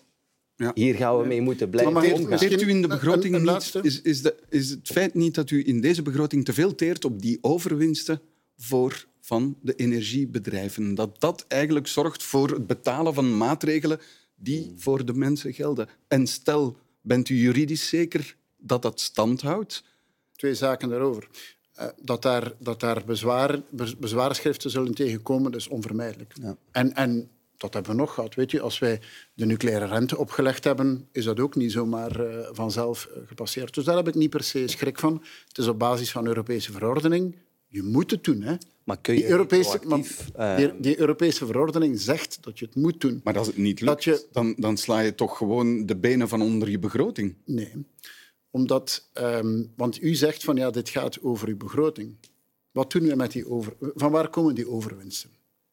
ja. 0.55 0.71
Hier 0.73 0.95
gaan 0.95 1.19
we 1.19 1.27
mee 1.27 1.41
moeten 1.41 1.69
blijven 1.69 1.93
maar 1.93 2.11
omgaan. 2.11 2.37
Teert 2.37 2.61
u 2.61 2.69
in 2.69 2.81
de 2.81 2.87
begroting 2.87 3.35
een, 3.35 3.47
een 3.47 3.53
niet, 3.53 3.79
is, 3.81 4.01
is, 4.01 4.21
de, 4.21 4.35
is 4.49 4.69
het 4.69 4.87
feit 4.87 5.13
niet 5.13 5.35
dat 5.35 5.49
u 5.49 5.67
in 5.67 5.81
deze 5.81 6.01
begroting 6.01 6.45
te 6.45 6.53
veel 6.53 6.75
teert 6.75 7.05
op 7.05 7.21
die 7.21 7.37
overwinsten 7.41 8.21
voor 8.57 9.05
van 9.19 9.57
de 9.61 9.75
energiebedrijven? 9.75 10.95
Dat 10.95 11.19
dat 11.21 11.45
eigenlijk 11.47 11.87
zorgt 11.87 12.23
voor 12.23 12.49
het 12.49 12.67
betalen 12.67 13.13
van 13.13 13.37
maatregelen 13.37 13.99
die 14.35 14.73
voor 14.77 15.05
de 15.05 15.13
mensen 15.13 15.53
gelden. 15.53 15.87
En 16.07 16.27
stel, 16.27 16.77
bent 17.01 17.29
u 17.29 17.35
juridisch 17.35 17.89
zeker 17.89 18.35
dat 18.57 18.81
dat 18.81 18.99
stand 18.99 19.41
houdt? 19.41 19.83
Twee 20.35 20.55
zaken 20.55 20.89
daarover. 20.89 21.27
Uh, 21.79 21.85
dat 22.01 22.21
daar, 22.21 22.51
dat 22.59 22.79
daar 22.79 23.03
bezwaar, 23.05 23.61
bezwaarschriften 23.97 24.69
zullen 24.69 24.93
tegenkomen, 24.93 25.51
dat 25.51 25.61
is 25.61 25.67
onvermijdelijk. 25.67 26.33
Ja. 26.41 26.55
En, 26.71 26.93
en 26.95 27.29
dat 27.57 27.73
hebben 27.73 27.91
we 27.91 27.97
nog 27.97 28.13
gehad. 28.13 28.35
Weet 28.35 28.51
je, 28.51 28.61
als 28.61 28.79
wij 28.79 28.99
de 29.33 29.45
nucleaire 29.45 29.85
rente 29.85 30.17
opgelegd 30.17 30.63
hebben, 30.63 31.07
is 31.11 31.23
dat 31.23 31.39
ook 31.39 31.55
niet 31.55 31.71
zomaar 31.71 32.19
uh, 32.19 32.47
vanzelf 32.51 33.09
uh, 33.09 33.27
gepasseerd. 33.27 33.73
Dus 33.73 33.85
daar 33.85 33.95
heb 33.95 34.07
ik 34.07 34.15
niet 34.15 34.29
per 34.29 34.43
se 34.43 34.67
schrik 34.67 34.99
van. 34.99 35.23
Het 35.47 35.57
is 35.57 35.67
op 35.67 35.79
basis 35.79 36.11
van 36.11 36.27
Europese 36.27 36.71
verordening. 36.71 37.35
Je 37.67 37.83
moet 37.83 38.11
het 38.11 38.23
doen. 38.23 38.41
Hè. 38.41 38.55
Maar 38.83 38.97
kun 39.01 39.13
je 39.13 39.19
die 39.19 39.29
Europese, 39.29 39.79
maar, 39.83 40.57
die, 40.57 40.79
die, 40.79 40.99
Europese 40.99 41.45
verordening 41.45 41.99
zegt 41.99 42.37
dat 42.41 42.59
je 42.59 42.65
het 42.65 42.75
moet 42.75 43.01
doen. 43.01 43.21
Maar 43.23 43.37
als 43.37 43.47
het 43.47 43.57
niet 43.57 43.81
lukt, 43.81 44.03
je... 44.03 44.25
dan, 44.31 44.53
dan 44.57 44.77
sla 44.77 44.99
je 44.99 45.15
toch 45.15 45.37
gewoon 45.37 45.85
de 45.85 45.95
benen 45.95 46.27
van 46.27 46.41
onder 46.41 46.69
je 46.69 46.79
begroting? 46.79 47.35
Nee 47.45 47.71
omdat, 48.53 49.09
um, 49.13 49.71
want 49.75 50.01
u 50.01 50.15
zegt 50.15 50.43
van 50.43 50.55
ja, 50.55 50.69
dit 50.69 50.89
gaat 50.89 51.21
over 51.21 51.47
uw 51.47 51.57
begroting. 51.57 52.15
Wat 52.71 52.91
doen 52.91 53.07
we 53.07 53.15
met 53.15 53.31
die 53.31 53.49
over... 53.49 53.73
Van 53.79 54.11
waar 54.11 54.29
komen 54.29 54.55
die 54.55 54.69
overwinsten? 54.69 55.29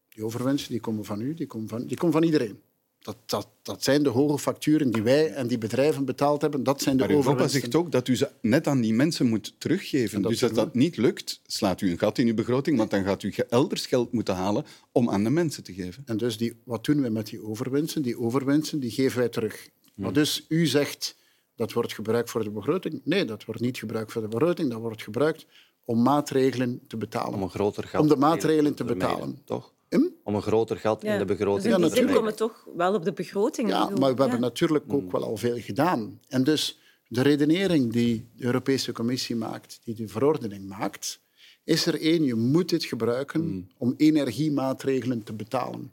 Die 0.09 0.25
overwinsten 0.25 0.71
die 0.71 0.81
komen 0.81 1.05
van 1.05 1.21
u, 1.21 1.35
die 1.35 1.47
komen 1.47 1.69
van, 1.69 1.87
die 1.87 1.97
komen 1.97 2.13
van 2.13 2.23
iedereen. 2.23 2.61
Dat, 2.99 3.17
dat, 3.27 3.49
dat 3.63 3.85
zijn 3.85 4.03
de 4.03 4.09
hoge 4.09 4.39
facturen 4.39 4.91
die 4.91 5.03
wij 5.03 5.33
en 5.33 5.47
die 5.47 5.59
bedrijven 5.59 6.05
betaald 6.05 6.41
hebben. 6.41 6.63
Dat 6.63 6.83
zijn 6.83 6.97
de 6.97 7.09
maar. 7.09 7.35
Maar 7.35 7.51
zegt 7.51 7.75
ook 7.75 7.93
dat 7.93 8.09
u 8.09 8.17
ze 8.17 8.31
net 8.41 8.67
aan 8.67 8.81
die 8.81 8.93
mensen 8.93 9.27
moet 9.27 9.55
teruggeven. 9.59 10.23
Dus 10.23 10.43
als 10.43 10.53
dat 10.53 10.75
niet 10.75 10.97
lukt, 10.97 11.41
slaat 11.47 11.81
u 11.81 11.91
een 11.91 11.99
gat 11.99 12.19
in 12.19 12.27
uw 12.27 12.35
begroting, 12.35 12.77
want 12.77 12.91
dan 12.91 13.05
gaat 13.05 13.23
u 13.23 13.33
elders 13.49 13.87
geld 13.87 14.13
moeten 14.13 14.35
halen 14.35 14.65
om 14.93 15.11
aan 15.11 15.25
de 15.25 15.31
mensen 15.31 15.63
te 15.63 15.73
geven. 15.73 16.03
En 16.07 16.17
dus 16.17 16.37
die, 16.37 16.55
wat 16.65 16.85
doen 16.85 17.03
we 17.03 17.09
met 17.09 17.27
die 17.27 17.43
overwinsten? 17.43 18.03
Die 18.03 18.19
overwinsten 18.19 18.81
die 18.81 18.91
geven 18.91 19.19
wij 19.19 19.29
terug. 19.29 19.69
Maar 19.95 20.13
dus 20.13 20.45
u 20.49 20.67
zegt 20.67 21.17
dat 21.61 21.73
wordt 21.73 21.93
gebruikt 21.93 22.31
voor 22.31 22.45
de 22.45 22.51
begroting. 22.51 23.01
Nee, 23.05 23.25
dat 23.25 23.45
wordt 23.45 23.61
niet 23.61 23.79
gebruikt 23.79 24.13
voor 24.13 24.23
de 24.23 24.29
begroting. 24.29 24.71
Dat 24.71 24.81
wordt 24.81 25.03
gebruikt 25.03 25.47
om 25.85 26.03
maatregelen 26.03 26.81
te 26.87 26.97
betalen. 26.97 27.35
Om 27.35 27.43
een 27.43 27.51
groter 27.51 27.85
gat 27.85 28.01
Om 28.01 28.09
de 28.09 28.17
maatregelen 28.17 28.75
te 28.75 28.85
betalen. 28.85 29.43
Toch? 29.45 29.73
Hm? 29.89 30.09
Om 30.23 30.35
een 30.35 30.43
groter 30.43 30.77
gat 30.77 31.03
ja. 31.03 31.13
in 31.13 31.19
de 31.19 31.25
begroting 31.25 31.77
dus 31.77 31.85
in 31.85 31.89
te 31.89 32.07
die 32.07 32.15
komen 32.15 32.37
toch 32.37 32.67
wel 32.77 32.95
op 32.95 33.05
de 33.05 33.13
begroting. 33.13 33.69
Ja, 33.69 33.91
maar 33.91 34.15
we 34.15 34.23
hebben 34.23 34.41
natuurlijk 34.41 34.93
ook 34.93 35.13
wel 35.13 35.25
al 35.25 35.37
veel 35.37 35.59
gedaan. 35.59 36.21
En 36.29 36.45
dus 36.45 36.79
de 37.09 37.23
redenering 37.23 37.93
die 37.93 38.29
de 38.37 38.45
Europese 38.45 38.93
Commissie 38.93 39.37
maakt, 39.37 39.81
die 39.85 39.95
de 39.95 40.09
verordening 40.09 40.69
maakt, 40.69 41.21
is 41.65 41.87
er 41.87 42.01
één, 42.01 42.25
je 42.25 42.35
moet 42.35 42.69
dit 42.69 42.85
gebruiken 42.85 43.45
mm. 43.45 43.69
om 43.79 43.95
energiemaatregelen 43.97 45.23
te 45.23 45.33
betalen. 45.33 45.93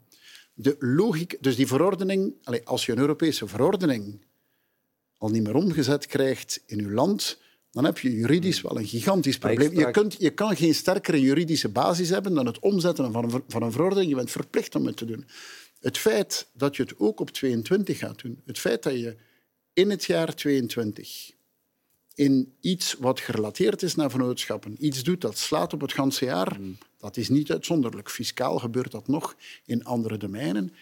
De 0.54 0.76
logica, 0.78 1.36
dus 1.40 1.56
die 1.56 1.66
verordening, 1.66 2.34
als 2.64 2.86
je 2.86 2.92
een 2.92 2.98
Europese 2.98 3.46
verordening 3.46 4.26
al 5.18 5.28
niet 5.28 5.42
meer 5.42 5.54
omgezet 5.54 6.06
krijgt 6.06 6.62
in 6.66 6.80
uw 6.80 6.90
land, 6.90 7.38
dan 7.70 7.84
heb 7.84 7.98
je 7.98 8.12
juridisch 8.12 8.60
wel 8.60 8.78
een 8.78 8.86
gigantisch 8.86 9.38
probleem. 9.38 9.78
Je, 9.78 9.90
kunt, 9.90 10.16
je 10.18 10.30
kan 10.30 10.56
geen 10.56 10.74
sterkere 10.74 11.20
juridische 11.20 11.68
basis 11.68 12.08
hebben 12.08 12.34
dan 12.34 12.46
het 12.46 12.58
omzetten 12.58 13.12
van 13.12 13.24
een, 13.24 13.42
van 13.48 13.62
een 13.62 13.72
verordening. 13.72 14.08
Je 14.08 14.16
bent 14.16 14.30
verplicht 14.30 14.74
om 14.74 14.86
het 14.86 14.96
te 14.96 15.04
doen. 15.04 15.26
Het 15.80 15.98
feit 15.98 16.46
dat 16.52 16.76
je 16.76 16.82
het 16.82 16.98
ook 16.98 17.20
op 17.20 17.30
22 17.30 17.98
gaat 17.98 18.22
doen, 18.22 18.42
het 18.46 18.58
feit 18.58 18.82
dat 18.82 18.92
je 18.92 19.16
in 19.72 19.90
het 19.90 20.04
jaar 20.04 20.34
22 20.34 21.36
in 22.14 22.54
iets 22.60 22.94
wat 22.98 23.20
gerelateerd 23.20 23.82
is 23.82 23.94
naar 23.94 24.10
vennootschappen, 24.10 24.84
iets 24.84 25.02
doet 25.02 25.20
dat 25.20 25.38
slaat 25.38 25.72
op 25.72 25.80
het 25.80 25.92
ganse 25.92 26.24
jaar, 26.24 26.54
hmm. 26.54 26.78
dat 26.96 27.16
is 27.16 27.28
niet 27.28 27.50
uitzonderlijk. 27.50 28.10
Fiscaal 28.10 28.58
gebeurt 28.58 28.90
dat 28.90 29.08
nog 29.08 29.36
in 29.64 29.84
andere 29.84 30.16
domeinen. 30.16 30.72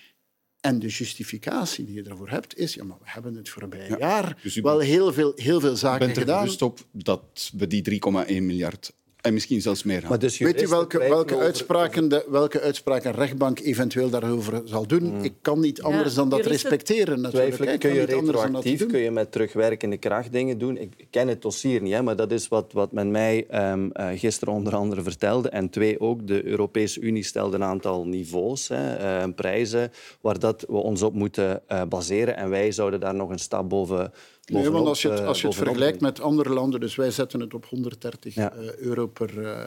En 0.66 0.78
de 0.78 0.88
justificatie 0.88 1.84
die 1.84 1.94
je 1.94 2.02
ervoor 2.02 2.28
hebt 2.28 2.58
is, 2.58 2.74
ja, 2.74 2.84
maar 2.84 2.96
we 2.98 3.10
hebben 3.10 3.34
het 3.34 3.48
voorbije 3.48 3.88
ja, 3.88 3.98
jaar 3.98 4.38
dus 4.42 4.54
wel 4.54 4.78
heel 4.78 5.12
veel, 5.12 5.32
heel 5.36 5.60
veel 5.60 5.76
zaken 5.76 5.98
bent 5.98 6.16
er 6.16 6.22
gedaan. 6.22 6.40
bewust 6.40 6.62
op 6.62 6.86
dat 6.92 7.50
we 7.56 7.66
die 7.66 8.00
3,1 8.26 8.42
miljard 8.42 8.92
en 9.26 9.32
misschien 9.32 9.60
zelfs 9.60 9.82
meer 9.82 10.04
maar 10.08 10.18
dus 10.18 10.38
Weet 10.38 10.62
u 10.62 10.66
welke, 10.66 10.98
welke, 10.98 11.38
uitspraken 11.38 12.08
de, 12.08 12.24
welke 12.28 12.60
uitspraken 12.60 13.10
een 13.10 13.16
rechtbank 13.16 13.58
eventueel 13.58 14.10
daarover 14.10 14.62
zal 14.64 14.86
doen? 14.86 15.02
Hmm. 15.02 15.24
Ik 15.24 15.32
kan 15.40 15.60
niet 15.60 15.82
anders 15.82 16.10
ja, 16.10 16.16
dan 16.16 16.28
dat 16.28 16.46
respecteren. 16.46 17.20
Natuurlijk. 17.20 17.80
kun 17.80 17.94
je 17.94 18.02
retroactief, 18.02 18.86
kun 18.86 18.98
je 18.98 19.10
met 19.10 19.32
terugwerkende 19.32 19.96
kracht 19.96 20.32
dingen 20.32 20.58
doen. 20.58 20.76
Ik 20.76 21.06
ken 21.10 21.28
het 21.28 21.42
dossier 21.42 21.82
niet, 21.82 21.92
hè, 21.92 22.02
maar 22.02 22.16
dat 22.16 22.32
is 22.32 22.48
wat, 22.48 22.72
wat 22.72 22.92
men 22.92 23.10
mij 23.10 23.46
um, 23.72 23.90
uh, 23.92 24.08
gisteren 24.14 24.54
onder 24.54 24.74
andere 24.74 25.02
vertelde. 25.02 25.48
En 25.48 25.70
twee, 25.70 26.00
ook 26.00 26.26
de 26.26 26.46
Europese 26.46 27.00
Unie 27.00 27.24
stelde 27.24 27.56
een 27.56 27.64
aantal 27.64 28.06
niveaus, 28.06 28.68
hè, 28.68 28.98
uh, 29.26 29.34
prijzen, 29.34 29.90
waar 30.20 30.38
dat 30.38 30.64
we 30.68 30.76
ons 30.76 31.02
op 31.02 31.14
moeten 31.14 31.62
uh, 31.68 31.82
baseren. 31.84 32.36
En 32.36 32.50
wij 32.50 32.72
zouden 32.72 33.00
daar 33.00 33.14
nog 33.14 33.30
een 33.30 33.38
stap 33.38 33.68
boven 33.68 34.12
Nee, 34.52 34.70
want 34.70 34.86
als 34.86 35.02
je 35.02 35.10
het, 35.10 35.20
als 35.20 35.40
je 35.40 35.46
het 35.46 35.56
vergelijkt 35.56 36.00
met 36.00 36.20
andere 36.20 36.50
landen, 36.50 36.80
dus 36.80 36.94
wij 36.94 37.10
zetten 37.10 37.40
het 37.40 37.54
op 37.54 37.66
130 37.66 38.34
ja. 38.34 38.52
euro 38.78 39.06
per, 39.06 39.38
uh, 39.38 39.62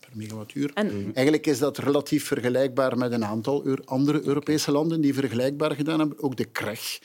per 0.00 0.10
megawattuur. 0.12 0.70
En... 0.74 0.86
Mhm. 0.86 1.10
Eigenlijk 1.14 1.46
is 1.46 1.58
dat 1.58 1.78
relatief 1.78 2.26
vergelijkbaar 2.26 2.98
met 2.98 3.12
een 3.12 3.24
aantal 3.24 3.76
andere 3.84 4.22
Europese 4.22 4.72
landen 4.72 5.00
die 5.00 5.14
vergelijkbaar 5.14 5.74
gedaan 5.74 5.98
hebben. 5.98 6.22
Ook 6.22 6.36
de 6.36 6.44
KREG 6.44 6.98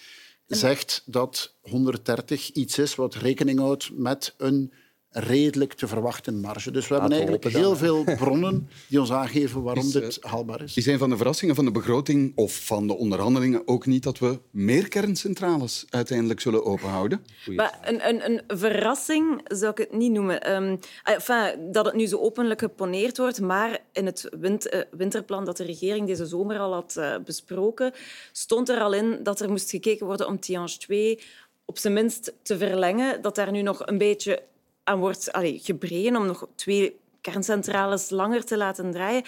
zegt 0.47 1.03
dat 1.05 1.53
130 1.61 2.51
iets 2.51 2.77
is 2.77 2.95
wat 2.95 3.15
rekening 3.15 3.59
houdt 3.59 3.89
met 3.93 4.33
een 4.37 4.73
redelijk 5.17 5.73
te 5.73 5.87
verwachten 5.87 6.39
marge. 6.39 6.71
Dus 6.71 6.87
we 6.87 6.93
hebben 6.93 7.11
eigenlijk 7.11 7.43
heel 7.43 7.75
veel 7.75 8.03
bronnen 8.17 8.69
die 8.87 8.99
ons 8.99 9.11
aangeven 9.11 9.61
waarom 9.61 9.91
dit 9.91 10.19
eh, 10.19 10.31
haalbaar 10.31 10.61
is. 10.61 10.77
Is 10.77 10.85
een 10.85 10.97
van 10.97 11.09
de 11.09 11.17
verrassingen 11.17 11.55
van 11.55 11.65
de 11.65 11.71
begroting 11.71 12.31
of 12.35 12.65
van 12.65 12.87
de 12.87 12.97
onderhandelingen 12.97 13.67
ook 13.67 13.85
niet 13.85 14.03
dat 14.03 14.19
we 14.19 14.39
meer 14.51 14.87
kerncentrales 14.87 15.85
uiteindelijk 15.89 16.39
zullen 16.39 16.65
openhouden? 16.65 17.25
Maar 17.45 17.79
een, 17.83 18.07
een, 18.07 18.25
een 18.25 18.41
verrassing 18.47 19.41
zou 19.43 19.71
ik 19.71 19.77
het 19.77 19.93
niet 19.93 20.11
noemen. 20.11 20.55
Um, 20.55 20.79
enfin, 21.03 21.71
dat 21.71 21.85
het 21.85 21.95
nu 21.95 22.05
zo 22.05 22.17
openlijk 22.17 22.59
geponeerd 22.59 23.17
wordt, 23.17 23.41
maar 23.41 23.79
in 23.91 24.05
het 24.05 24.29
uh, 24.41 24.81
winterplan 24.91 25.45
dat 25.45 25.57
de 25.57 25.63
regering 25.63 26.07
deze 26.07 26.25
zomer 26.25 26.59
al 26.59 26.73
had 26.73 26.95
uh, 26.97 27.15
besproken, 27.25 27.93
stond 28.31 28.69
er 28.69 28.79
al 28.79 28.93
in 28.93 29.19
dat 29.23 29.39
er 29.39 29.49
moest 29.49 29.69
gekeken 29.69 30.05
worden 30.05 30.27
om 30.27 30.39
Tihange 30.39 30.77
2 30.77 31.19
op 31.65 31.77
zijn 31.77 31.93
minst 31.93 32.33
te 32.41 32.57
verlengen, 32.57 33.21
dat 33.21 33.35
daar 33.35 33.51
nu 33.51 33.61
nog 33.61 33.81
een 33.85 33.97
beetje 33.97 34.43
aan 34.85 34.99
wordt 34.99 35.31
allee, 35.31 35.59
gebreden 35.63 36.15
om 36.15 36.25
nog 36.25 36.47
twee 36.55 36.99
kerncentrales 37.21 38.09
langer 38.09 38.45
te 38.45 38.57
laten 38.57 38.91
draaien. 38.91 39.23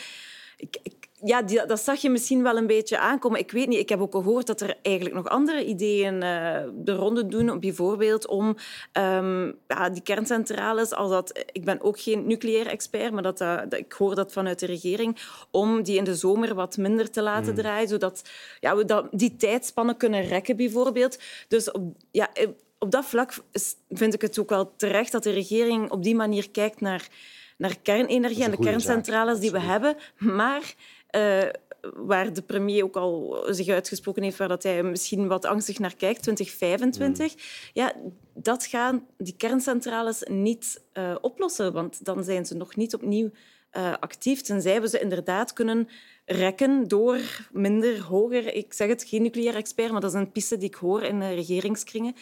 Ik, 0.57 0.77
ik, 0.83 0.93
ja, 1.23 1.41
die, 1.41 1.65
dat 1.65 1.79
zag 1.79 2.01
je 2.01 2.09
misschien 2.09 2.43
wel 2.43 2.57
een 2.57 2.67
beetje 2.67 2.99
aankomen. 2.99 3.39
Ik 3.39 3.51
weet 3.51 3.67
niet, 3.67 3.79
ik 3.79 3.89
heb 3.89 3.99
ook 3.99 4.11
gehoord 4.11 4.47
dat 4.47 4.61
er 4.61 4.77
eigenlijk 4.81 5.15
nog 5.15 5.27
andere 5.27 5.65
ideeën 5.65 6.13
uh, 6.13 6.59
de 6.73 6.93
ronde 6.93 7.27
doen. 7.27 7.59
Bijvoorbeeld 7.59 8.27
om 8.27 8.55
um, 8.93 9.57
ja, 9.67 9.89
die 9.89 10.01
kerncentrales, 10.01 10.93
als 10.93 11.09
dat, 11.09 11.43
ik 11.51 11.65
ben 11.65 11.81
ook 11.81 11.99
geen 11.99 12.27
nucleair 12.27 12.67
expert, 12.67 13.11
maar 13.11 13.23
dat, 13.23 13.41
uh, 13.41 13.61
ik 13.69 13.91
hoor 13.91 14.15
dat 14.15 14.31
vanuit 14.31 14.59
de 14.59 14.65
regering, 14.65 15.17
om 15.51 15.83
die 15.83 15.97
in 15.97 16.03
de 16.03 16.15
zomer 16.15 16.55
wat 16.55 16.77
minder 16.77 17.11
te 17.11 17.21
laten 17.21 17.51
mm. 17.51 17.57
draaien, 17.57 17.87
zodat 17.87 18.29
ja, 18.59 18.75
we 18.75 18.85
dat, 18.85 19.07
die 19.11 19.35
tijdspannen 19.35 19.97
kunnen 19.97 20.21
rekken, 20.21 20.55
bijvoorbeeld. 20.55 21.19
Dus 21.47 21.71
ja, 22.11 22.29
op 22.79 22.91
dat 22.91 23.05
vlak 23.05 23.33
vind 23.89 24.13
ik 24.13 24.21
het 24.21 24.39
ook 24.39 24.49
wel 24.49 24.75
terecht 24.75 25.11
dat 25.11 25.23
de 25.23 25.31
regering 25.31 25.91
op 25.91 26.03
die 26.03 26.15
manier 26.15 26.51
kijkt 26.51 26.81
naar, 26.81 27.07
naar 27.57 27.79
kernenergie 27.81 28.43
en 28.43 28.51
de 28.51 28.59
kerncentrales 28.59 29.33
zaak. 29.33 29.41
die 29.41 29.51
we 29.51 29.59
hebben. 29.59 29.95
Maar 30.17 30.73
uh, 31.11 31.43
waar 31.95 32.33
de 32.33 32.41
premier 32.41 32.83
ook 32.83 32.95
al 32.95 33.43
zich 33.49 33.67
uitgesproken 33.67 34.23
heeft, 34.23 34.37
waar 34.37 34.47
dat 34.47 34.63
hij 34.63 34.83
misschien 34.83 35.27
wat 35.27 35.45
angstig 35.45 35.79
naar 35.79 35.95
kijkt, 35.95 36.21
2025, 36.21 37.33
mm. 37.33 37.41
ja, 37.73 37.93
dat 38.33 38.65
gaan 38.65 39.07
die 39.17 39.35
kerncentrales 39.37 40.23
niet 40.25 40.81
uh, 40.93 41.15
oplossen, 41.21 41.73
want 41.73 42.05
dan 42.05 42.23
zijn 42.23 42.45
ze 42.45 42.55
nog 42.55 42.75
niet 42.75 42.93
opnieuw 42.93 43.29
uh, 43.77 43.93
actief, 43.99 44.41
tenzij 44.41 44.81
we 44.81 44.89
ze 44.89 44.99
inderdaad 44.99 45.53
kunnen 45.53 45.87
rekken 46.25 46.87
door 46.87 47.19
minder, 47.51 48.01
hoger... 48.01 48.53
Ik 48.53 48.73
zeg 48.73 48.87
het, 48.87 49.03
geen 49.03 49.21
nucleair 49.21 49.55
expert, 49.55 49.91
maar 49.91 50.01
dat 50.01 50.13
is 50.13 50.19
een 50.19 50.31
piste 50.31 50.57
die 50.57 50.67
ik 50.67 50.75
hoor 50.75 51.03
in 51.03 51.19
de 51.19 51.33
regeringskringen. 51.33 52.15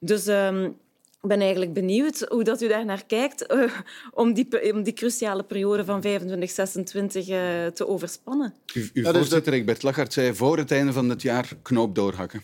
Dus... 0.00 0.26
Um, 0.26 0.76
ik 1.22 1.28
ben 1.28 1.40
eigenlijk 1.40 1.72
benieuwd 1.72 2.20
hoe 2.28 2.44
dat 2.44 2.62
u 2.62 2.68
daar 2.68 2.84
naar 2.84 3.06
kijkt 3.06 3.52
uh, 3.52 3.72
om, 4.10 4.32
die, 4.32 4.72
om 4.72 4.82
die 4.82 4.92
cruciale 4.92 5.42
periode 5.42 5.84
van 5.84 6.02
25, 6.02 6.50
26 6.50 7.28
uh, 7.28 7.66
te 7.66 7.86
overspannen. 7.86 8.54
U, 8.74 8.80
uw 8.80 9.02
ja, 9.02 9.12
dus 9.12 9.20
voorzitter, 9.20 9.52
dat... 9.52 9.60
Egbert 9.60 9.82
Lachart, 9.82 10.12
zei 10.12 10.34
voor 10.34 10.58
het 10.58 10.70
einde 10.70 10.92
van 10.92 11.08
het 11.08 11.22
jaar 11.22 11.52
knoop 11.62 11.94
doorhakken. 11.94 12.42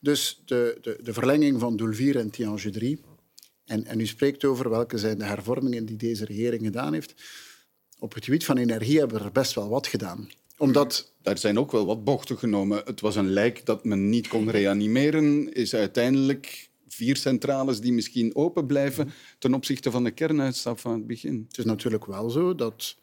Dus 0.00 0.42
de, 0.44 0.78
de, 0.80 0.98
de 1.02 1.12
verlenging 1.12 1.60
van 1.60 1.76
doel 1.76 1.92
4 1.92 2.16
en 2.16 2.30
Tiange 2.30 2.70
3. 2.70 3.00
En, 3.64 3.84
en 3.84 4.00
u 4.00 4.06
spreekt 4.06 4.44
over 4.44 4.70
welke 4.70 4.98
zijn 4.98 5.18
de 5.18 5.24
hervormingen 5.24 5.84
die 5.84 5.96
deze 5.96 6.24
regering 6.24 6.62
gedaan 6.62 6.92
heeft. 6.92 7.14
Op 7.98 8.14
het 8.14 8.24
gebied 8.24 8.44
van 8.44 8.56
energie 8.56 8.98
hebben 8.98 9.18
we 9.18 9.24
er 9.24 9.32
best 9.32 9.54
wel 9.54 9.68
wat 9.68 9.86
gedaan. 9.86 10.28
Omdat... 10.58 11.12
Daar 11.22 11.38
zijn 11.38 11.58
ook 11.58 11.72
wel 11.72 11.86
wat 11.86 12.04
bochten 12.04 12.38
genomen. 12.38 12.82
Het 12.84 13.00
was 13.00 13.16
een 13.16 13.30
lijk 13.30 13.66
dat 13.66 13.84
men 13.84 14.08
niet 14.08 14.28
kon 14.28 14.50
reanimeren, 14.50 15.52
is 15.52 15.74
uiteindelijk 15.74 16.68
vier 16.88 17.16
centrales 17.16 17.80
die 17.80 17.92
misschien 17.92 18.36
open 18.36 18.66
blijven 18.66 19.12
ten 19.38 19.54
opzichte 19.54 19.90
van 19.90 20.04
de 20.04 20.10
kernuitstap 20.10 20.78
van 20.78 20.92
het 20.92 21.06
begin. 21.06 21.44
Het 21.48 21.58
is 21.58 21.64
natuurlijk 21.64 22.06
wel 22.06 22.30
zo 22.30 22.54
dat 22.54 22.96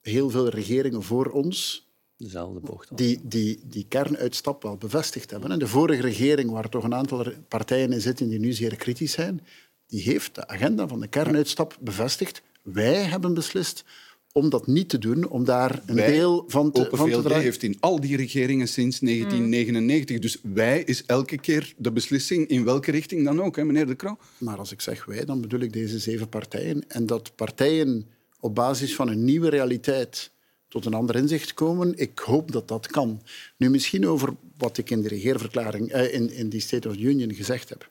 heel 0.00 0.30
veel 0.30 0.48
regeringen 0.48 1.02
voor 1.02 1.26
ons 1.26 1.88
dezelfde 2.16 2.60
bocht. 2.60 2.96
Die, 2.96 3.20
die, 3.22 3.60
die 3.64 3.86
kernuitstap 3.88 4.62
wel 4.62 4.76
bevestigd 4.76 5.30
hebben. 5.30 5.50
En 5.50 5.58
de 5.58 5.66
vorige 5.66 6.00
regering, 6.02 6.50
waar 6.50 6.68
toch 6.68 6.84
een 6.84 6.94
aantal 6.94 7.32
partijen 7.48 7.92
in 7.92 8.00
zitten 8.00 8.28
die 8.28 8.38
nu 8.38 8.52
zeer 8.52 8.76
kritisch 8.76 9.12
zijn, 9.12 9.46
die 9.86 10.02
heeft 10.02 10.34
de 10.34 10.48
agenda 10.48 10.88
van 10.88 11.00
de 11.00 11.08
kernuitstap 11.08 11.76
bevestigd. 11.80 12.42
Wij 12.62 13.04
hebben 13.04 13.34
beslist 13.34 13.84
om 14.32 14.50
dat 14.50 14.66
niet 14.66 14.88
te 14.88 14.98
doen, 14.98 15.28
om 15.28 15.44
daar 15.44 15.82
een 15.86 15.96
deel 15.96 16.44
van 16.46 16.72
te, 16.72 16.88
van 16.92 17.10
te 17.10 17.20
dragen. 17.20 17.42
heeft 17.42 17.62
in 17.62 17.76
al 17.80 18.00
die 18.00 18.16
regeringen 18.16 18.68
sinds 18.68 18.98
1999. 18.98 20.18
Dus 20.18 20.38
wij 20.42 20.82
is 20.82 21.04
elke 21.06 21.38
keer 21.38 21.74
de 21.76 21.92
beslissing 21.92 22.46
in 22.48 22.64
welke 22.64 22.90
richting 22.90 23.24
dan 23.24 23.42
ook, 23.42 23.56
hè, 23.56 23.64
meneer 23.64 23.86
De 23.86 23.96
Croo. 23.96 24.18
Maar 24.38 24.58
als 24.58 24.72
ik 24.72 24.80
zeg 24.80 25.04
wij, 25.04 25.24
dan 25.24 25.40
bedoel 25.40 25.60
ik 25.60 25.72
deze 25.72 25.98
zeven 25.98 26.28
partijen. 26.28 26.84
En 26.88 27.06
dat 27.06 27.32
partijen 27.36 28.06
op 28.40 28.54
basis 28.54 28.94
van 28.94 29.08
een 29.08 29.24
nieuwe 29.24 29.48
realiteit 29.48 30.30
tot 30.68 30.84
een 30.84 30.94
ander 30.94 31.16
inzicht 31.16 31.54
komen. 31.54 31.92
Ik 31.96 32.18
hoop 32.18 32.52
dat 32.52 32.68
dat 32.68 32.86
kan. 32.86 33.22
Nu 33.56 33.70
misschien 33.70 34.08
over 34.08 34.34
wat 34.58 34.78
ik 34.78 34.90
in 34.90 35.02
de 35.02 35.08
regeerverklaring, 35.08 35.90
eh, 35.90 36.14
in, 36.14 36.32
in 36.32 36.48
die 36.48 36.60
State 36.60 36.88
of 36.88 36.94
the 36.94 37.00
Union 37.00 37.34
gezegd 37.34 37.68
heb. 37.68 37.88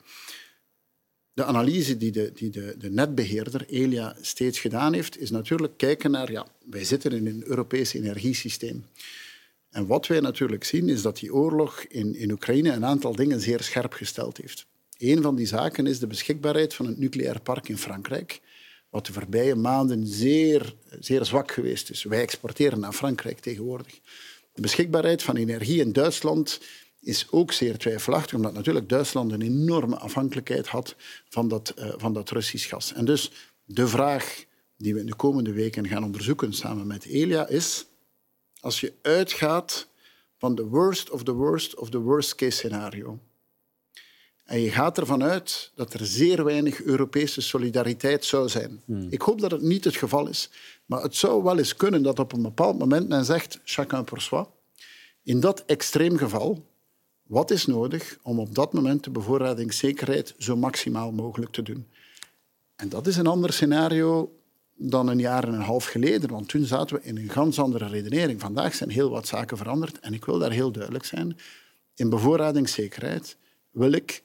De 1.32 1.44
analyse 1.44 1.96
die 1.96 2.10
de, 2.10 2.32
die 2.34 2.50
de, 2.50 2.74
de 2.78 2.90
netbeheerder 2.90 3.64
Elia 3.68 4.16
steeds 4.20 4.58
gedaan 4.58 4.92
heeft, 4.92 5.20
is 5.20 5.30
natuurlijk 5.30 5.76
kijken 5.76 6.10
naar, 6.10 6.30
ja, 6.30 6.46
wij 6.70 6.84
zitten 6.84 7.12
in 7.12 7.26
een 7.26 7.42
Europees 7.46 7.92
energiesysteem. 7.92 8.84
En 9.70 9.86
wat 9.86 10.06
wij 10.06 10.20
natuurlijk 10.20 10.64
zien, 10.64 10.88
is 10.88 11.02
dat 11.02 11.18
die 11.18 11.34
oorlog 11.34 11.80
in, 11.88 12.16
in 12.16 12.30
Oekraïne 12.30 12.72
een 12.72 12.84
aantal 12.84 13.14
dingen 13.14 13.40
zeer 13.40 13.60
scherp 13.62 13.92
gesteld 13.92 14.36
heeft. 14.36 14.66
Een 14.98 15.22
van 15.22 15.36
die 15.36 15.46
zaken 15.46 15.86
is 15.86 15.98
de 15.98 16.06
beschikbaarheid 16.06 16.74
van 16.74 16.86
een 16.86 16.98
nucleair 16.98 17.40
park 17.40 17.68
in 17.68 17.78
Frankrijk, 17.78 18.40
wat 18.88 19.06
de 19.06 19.12
voorbije 19.12 19.54
maanden 19.54 20.06
zeer, 20.06 20.74
zeer 21.00 21.24
zwak 21.24 21.52
geweest 21.52 21.90
is. 21.90 22.02
Wij 22.02 22.20
exporteren 22.20 22.80
naar 22.80 22.92
Frankrijk 22.92 23.38
tegenwoordig. 23.38 24.00
De 24.52 24.60
beschikbaarheid 24.60 25.22
van 25.22 25.36
energie 25.36 25.80
in 25.80 25.92
Duitsland 25.92 26.60
is 27.00 27.26
ook 27.30 27.52
zeer 27.52 27.78
twijfelachtig, 27.78 28.34
omdat 28.34 28.52
natuurlijk 28.52 28.88
Duitsland 28.88 29.32
een 29.32 29.42
enorme 29.42 29.96
afhankelijkheid 29.96 30.66
had 30.66 30.96
van 31.28 31.48
dat, 31.48 31.74
uh, 31.78 31.92
van 31.96 32.12
dat 32.12 32.30
Russisch 32.30 32.68
gas. 32.68 32.92
En 32.92 33.04
dus 33.04 33.30
de 33.64 33.88
vraag 33.88 34.44
die 34.76 34.94
we 34.94 35.00
in 35.00 35.06
de 35.06 35.14
komende 35.14 35.52
weken 35.52 35.88
gaan 35.88 36.04
onderzoeken 36.04 36.52
samen 36.52 36.86
met 36.86 37.04
Elia 37.04 37.48
is, 37.48 37.86
als 38.60 38.80
je 38.80 38.92
uitgaat 39.02 39.88
van 40.38 40.54
de 40.54 40.64
worst 40.64 41.10
of 41.10 41.22
the 41.22 41.32
worst 41.32 41.74
of 41.74 41.90
the 41.90 41.98
worst 41.98 42.34
case 42.34 42.56
scenario, 42.56 43.18
en 44.50 44.60
je 44.60 44.70
gaat 44.70 44.98
ervan 44.98 45.22
uit 45.22 45.72
dat 45.74 45.92
er 45.92 46.06
zeer 46.06 46.44
weinig 46.44 46.82
Europese 46.82 47.40
solidariteit 47.40 48.24
zou 48.24 48.48
zijn. 48.48 48.82
Hmm. 48.84 49.06
Ik 49.10 49.20
hoop 49.20 49.40
dat 49.40 49.50
het 49.50 49.62
niet 49.62 49.84
het 49.84 49.96
geval 49.96 50.28
is. 50.28 50.50
Maar 50.86 51.02
het 51.02 51.16
zou 51.16 51.42
wel 51.42 51.58
eens 51.58 51.76
kunnen 51.76 52.02
dat 52.02 52.18
op 52.18 52.32
een 52.32 52.42
bepaald 52.42 52.78
moment 52.78 53.08
men 53.08 53.24
zegt 53.24 53.60
chacun 53.64 54.04
pour 54.04 54.20
soi. 54.20 54.44
In 55.22 55.40
dat 55.40 55.62
extreem 55.66 56.16
geval, 56.16 56.66
wat 57.30 57.50
is 57.50 57.66
nodig 57.66 58.18
om 58.22 58.38
op 58.38 58.54
dat 58.54 58.72
moment 58.72 59.04
de 59.04 59.10
bevoorradingszekerheid 59.10 60.34
zo 60.38 60.56
maximaal 60.56 61.12
mogelijk 61.12 61.52
te 61.52 61.62
doen? 61.62 61.86
En 62.76 62.88
dat 62.88 63.06
is 63.06 63.16
een 63.16 63.26
ander 63.26 63.52
scenario 63.52 64.32
dan 64.76 65.08
een 65.08 65.18
jaar 65.18 65.44
en 65.44 65.54
een 65.54 65.60
half 65.60 65.84
geleden, 65.84 66.30
want 66.30 66.48
toen 66.48 66.64
zaten 66.64 66.96
we 66.96 67.02
in 67.02 67.16
een 67.16 67.28
ganz 67.28 67.58
andere 67.58 67.86
redenering. 67.86 68.40
Vandaag 68.40 68.74
zijn 68.74 68.90
heel 68.90 69.10
wat 69.10 69.26
zaken 69.26 69.56
veranderd 69.56 70.00
en 70.00 70.14
ik 70.14 70.24
wil 70.24 70.38
daar 70.38 70.50
heel 70.50 70.70
duidelijk 70.72 71.04
zijn. 71.04 71.38
In 71.94 72.08
bevoorradingszekerheid 72.08 73.36
wil 73.70 73.92
ik 73.92 74.22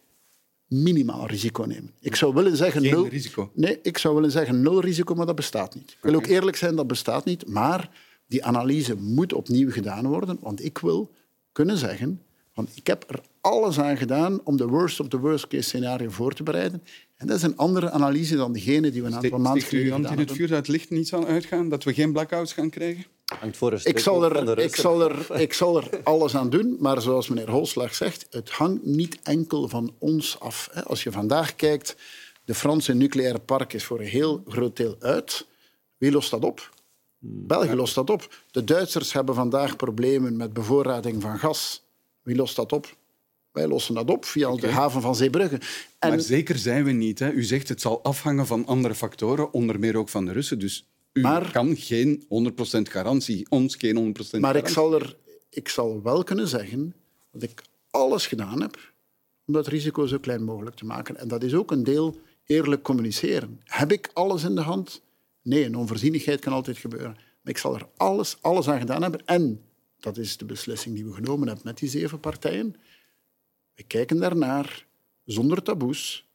minimaal 0.67 1.27
risico 1.27 1.63
nemen. 1.63 1.91
Ik 1.99 2.15
zou 2.15 2.33
willen 2.33 2.57
zeggen 2.57 2.81
Geen 2.81 2.91
nul 2.91 3.07
risico. 3.07 3.51
Nee, 3.53 3.79
ik 3.81 3.97
zou 3.97 4.15
willen 4.15 4.31
zeggen 4.31 4.61
nul 4.61 4.79
risico, 4.79 5.15
maar 5.15 5.25
dat 5.25 5.35
bestaat 5.35 5.75
niet. 5.75 5.91
Ik 5.91 5.97
wil 6.01 6.15
ook 6.15 6.25
eerlijk 6.25 6.57
zijn, 6.57 6.75
dat 6.75 6.87
bestaat 6.87 7.25
niet. 7.25 7.47
Maar 7.47 7.89
die 8.27 8.45
analyse 8.45 8.95
moet 8.95 9.33
opnieuw 9.33 9.71
gedaan 9.71 10.07
worden, 10.07 10.37
want 10.41 10.63
ik 10.63 10.77
wil 10.77 11.11
kunnen 11.51 11.77
zeggen 11.77 12.24
van 12.55 12.67
ik 12.73 12.87
heb 12.87 13.05
er 13.07 13.21
alles 13.41 13.79
aan 13.79 13.97
gedaan 13.97 14.39
om 14.43 14.57
de 14.57 14.67
worst 14.67 14.99
of 14.99 15.07
the 15.07 15.19
worst 15.19 15.47
case 15.47 15.63
scenario 15.63 16.09
voor 16.09 16.33
te 16.33 16.43
bereiden. 16.43 16.83
En 17.17 17.27
dat 17.27 17.37
is 17.37 17.43
een 17.43 17.57
andere 17.57 17.89
analyse 17.91 18.35
dan 18.35 18.53
degene 18.53 18.91
die 18.91 19.01
we 19.01 19.07
een 19.07 19.15
aantal 19.15 19.39
maanden 19.39 19.63
geleden 19.63 19.85
gedaan 19.85 20.01
hebben. 20.01 20.19
in 20.19 20.27
het 20.27 20.37
vuur 20.37 20.47
dat 20.47 20.57
het 20.57 20.67
licht 20.67 20.89
niet 20.89 21.07
zal 21.07 21.25
uitgaan, 21.25 21.69
dat 21.69 21.83
we 21.83 21.93
geen 21.93 22.11
blackouts 22.11 22.53
gaan 22.53 22.69
krijgen? 22.69 23.05
Hangt 23.39 23.57
voor 23.57 23.79
ik, 23.83 23.99
zal 23.99 24.23
er, 24.23 24.59
ik, 24.59 24.75
zal 24.75 25.01
er, 25.01 25.41
ik 25.41 25.53
zal 25.53 25.77
er 25.77 25.89
alles 26.03 26.35
aan 26.35 26.49
doen, 26.49 26.75
maar 26.79 27.01
zoals 27.01 27.29
meneer 27.29 27.49
Holslag 27.49 27.95
zegt, 27.95 28.27
het 28.29 28.49
hangt 28.49 28.85
niet 28.85 29.19
enkel 29.23 29.67
van 29.67 29.93
ons 29.97 30.39
af. 30.39 30.69
Als 30.83 31.03
je 31.03 31.11
vandaag 31.11 31.55
kijkt, 31.55 31.95
de 32.43 32.55
Franse 32.55 32.93
nucleaire 32.93 33.39
park 33.39 33.73
is 33.73 33.83
voor 33.83 33.99
een 33.99 34.05
heel 34.05 34.43
groot 34.47 34.77
deel 34.77 34.95
uit. 34.99 35.45
Wie 35.97 36.11
lost 36.11 36.31
dat 36.31 36.43
op? 36.43 36.73
België 37.19 37.73
lost 37.73 37.95
dat 37.95 38.09
op. 38.09 38.35
De 38.51 38.63
Duitsers 38.63 39.13
hebben 39.13 39.35
vandaag 39.35 39.75
problemen 39.75 40.37
met 40.37 40.53
bevoorrading 40.53 41.21
van 41.21 41.39
gas. 41.39 41.84
Wie 42.25 42.35
lost 42.35 42.55
dat 42.55 42.71
op? 42.71 42.97
Wij 43.51 43.67
lossen 43.67 43.95
dat 43.95 44.09
op 44.09 44.25
via 44.25 44.55
de 44.55 44.67
haven 44.67 45.01
van 45.01 45.15
Zeebrugge. 45.15 45.59
En... 45.99 46.09
Maar 46.09 46.19
zeker 46.19 46.57
zijn 46.57 46.83
we 46.83 46.91
niet. 46.91 47.19
Hè? 47.19 47.31
U 47.31 47.43
zegt 47.43 47.69
het 47.69 47.81
zal 47.81 48.03
afhangen 48.03 48.45
van 48.45 48.65
andere 48.65 48.95
factoren, 48.95 49.53
onder 49.53 49.79
meer 49.79 49.97
ook 49.97 50.09
van 50.09 50.25
de 50.25 50.31
Russen. 50.31 50.59
Dus 50.59 50.87
u 51.13 51.21
maar, 51.21 51.51
kan 51.51 51.75
geen 51.75 52.23
100% 52.23 52.25
garantie, 52.81 53.45
ons 53.49 53.75
geen 53.75 53.95
100% 53.95 53.97
maar 53.97 54.13
garantie. 54.13 54.39
Maar 54.39 54.55
ik 54.55 54.67
zal, 54.67 54.93
er, 54.93 55.17
ik 55.49 55.69
zal 55.69 56.01
wel 56.01 56.23
kunnen 56.23 56.47
zeggen 56.47 56.95
dat 57.31 57.43
ik 57.43 57.63
alles 57.89 58.27
gedaan 58.27 58.61
heb 58.61 58.93
om 59.47 59.53
dat 59.53 59.67
risico 59.67 60.05
zo 60.05 60.19
klein 60.19 60.43
mogelijk 60.43 60.75
te 60.75 60.85
maken. 60.85 61.17
En 61.17 61.27
dat 61.27 61.43
is 61.43 61.53
ook 61.53 61.71
een 61.71 61.83
deel 61.83 62.19
eerlijk 62.45 62.81
communiceren. 62.81 63.61
Heb 63.63 63.91
ik 63.91 64.09
alles 64.13 64.43
in 64.43 64.55
de 64.55 64.61
hand? 64.61 65.01
Nee, 65.41 65.65
een 65.65 65.75
onvoorzienigheid 65.75 66.39
kan 66.39 66.53
altijd 66.53 66.77
gebeuren. 66.77 67.13
Maar 67.13 67.53
ik 67.53 67.57
zal 67.57 67.75
er 67.75 67.87
alles, 67.97 68.37
alles 68.41 68.67
aan 68.67 68.79
gedaan 68.79 69.01
hebben. 69.01 69.25
En, 69.25 69.61
dat 69.99 70.17
is 70.17 70.37
de 70.37 70.45
beslissing 70.45 70.95
die 70.95 71.05
we 71.05 71.13
genomen 71.13 71.47
hebben 71.47 71.65
met 71.65 71.77
die 71.77 71.89
zeven 71.89 72.19
partijen, 72.19 72.75
we 73.75 73.83
kijken 73.83 74.17
daarnaar 74.17 74.85
zonder 75.25 75.63
taboes, 75.63 76.27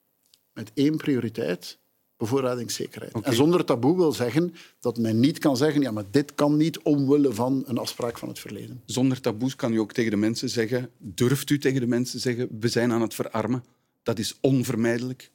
met 0.52 0.70
één 0.74 0.96
prioriteit, 0.96 1.78
bevoorradingszekerheid. 2.16 3.12
En 3.12 3.34
zonder 3.34 3.64
taboe 3.64 3.96
wil 3.96 4.12
zeggen 4.12 4.54
dat 4.80 4.98
men 4.98 5.20
niet 5.20 5.38
kan 5.38 5.56
zeggen 5.56 5.80
ja, 5.80 5.90
maar 5.90 6.04
dit 6.10 6.34
kan 6.34 6.56
niet 6.56 6.78
omwille 6.78 7.32
van 7.32 7.62
een 7.66 7.78
afspraak 7.78 8.18
van 8.18 8.28
het 8.28 8.38
verleden. 8.38 8.82
Zonder 8.84 9.20
taboes 9.20 9.56
kan 9.56 9.72
u 9.72 9.78
ook 9.78 9.92
tegen 9.92 10.10
de 10.10 10.16
mensen 10.16 10.48
zeggen, 10.48 10.90
durft 10.98 11.50
u 11.50 11.58
tegen 11.58 11.80
de 11.80 11.86
mensen 11.86 12.20
zeggen, 12.20 12.48
we 12.60 12.68
zijn 12.68 12.92
aan 12.92 13.00
het 13.00 13.14
verarmen. 13.14 13.64
Dat 14.02 14.18
is 14.18 14.36
onvermijdelijk. 14.40 15.30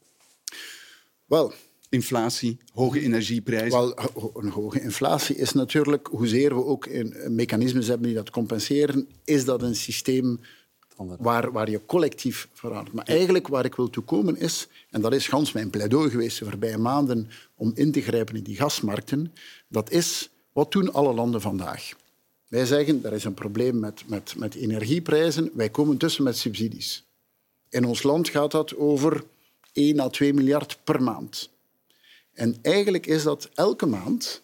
Wel, 1.25 1.53
inflatie, 1.95 2.57
hoge 2.73 2.99
energieprijzen? 3.01 3.79
Wel, 3.79 3.97
een 4.33 4.49
hoge 4.49 4.81
inflatie 4.81 5.35
is 5.35 5.51
natuurlijk, 5.51 6.07
hoezeer 6.07 6.55
we 6.55 6.65
ook 6.65 6.89
mechanismes 7.27 7.87
hebben 7.87 8.07
die 8.07 8.15
dat 8.15 8.29
compenseren, 8.29 9.07
is 9.23 9.45
dat 9.45 9.61
een 9.61 9.75
systeem 9.75 10.39
waar, 10.95 11.51
waar 11.51 11.69
je 11.69 11.85
collectief 11.85 12.47
verandert. 12.53 12.95
Maar 12.95 13.05
eigenlijk 13.05 13.47
waar 13.47 13.65
ik 13.65 13.75
wil 13.75 13.89
toekomen 13.89 14.37
is, 14.37 14.67
en 14.89 15.01
dat 15.01 15.13
is 15.13 15.27
gans 15.27 15.51
mijn 15.51 15.69
pleidooi 15.69 16.09
geweest 16.09 16.39
de 16.39 16.45
voorbije 16.45 16.77
maanden 16.77 17.29
om 17.55 17.71
in 17.75 17.91
te 17.91 18.01
grijpen 18.01 18.35
in 18.35 18.43
die 18.43 18.55
gasmarkten, 18.55 19.33
dat 19.67 19.91
is, 19.91 20.29
wat 20.51 20.71
doen 20.71 20.93
alle 20.93 21.13
landen 21.13 21.41
vandaag? 21.41 21.91
Wij 22.47 22.65
zeggen, 22.65 23.03
er 23.03 23.13
is 23.13 23.23
een 23.23 23.33
probleem 23.33 23.79
met, 23.79 24.03
met, 24.07 24.33
met 24.37 24.55
energieprijzen, 24.55 25.51
wij 25.53 25.69
komen 25.69 25.97
tussen 25.97 26.23
met 26.23 26.37
subsidies. 26.37 27.05
In 27.69 27.85
ons 27.85 28.03
land 28.03 28.29
gaat 28.29 28.51
dat 28.51 28.75
over 28.75 29.23
1 29.73 29.99
à 29.99 30.09
2 30.09 30.33
miljard 30.33 30.77
per 30.83 31.03
maand. 31.03 31.49
En 32.35 32.55
eigenlijk 32.61 33.05
is 33.05 33.23
dat 33.23 33.49
elke 33.53 33.85
maand, 33.85 34.41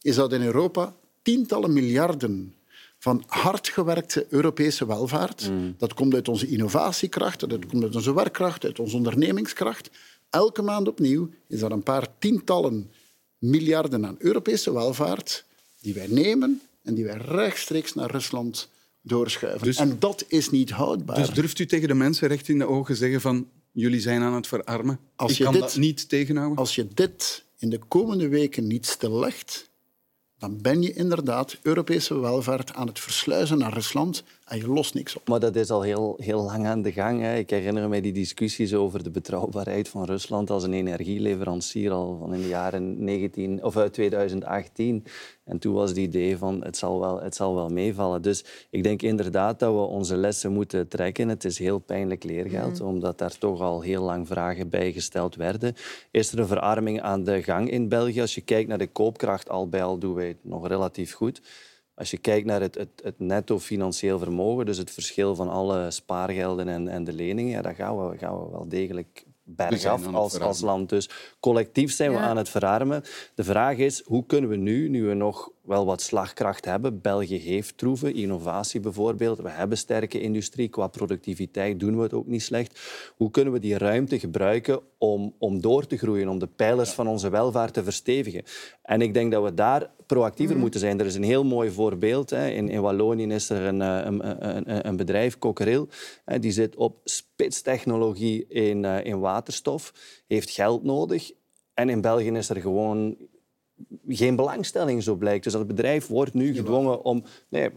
is 0.00 0.14
dat 0.14 0.32
in 0.32 0.42
Europa 0.42 0.94
tientallen 1.22 1.72
miljarden 1.72 2.54
van 2.98 3.24
hardgewerkte 3.26 4.26
Europese 4.28 4.86
welvaart. 4.86 5.50
Mm. 5.50 5.74
Dat 5.78 5.94
komt 5.94 6.14
uit 6.14 6.28
onze 6.28 6.46
innovatiekracht, 6.46 7.48
dat 7.48 7.66
komt 7.66 7.82
uit 7.82 7.94
onze 7.94 8.14
werkkracht, 8.14 8.64
uit 8.64 8.78
onze 8.78 8.96
ondernemingskracht. 8.96 9.90
Elke 10.30 10.62
maand 10.62 10.88
opnieuw 10.88 11.30
is 11.48 11.60
dat 11.60 11.70
een 11.70 11.82
paar 11.82 12.06
tientallen 12.18 12.90
miljarden 13.38 14.06
aan 14.06 14.16
Europese 14.18 14.72
welvaart 14.72 15.44
die 15.80 15.94
wij 15.94 16.06
nemen 16.06 16.60
en 16.82 16.94
die 16.94 17.04
wij 17.04 17.16
rechtstreeks 17.16 17.94
naar 17.94 18.10
Rusland 18.10 18.68
doorschuiven. 19.00 19.66
Dus, 19.66 19.76
en 19.76 19.96
dat 19.98 20.24
is 20.28 20.50
niet 20.50 20.70
houdbaar. 20.70 21.16
Dus 21.16 21.30
durft 21.30 21.58
u 21.58 21.66
tegen 21.66 21.88
de 21.88 21.94
mensen 21.94 22.28
recht 22.28 22.48
in 22.48 22.58
de 22.58 22.66
ogen 22.66 22.96
zeggen 22.96 23.20
van 23.20 23.48
jullie 23.72 24.00
zijn 24.00 24.22
aan 24.22 24.34
het 24.34 24.46
verarmen? 24.46 24.98
Als 25.16 25.36
je 25.36 25.44
kan 25.44 25.52
dit, 25.52 25.62
dat 25.62 25.76
niet 25.76 26.08
tegenhouden? 26.08 26.58
Als 26.58 26.74
je 26.74 26.88
dit 26.94 27.44
in 27.58 27.70
de 27.70 27.78
komende 27.78 28.28
weken 28.28 28.66
niet 28.66 28.86
stillegt, 28.86 29.70
dan 30.38 30.60
ben 30.60 30.82
je 30.82 30.92
inderdaad 30.92 31.58
Europese 31.62 32.18
welvaart 32.18 32.72
aan 32.72 32.86
het 32.86 33.00
versluizen 33.00 33.58
naar 33.58 33.72
Rusland 33.72 34.24
en 34.44 34.58
je 34.58 34.68
lost 34.68 34.94
niks 34.94 35.16
op. 35.16 35.28
Maar 35.28 35.40
dat 35.40 35.56
is 35.56 35.70
al 35.70 35.82
heel, 35.82 36.16
heel 36.20 36.42
lang 36.42 36.66
aan 36.66 36.82
de 36.82 36.92
gang. 36.92 37.20
Hè. 37.20 37.36
Ik 37.36 37.50
herinner 37.50 37.88
me 37.88 38.00
die 38.00 38.12
discussies 38.12 38.74
over 38.74 39.02
de 39.02 39.10
betrouwbaarheid 39.10 39.88
van 39.88 40.04
Rusland 40.04 40.50
als 40.50 40.64
een 40.64 40.72
energieleverancier 40.72 41.90
al 41.90 42.16
van 42.18 42.34
in 42.34 42.40
de 42.40 42.48
jaren 42.48 43.04
19, 43.04 43.64
of 43.64 43.74
2018. 43.74 45.04
En 45.44 45.58
toen 45.58 45.74
was 45.74 45.88
het 45.88 45.98
idee 45.98 46.38
van 46.38 46.64
het 46.64 46.76
zal, 46.76 47.00
wel, 47.00 47.22
het 47.22 47.34
zal 47.34 47.54
wel 47.54 47.68
meevallen. 47.68 48.22
Dus 48.22 48.44
ik 48.70 48.82
denk 48.82 49.02
inderdaad 49.02 49.58
dat 49.58 49.72
we 49.72 49.80
onze 49.80 50.16
lessen 50.16 50.52
moeten 50.52 50.88
trekken. 50.88 51.28
Het 51.28 51.44
is 51.44 51.58
heel 51.58 51.78
pijnlijk 51.78 52.24
leergeld, 52.24 52.80
mm. 52.80 52.86
omdat 52.86 53.18
daar 53.18 53.38
toch 53.38 53.60
al 53.60 53.80
heel 53.80 54.02
lang 54.02 54.26
vragen 54.26 54.68
bij 54.68 54.92
gesteld 54.92 55.36
werden. 55.36 55.74
Is 56.10 56.32
er 56.32 56.38
een 56.38 56.46
verarming 56.46 57.00
aan 57.00 57.24
de 57.24 57.42
gang 57.42 57.70
in 57.70 57.88
België? 57.88 58.20
Als 58.20 58.34
je 58.34 58.40
kijkt 58.40 58.68
naar 58.68 58.78
de 58.78 58.92
koopkracht, 58.92 59.48
al 59.48 59.68
bij 59.68 59.82
al 59.82 59.98
doen 59.98 60.14
wij 60.14 60.28
het 60.28 60.44
nog 60.44 60.68
relatief 60.68 61.12
goed. 61.12 61.40
Als 61.94 62.10
je 62.10 62.18
kijkt 62.18 62.46
naar 62.46 62.60
het, 62.60 62.74
het, 62.74 63.00
het, 63.02 63.18
netto 63.18 63.58
financieel 63.58 64.18
vermogen, 64.18 64.66
dus 64.66 64.78
het 64.78 64.90
verschil 64.90 65.34
van 65.34 65.48
alle 65.48 65.90
spaargelden 65.90 66.68
en, 66.68 66.88
en 66.88 67.04
de 67.04 67.12
leningen, 67.12 67.50
ja, 67.50 67.62
dan 67.62 67.74
gaan 67.74 68.08
we, 68.08 68.18
gaan 68.18 68.38
we 68.38 68.50
wel 68.50 68.68
degelijk 68.68 69.24
bergaf 69.44 70.06
als, 70.06 70.38
als 70.38 70.60
land. 70.60 70.88
Dus 70.88 71.08
collectief 71.40 71.92
zijn 71.92 72.12
we 72.12 72.18
aan 72.18 72.36
het 72.36 72.48
verarmen. 72.48 73.02
De 73.34 73.44
vraag 73.44 73.76
is, 73.76 74.02
hoe 74.04 74.26
kunnen 74.26 74.50
we 74.50 74.56
nu, 74.56 74.88
nu 74.88 75.04
we 75.04 75.14
nog 75.14 75.50
wel 75.62 75.86
wat 75.86 76.02
slagkracht 76.02 76.64
hebben. 76.64 77.00
België 77.00 77.38
heeft 77.38 77.78
troeven, 77.78 78.14
innovatie 78.14 78.80
bijvoorbeeld. 78.80 79.38
We 79.38 79.48
hebben 79.48 79.78
sterke 79.78 80.20
industrie. 80.20 80.68
Qua 80.68 80.86
productiviteit 80.86 81.80
doen 81.80 81.96
we 81.96 82.02
het 82.02 82.12
ook 82.12 82.26
niet 82.26 82.42
slecht. 82.42 82.80
Hoe 83.16 83.30
kunnen 83.30 83.52
we 83.52 83.58
die 83.58 83.78
ruimte 83.78 84.18
gebruiken 84.18 84.80
om, 84.98 85.34
om 85.38 85.60
door 85.60 85.86
te 85.86 85.96
groeien, 85.96 86.28
om 86.28 86.38
de 86.38 86.46
pijlers 86.46 86.90
van 86.90 87.06
onze 87.06 87.30
welvaart 87.30 87.74
te 87.74 87.84
verstevigen? 87.84 88.42
En 88.82 89.00
ik 89.00 89.14
denk 89.14 89.32
dat 89.32 89.42
we 89.42 89.54
daar 89.54 89.90
proactiever 90.06 90.54
mhm. 90.54 90.62
moeten 90.62 90.80
zijn. 90.80 91.00
Er 91.00 91.06
is 91.06 91.14
een 91.14 91.22
heel 91.22 91.44
mooi 91.44 91.70
voorbeeld. 91.70 92.30
Hè. 92.30 92.48
In, 92.48 92.68
in 92.68 92.80
Wallonië 92.80 93.26
is 93.26 93.50
er 93.50 93.62
een, 93.62 93.82
eh, 93.82 94.00
een, 94.04 94.46
een, 94.48 94.86
een 94.88 94.96
bedrijf, 94.96 95.38
Cockerill, 95.38 95.86
die 96.40 96.52
zit 96.52 96.76
op 96.76 97.00
spitstechnologie 97.04 98.46
in, 98.46 98.84
eh, 98.84 99.04
in 99.04 99.18
waterstof, 99.18 99.92
heeft 100.26 100.50
geld 100.50 100.82
nodig. 100.82 101.32
En 101.74 101.88
in 101.88 102.00
België 102.00 102.30
is 102.30 102.48
er 102.48 102.60
gewoon 102.60 103.16
geen 104.08 104.36
belangstelling, 104.36 105.02
zo 105.02 105.14
blijkt. 105.14 105.44
Dus 105.44 105.52
dat 105.52 105.66
bedrijf 105.66 106.06
wordt 106.06 106.34
nu 106.34 106.54
gedwongen 106.54 107.04
om... 107.04 107.24
Nee, 107.48 107.70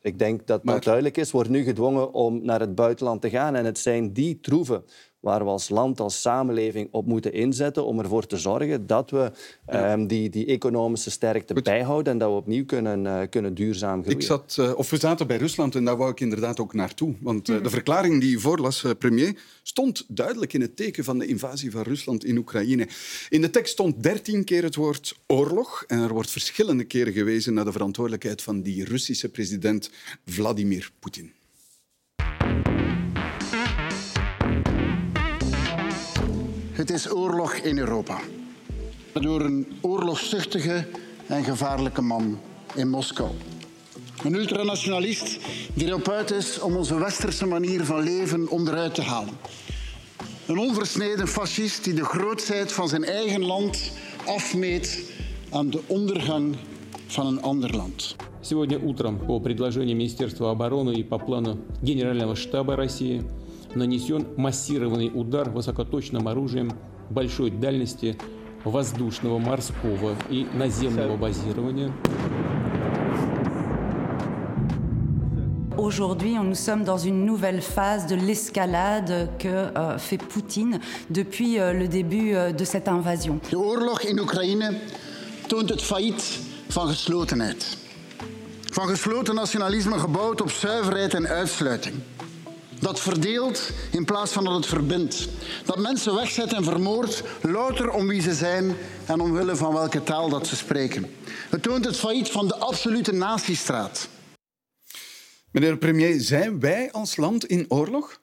ik 0.00 0.18
denk 0.18 0.46
dat 0.46 0.64
dat 0.64 0.84
duidelijk 0.84 1.16
is, 1.16 1.30
wordt 1.30 1.48
nu 1.48 1.62
gedwongen 1.62 2.12
om 2.12 2.44
naar 2.44 2.60
het 2.60 2.74
buitenland 2.74 3.20
te 3.20 3.30
gaan. 3.30 3.54
En 3.54 3.64
het 3.64 3.78
zijn 3.78 4.12
die 4.12 4.40
troeven 4.40 4.84
waar 5.22 5.44
we 5.44 5.50
als 5.50 5.68
land, 5.68 6.00
als 6.00 6.20
samenleving 6.20 6.88
op 6.90 7.06
moeten 7.06 7.32
inzetten 7.32 7.84
om 7.84 7.98
ervoor 7.98 8.26
te 8.26 8.36
zorgen 8.36 8.86
dat 8.86 9.10
we 9.10 9.32
ehm, 9.66 10.06
die, 10.06 10.28
die 10.28 10.46
economische 10.46 11.10
sterkte 11.10 11.54
bijhouden 11.62 12.12
en 12.12 12.18
dat 12.18 12.28
we 12.28 12.34
opnieuw 12.34 12.64
kunnen, 12.64 13.04
uh, 13.04 13.20
kunnen 13.30 13.54
duurzaam 13.54 14.00
groeien. 14.00 14.18
Ik 14.18 14.26
zat, 14.26 14.56
uh, 14.60 14.72
of 14.76 14.90
we 14.90 14.96
zaten 14.96 15.26
bij 15.26 15.36
Rusland 15.36 15.74
en 15.74 15.84
daar 15.84 15.96
wou 15.96 16.10
ik 16.10 16.20
inderdaad 16.20 16.60
ook 16.60 16.74
naartoe. 16.74 17.14
Want 17.20 17.48
uh, 17.48 17.62
de 17.62 17.70
verklaring 17.70 18.20
die 18.20 18.34
u 18.34 18.40
voorlas, 18.40 18.84
premier, 18.98 19.38
stond 19.62 20.04
duidelijk 20.08 20.52
in 20.52 20.60
het 20.60 20.76
teken 20.76 21.04
van 21.04 21.18
de 21.18 21.26
invasie 21.26 21.70
van 21.70 21.82
Rusland 21.82 22.24
in 22.24 22.36
Oekraïne. 22.36 22.88
In 23.28 23.40
de 23.40 23.50
tekst 23.50 23.72
stond 23.72 24.02
dertien 24.02 24.44
keer 24.44 24.62
het 24.62 24.74
woord 24.74 25.18
oorlog 25.26 25.84
en 25.86 25.98
er 25.98 26.12
wordt 26.12 26.30
verschillende 26.30 26.84
keren 26.84 27.12
gewezen 27.12 27.54
naar 27.54 27.64
de 27.64 27.72
verantwoordelijkheid 27.72 28.42
van 28.42 28.62
die 28.62 28.84
Russische 28.84 29.28
president 29.28 29.90
Vladimir 30.24 30.90
Poetin. 30.98 31.32
Het 36.81 36.89
is 36.89 37.11
oorlog 37.11 37.53
in 37.53 37.77
Europa. 37.77 38.19
Door 39.13 39.41
een 39.41 39.67
oorlogzuchtige 39.81 40.87
en 41.27 41.43
gevaarlijke 41.43 42.01
man 42.01 42.39
in 42.75 42.89
Moskou. 42.89 43.29
Een 44.23 44.35
ultranationalist 44.35 45.39
die 45.73 45.87
erop 45.87 46.09
uit 46.09 46.31
is 46.31 46.59
om 46.59 46.75
onze 46.75 46.99
westerse 46.99 47.45
manier 47.45 47.85
van 47.85 48.03
leven 48.03 48.49
onderuit 48.49 48.95
te 48.95 49.01
halen. 49.01 49.33
Een 50.45 50.57
onversneden 50.57 51.27
fascist 51.27 51.83
die 51.83 51.93
de 51.93 52.05
grootheid 52.05 52.71
van 52.71 52.87
zijn 52.87 53.03
eigen 53.03 53.45
land 53.45 53.91
afmeet 54.25 55.11
aan 55.49 55.69
de 55.69 55.81
ondergang 55.87 56.55
van 57.07 57.27
een 57.27 57.41
ander 57.41 57.75
land. 57.75 58.15
Сегодня 58.41 58.77
утром 58.77 59.17
по 59.17 59.39
предложению 59.39 59.97
Министерства 59.97 60.51
обороны 60.51 60.93
и 60.93 61.03
по 61.03 61.17
плану 61.19 61.57
Генерального 61.81 62.35
штаба 62.35 62.75
России 62.77 63.23
нанесен 63.74 64.26
массированный 64.36 65.10
удар 65.12 65.50
высокоточным 65.50 66.28
оружием 66.28 66.72
большой 67.10 67.50
дальности 67.50 68.18
воздушного, 68.64 69.38
морского 69.38 70.14
и 70.30 70.46
наземного 70.54 71.16
базирования. 71.16 71.92
Aujourd'hui, 75.76 76.34
nous 76.34 76.54
sommes 76.54 76.84
dans 76.84 76.98
une 76.98 77.24
nouvelle 77.24 77.60
phase 77.60 78.06
de 78.06 78.14
l'escalade 78.14 79.30
que 79.38 79.48
euh, 79.48 79.98
fait 79.98 80.18
Poutine 80.18 80.78
depuis 81.10 81.58
euh, 81.58 81.72
le 81.72 81.88
début 81.88 82.34
euh, 82.34 82.52
de 82.52 82.64
cette 82.64 82.88
invasion. 82.88 83.40
De 83.50 83.56
oorlog 83.56 84.06
in 84.06 84.18
Oekraïne 84.18 84.78
toont 85.48 85.68
het 85.68 85.82
failliet 85.82 86.40
van 86.68 86.88
geslotenheid. 86.88 87.76
Van 88.72 88.88
gesloten 88.88 89.34
nationalisme 89.34 89.98
gebouwd 89.98 90.40
op 90.40 90.50
zuiverheid 90.50 91.14
en 91.14 91.28
uitsluiting. 91.28 91.94
Dat 92.82 93.00
verdeelt 93.00 93.70
in 93.90 94.04
plaats 94.04 94.32
van 94.32 94.44
dat 94.44 94.54
het 94.54 94.66
verbindt. 94.66 95.28
Dat 95.64 95.78
mensen 95.78 96.14
wegzet 96.14 96.52
en 96.52 96.64
vermoordt, 96.64 97.22
louter 97.42 97.90
om 97.90 98.08
wie 98.08 98.20
ze 98.20 98.34
zijn 98.34 98.76
en 99.06 99.20
omwille 99.20 99.56
van 99.56 99.72
welke 99.72 100.02
taal 100.02 100.28
dat 100.28 100.46
ze 100.46 100.56
spreken. 100.56 101.06
Het 101.50 101.62
toont 101.62 101.84
het 101.84 101.96
failliet 101.96 102.30
van 102.30 102.48
de 102.48 102.56
absolute 102.56 103.12
natiestraat. 103.12 104.08
Meneer 105.50 105.70
de 105.70 105.78
premier, 105.78 106.20
zijn 106.20 106.60
wij 106.60 106.92
als 106.92 107.16
land 107.16 107.44
in 107.44 107.64
oorlog? 107.68 108.20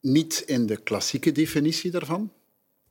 Niet 0.00 0.42
in 0.46 0.66
de 0.66 0.76
klassieke 0.76 1.32
definitie 1.32 1.90
daarvan. 1.90 2.32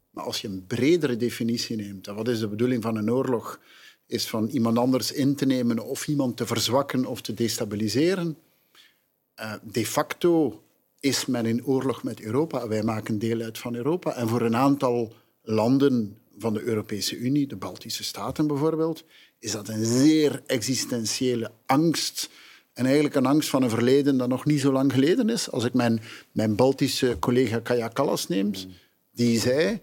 Maar 0.09 0.23
als 0.23 0.41
je 0.41 0.47
een 0.47 0.65
bredere 0.67 1.17
definitie 1.17 1.75
neemt, 1.75 2.07
en 2.07 2.15
wat 2.15 2.27
is 2.27 2.39
de 2.39 2.47
bedoeling 2.47 2.83
van 2.83 2.95
een 2.95 3.11
oorlog? 3.11 3.59
Is 4.07 4.27
van 4.27 4.47
iemand 4.47 4.77
anders 4.77 5.11
in 5.11 5.35
te 5.35 5.45
nemen 5.45 5.79
of 5.85 6.07
iemand 6.07 6.37
te 6.37 6.45
verzwakken 6.45 7.05
of 7.05 7.21
te 7.21 7.33
destabiliseren 7.33 8.37
uh, 9.41 9.53
de 9.63 9.85
facto 9.85 10.63
is 10.99 11.25
men 11.25 11.45
in 11.45 11.65
oorlog 11.65 12.03
met 12.03 12.21
Europa. 12.21 12.67
Wij 12.67 12.83
maken 12.83 13.19
deel 13.19 13.41
uit 13.41 13.57
van 13.57 13.75
Europa. 13.75 14.15
En 14.15 14.27
voor 14.27 14.41
een 14.41 14.55
aantal 14.55 15.13
landen 15.41 16.17
van 16.37 16.53
de 16.53 16.61
Europese 16.61 17.17
Unie, 17.17 17.47
de 17.47 17.55
Baltische 17.55 18.03
Staten 18.03 18.47
bijvoorbeeld, 18.47 19.03
is 19.39 19.51
dat 19.51 19.67
een 19.67 19.85
zeer 19.85 20.43
existentiële 20.45 21.51
angst. 21.65 22.29
En 22.73 22.85
eigenlijk 22.85 23.15
een 23.15 23.25
angst 23.25 23.49
van 23.49 23.63
een 23.63 23.69
verleden 23.69 24.17
dat 24.17 24.27
nog 24.27 24.45
niet 24.45 24.59
zo 24.59 24.71
lang 24.71 24.93
geleden 24.93 25.29
is. 25.29 25.51
Als 25.51 25.63
ik 25.63 25.73
mijn, 25.73 26.01
mijn 26.31 26.55
Baltische 26.55 27.17
collega 27.19 27.59
Kaja 27.59 27.87
Kallas 27.87 28.27
neem, 28.27 28.51
die 29.11 29.39
zei... 29.39 29.81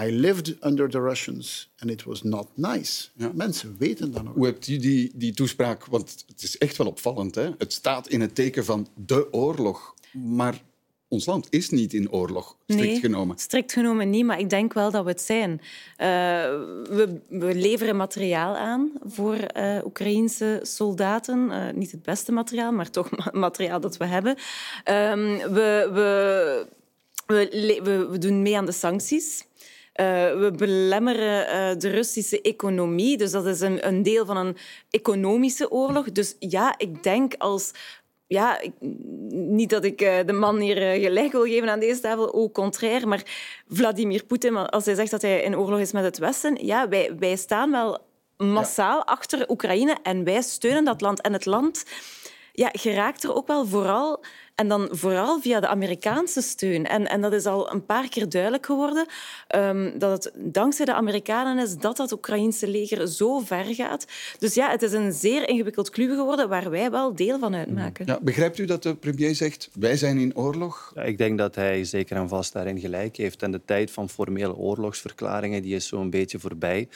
I 0.00 0.10
lived 0.10 0.56
under 0.64 0.90
the 0.90 1.00
Russians 1.00 1.68
and 1.78 1.90
it 1.90 2.04
was 2.04 2.22
not 2.22 2.46
nice. 2.54 3.08
Ja. 3.14 3.30
Mensen 3.34 3.76
weten 3.78 4.12
dat 4.12 4.22
nog. 4.22 4.34
Hoe 4.34 4.46
hebt 4.46 4.68
u 4.68 4.76
die, 4.76 5.10
die 5.14 5.34
toespraak... 5.34 5.86
Want 5.86 6.24
het 6.26 6.42
is 6.42 6.58
echt 6.58 6.76
wel 6.76 6.86
opvallend. 6.86 7.34
Hè? 7.34 7.50
Het 7.58 7.72
staat 7.72 8.08
in 8.08 8.20
het 8.20 8.34
teken 8.34 8.64
van 8.64 8.88
de 8.94 9.32
oorlog. 9.32 9.94
Maar 10.12 10.62
ons 11.08 11.26
land 11.26 11.46
is 11.50 11.70
niet 11.70 11.92
in 11.92 12.12
oorlog, 12.12 12.56
strikt 12.66 12.84
nee, 12.84 13.00
genomen. 13.00 13.38
strikt 13.38 13.72
genomen 13.72 14.10
niet, 14.10 14.24
maar 14.24 14.38
ik 14.38 14.50
denk 14.50 14.72
wel 14.72 14.90
dat 14.90 15.04
we 15.04 15.10
het 15.10 15.20
zijn. 15.20 15.50
Uh, 15.50 15.58
we, 15.96 17.20
we, 17.28 17.54
leveren 17.54 17.96
materiaal 17.96 18.56
aan 18.56 18.92
voor 19.04 19.36
uh, 19.56 19.78
Oekraïnse 19.84 20.60
soldaten. 20.62 21.48
Uh, 21.50 21.70
niet 21.72 21.90
het 21.90 22.02
beste 22.02 22.32
materiaal, 22.32 22.72
maar 22.72 22.90
toch 22.90 23.32
materiaal 23.32 23.80
dat 23.80 23.96
we 23.96 24.04
hebben. 24.04 24.36
We, 24.84 25.88
we, 25.92 26.68
we, 27.26 28.06
we 28.10 28.18
doen 28.18 28.42
mee 28.42 28.56
aan 28.56 28.66
de 28.66 28.72
sancties. 28.72 29.44
Uh, 30.00 30.06
we 30.40 30.52
belemmeren 30.56 31.46
uh, 31.46 31.80
de 31.80 31.88
Russische 31.88 32.40
economie. 32.40 33.16
Dus 33.16 33.30
dat 33.30 33.46
is 33.46 33.60
een, 33.60 33.86
een, 33.86 34.02
deel 34.02 34.26
van 34.26 34.36
een 34.36 34.56
economische 34.90 35.70
oorlog. 35.70 36.12
Dus 36.12 36.36
ja, 36.38 36.74
ik 36.78 37.02
denk 37.02 37.34
als... 37.38 37.70
Ja, 38.28 38.60
ik, 38.60 38.72
niet 39.30 39.70
dat 39.70 39.84
ik 39.84 40.02
uh, 40.02 40.16
de 40.26 40.32
man 40.32 40.58
hier 40.58 41.00
gelijk 41.00 41.32
wil 41.32 41.44
geven 41.44 41.70
aan 41.70 41.80
deze 41.80 42.00
tafel, 42.00 42.32
au 42.32 42.50
contraire, 42.50 43.06
maar 43.06 43.22
Vladimir 43.68 44.24
Poetin, 44.24 44.56
als 44.56 44.84
hij 44.84 44.94
zegt 44.94 45.10
dat 45.10 45.22
hij 45.22 45.42
in 45.42 45.56
oorlog 45.56 45.78
is 45.78 45.92
met 45.92 46.04
het 46.04 46.18
Westen, 46.18 46.66
ja, 46.66 46.88
wij, 46.88 47.12
wij 47.18 47.36
staan 47.36 47.70
wel 47.70 47.98
massaal 48.36 48.96
ja. 48.96 49.02
achter 49.04 49.50
Oekraïne 49.50 49.96
en 50.02 50.24
wij 50.24 50.42
steunen 50.42 50.84
dat 50.84 51.00
land. 51.00 51.20
En 51.20 51.32
het 51.32 51.46
land 51.46 51.84
ja, 52.52 52.68
geraakt 52.72 53.24
er 53.24 53.34
ook 53.34 53.46
wel 53.46 53.66
vooral 53.66 54.24
en 54.56 54.68
dan 54.68 54.88
vooral 54.90 55.40
via 55.40 55.60
de 55.60 55.66
Amerikaanse 55.66 56.40
steun. 56.40 56.86
En, 56.86 57.06
en 57.06 57.20
dat 57.20 57.32
is 57.32 57.46
al 57.46 57.72
een 57.72 57.86
paar 57.86 58.08
keer 58.08 58.28
duidelijk 58.28 58.66
geworden, 58.66 59.06
um, 59.56 59.98
dat 59.98 60.24
het 60.24 60.32
dankzij 60.34 60.84
de 60.84 60.94
Amerikanen 60.94 61.58
is 61.58 61.76
dat 61.76 61.96
dat 61.96 62.12
Oekraïnse 62.12 62.68
leger 62.68 63.08
zo 63.08 63.38
ver 63.38 63.64
gaat. 63.64 64.06
Dus 64.38 64.54
ja, 64.54 64.70
het 64.70 64.82
is 64.82 64.92
een 64.92 65.12
zeer 65.12 65.48
ingewikkeld 65.48 65.90
club 65.90 66.10
geworden 66.10 66.48
waar 66.48 66.70
wij 66.70 66.90
wel 66.90 67.14
deel 67.14 67.38
van 67.38 67.54
uitmaken. 67.54 68.06
Ja, 68.06 68.18
begrijpt 68.22 68.58
u 68.58 68.64
dat 68.64 68.82
de 68.82 68.94
premier 68.94 69.34
zegt, 69.34 69.68
wij 69.78 69.96
zijn 69.96 70.18
in 70.18 70.36
oorlog? 70.36 70.92
Ja, 70.94 71.02
ik 71.02 71.18
denk 71.18 71.38
dat 71.38 71.54
hij 71.54 71.84
zeker 71.84 72.16
en 72.16 72.28
vast 72.28 72.52
daarin 72.52 72.80
gelijk 72.80 73.16
heeft. 73.16 73.42
En 73.42 73.50
de 73.50 73.60
tijd 73.64 73.90
van 73.90 74.08
formele 74.08 74.56
oorlogsverklaringen 74.56 75.62
die 75.62 75.74
is 75.74 75.86
zo'n 75.86 76.10
beetje 76.10 76.38
voorbij. 76.38 76.88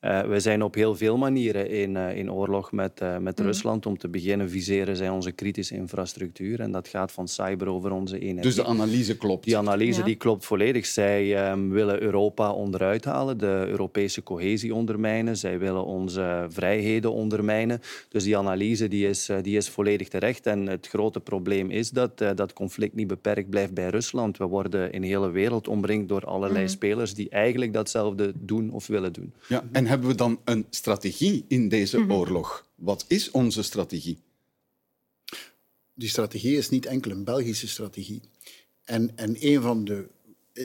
Uh, 0.00 0.20
we 0.20 0.40
zijn 0.40 0.62
op 0.62 0.74
heel 0.74 0.94
veel 0.94 1.16
manieren 1.16 1.70
in, 1.70 1.94
uh, 1.94 2.16
in 2.16 2.32
oorlog 2.32 2.72
met, 2.72 3.00
uh, 3.02 3.16
met 3.16 3.38
mm. 3.38 3.44
Rusland. 3.44 3.86
Om 3.86 3.98
te 3.98 4.08
beginnen 4.08 4.50
viseren 4.50 4.96
zij 4.96 5.08
onze 5.08 5.32
kritische 5.32 5.74
infrastructuur. 5.74 6.60
En 6.60 6.72
dat 6.72 6.88
gaat 6.88 7.12
van 7.12 7.28
cyber 7.28 7.68
over 7.68 7.90
onze 7.90 8.18
energie. 8.18 8.42
Dus 8.42 8.54
de 8.54 8.64
analyse 8.64 9.16
klopt? 9.16 9.44
Die 9.44 9.56
analyse 9.56 9.98
ja. 9.98 10.04
die 10.04 10.14
klopt 10.14 10.44
volledig. 10.44 10.86
Zij 10.86 11.50
um, 11.50 11.70
willen 11.70 12.02
Europa 12.02 12.52
onderuit 12.52 13.04
halen, 13.04 13.38
de 13.38 13.64
Europese 13.68 14.22
cohesie 14.22 14.74
ondermijnen. 14.74 15.36
Zij 15.36 15.58
willen 15.58 15.84
onze 15.84 16.46
vrijheden 16.48 17.12
ondermijnen. 17.12 17.80
Dus 18.08 18.24
die 18.24 18.36
analyse 18.36 18.88
die 18.88 19.08
is, 19.08 19.30
die 19.42 19.56
is 19.56 19.68
volledig 19.68 20.08
terecht. 20.08 20.46
En 20.46 20.66
het 20.66 20.86
grote 20.86 21.20
probleem 21.20 21.70
is 21.70 21.90
dat 21.90 22.18
dat 22.18 22.52
conflict 22.52 22.94
niet 22.94 23.06
beperkt 23.06 23.50
blijft 23.50 23.74
bij 23.74 23.88
Rusland. 23.88 24.36
We 24.36 24.44
worden 24.44 24.92
in 24.92 25.00
de 25.00 25.06
hele 25.06 25.30
wereld 25.30 25.68
omringd 25.68 26.08
door 26.08 26.24
allerlei 26.24 26.62
mm. 26.62 26.68
spelers 26.68 27.14
die 27.14 27.28
eigenlijk 27.28 27.72
datzelfde 27.72 28.32
doen 28.36 28.70
of 28.70 28.86
willen 28.86 29.12
doen. 29.12 29.32
Ja, 29.48 29.62
en 29.72 29.86
hebben 29.88 30.08
we 30.08 30.14
dan 30.14 30.40
een 30.44 30.66
strategie 30.70 31.44
in 31.48 31.68
deze 31.68 31.98
mhm. 31.98 32.12
oorlog? 32.12 32.66
Wat 32.74 33.04
is 33.08 33.30
onze 33.30 33.62
strategie? 33.62 34.18
Die 35.94 36.08
strategie 36.08 36.56
is 36.56 36.68
niet 36.68 36.86
enkel 36.86 37.10
een 37.10 37.24
Belgische 37.24 37.68
strategie. 37.68 38.20
En, 38.84 39.16
en 39.16 39.36
een 39.38 39.62
van 39.62 39.84
de, 39.84 40.06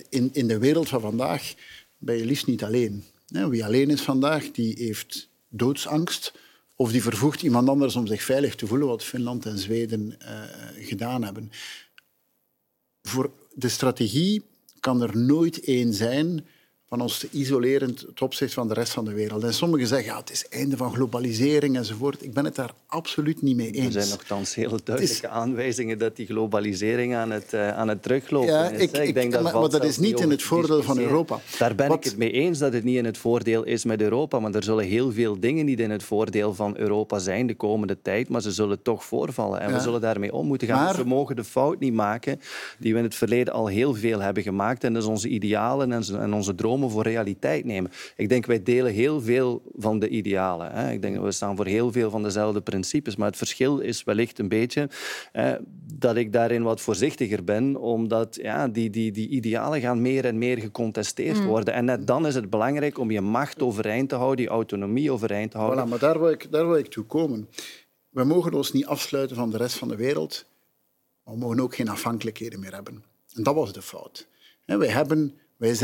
in, 0.10 0.30
in 0.34 0.48
de 0.48 0.58
wereld 0.58 0.90
van 0.90 1.02
vandaag 1.02 1.54
ben 1.98 2.18
je 2.18 2.26
liefst 2.26 2.48
niet 2.48 2.64
alleen. 2.64 3.04
Wie 3.28 3.66
alleen 3.66 3.90
is 3.90 4.02
vandaag, 4.02 4.52
die 4.52 4.76
heeft 4.78 5.30
doodsangst 5.50 6.34
of 6.76 6.92
die 6.92 7.02
vervoegt 7.02 7.42
iemand 7.42 7.70
anders 7.70 7.96
om 7.96 8.08
zich 8.08 8.24
veilig 8.24 8.56
te 8.56 8.68
voelen, 8.68 8.88
wat 8.88 9.04
Finland 9.04 9.46
en 9.46 9.58
Zweden 9.58 10.18
uh, 10.22 10.44
gedaan 10.76 11.24
hebben. 11.24 11.52
Voor 13.02 13.32
de 13.54 13.70
strategie 13.70 14.44
kan 14.80 15.02
er 15.02 15.18
nooit 15.18 15.60
één 15.60 15.94
zijn 15.94 16.46
van 16.94 17.02
ons 17.02 17.20
te 17.20 17.28
isoleren 17.32 17.96
ten 17.96 18.22
opzichte 18.22 18.54
van 18.54 18.68
de 18.68 18.74
rest 18.74 18.94
van 18.94 19.06
de 19.06 19.14
wereld. 19.14 19.44
En 19.44 19.54
sommigen 19.54 19.88
zeggen, 19.88 20.08
ja, 20.08 20.18
het 20.18 20.32
is 20.32 20.42
het 20.42 20.52
einde 20.52 20.78
van 20.78 20.94
globalisering 20.94 21.78
enzovoort. 21.78 22.24
Ik 22.24 22.34
ben 22.34 22.46
het 22.46 22.56
daar 22.56 22.72
absoluut 22.88 23.42
niet 23.42 23.56
mee 23.56 23.72
eens. 23.72 23.86
Er 23.86 24.02
zijn 24.02 24.10
nogthans 24.10 24.56
hele 24.56 24.80
duidelijke 24.84 25.28
aanwijzingen 25.28 25.98
dat 25.98 26.16
die 26.16 26.26
globalisering 26.26 27.16
aan 27.16 27.32
het, 27.32 27.54
uh, 27.54 27.70
aan 27.70 27.88
het 27.88 28.04
teruglopen 28.04 28.54
ja, 28.54 28.70
is. 28.70 28.82
Ik, 28.82 28.98
ik, 28.98 29.14
denk 29.14 29.32
dat 29.32 29.44
maar, 29.44 29.60
maar 29.60 29.70
dat 29.70 29.84
is 29.84 29.98
niet 29.98 30.20
in 30.20 30.30
het 30.30 30.44
voordeel 30.44 30.84
van 30.84 31.00
Europa. 31.00 31.40
Daar 31.58 31.76
ben 31.76 31.88
Wat... 31.88 31.98
ik 31.98 32.04
het 32.04 32.18
mee 32.18 32.32
eens 32.32 32.60
dat 32.60 32.74
het 32.74 32.84
niet 32.84 32.98
in 32.98 33.06
het 33.06 33.18
voordeel 33.18 33.64
is 33.64 33.86
met 33.86 34.02
Europa, 34.02 34.40
maar 34.40 34.54
er 34.54 34.64
zullen 34.64 34.86
heel 34.86 35.12
veel 35.12 35.40
dingen 35.40 35.66
niet 35.66 35.80
in 35.80 35.90
het 35.90 36.04
voordeel 36.04 36.54
van 36.54 36.78
Europa 36.78 37.20
zijn 37.20 37.48
de 37.48 37.56
komende 37.56 37.98
tijd, 38.02 38.30
maar 38.30 38.42
ze 38.42 38.52
zullen 38.52 38.82
toch 38.82 39.04
voorvallen. 39.04 39.60
En 39.60 39.70
ja. 39.70 39.76
we 39.76 39.82
zullen 39.82 40.02
daarmee 40.02 40.34
om 40.34 40.48
moeten 40.48 40.68
gaan. 40.68 40.84
Maar... 40.84 40.94
Dus 40.94 41.04
we 41.04 41.10
mogen 41.10 41.36
de 41.36 41.44
fout 41.44 41.80
niet 41.80 41.94
maken 41.94 42.40
die 42.80 42.92
we 42.92 42.98
in 42.98 43.06
het 43.06 43.16
verleden 43.16 43.54
al 43.54 43.68
heel 43.68 43.94
veel 43.94 44.20
hebben 44.20 44.44
gemaakt. 44.44 44.84
En 44.84 44.94
dat 44.94 45.04
is 45.04 45.10
onze 45.10 45.28
idealen 45.28 45.92
en 45.92 46.34
onze 46.34 46.56
dromen 46.56 46.82
voor 46.90 47.04
realiteit 47.04 47.66
nemen. 47.66 47.92
Ik 48.16 48.30
denk, 48.30 48.46
wij 48.46 48.64
delen 48.64 48.94
heel 48.94 49.22
veel 49.22 49.62
van 49.76 50.00
de 50.00 50.10
idealen. 50.10 50.72
Hè. 50.72 50.92
Ik 50.92 51.02
denk, 51.02 51.22
we 51.22 51.32
staan 51.32 51.56
voor 51.56 51.66
heel 51.66 51.92
veel 51.92 52.10
van 52.10 52.24
dezelfde 52.24 52.62
principes. 52.62 53.16
Maar 53.16 53.28
het 53.28 53.38
verschil 53.38 53.80
is 53.80 54.04
wellicht 54.04 54.40
een 54.40 54.50
beetje 54.50 54.90
dat 55.94 56.16
ik 56.16 56.34
daarin 56.34 56.64
wat 56.64 56.82
voorzichtiger 56.82 57.44
ben, 57.44 57.76
omdat 57.76 58.36
ja, 58.42 58.68
die, 58.68 58.90
die, 58.90 59.12
die 59.12 59.30
idealen 59.30 59.82
gaan 59.82 60.02
meer 60.02 60.26
en 60.26 60.38
meer 60.38 60.58
gecontesteerd 60.58 61.40
mm. 61.40 61.46
worden. 61.46 61.74
En 61.74 61.86
net 61.86 62.08
dan 62.08 62.28
is 62.28 62.36
het 62.36 62.50
belangrijk 62.50 62.98
om 62.98 63.12
je 63.12 63.22
macht 63.22 63.62
overeind 63.62 64.10
te 64.10 64.16
houden, 64.16 64.46
je 64.46 64.52
autonomie 64.52 65.12
overeind 65.12 65.52
te 65.52 65.58
houden. 65.58 65.86
Voilà, 65.86 65.90
maar 65.90 66.00
daar 66.00 66.20
wil, 66.20 66.30
ik, 66.30 66.52
daar 66.52 66.68
wil 66.68 66.78
ik 66.78 66.88
toe 66.88 67.04
komen. 67.04 67.50
We 68.10 68.24
mogen 68.24 68.54
ons 68.54 68.72
niet 68.72 68.86
afsluiten 68.86 69.36
van 69.36 69.50
de 69.50 69.58
rest 69.58 69.78
van 69.78 69.88
de 69.88 69.96
wereld, 69.96 70.46
maar 71.24 71.34
we 71.34 71.40
mogen 71.40 71.60
ook 71.60 71.76
geen 71.76 71.90
afhankelijkheden 71.90 72.60
meer 72.60 72.74
hebben. 72.74 73.04
En 73.34 73.44
dat 73.44 73.56
was 73.56 73.74
de 73.74 73.82
fout. 73.82 74.28
Wij 74.66 74.88
hebben 74.88 75.38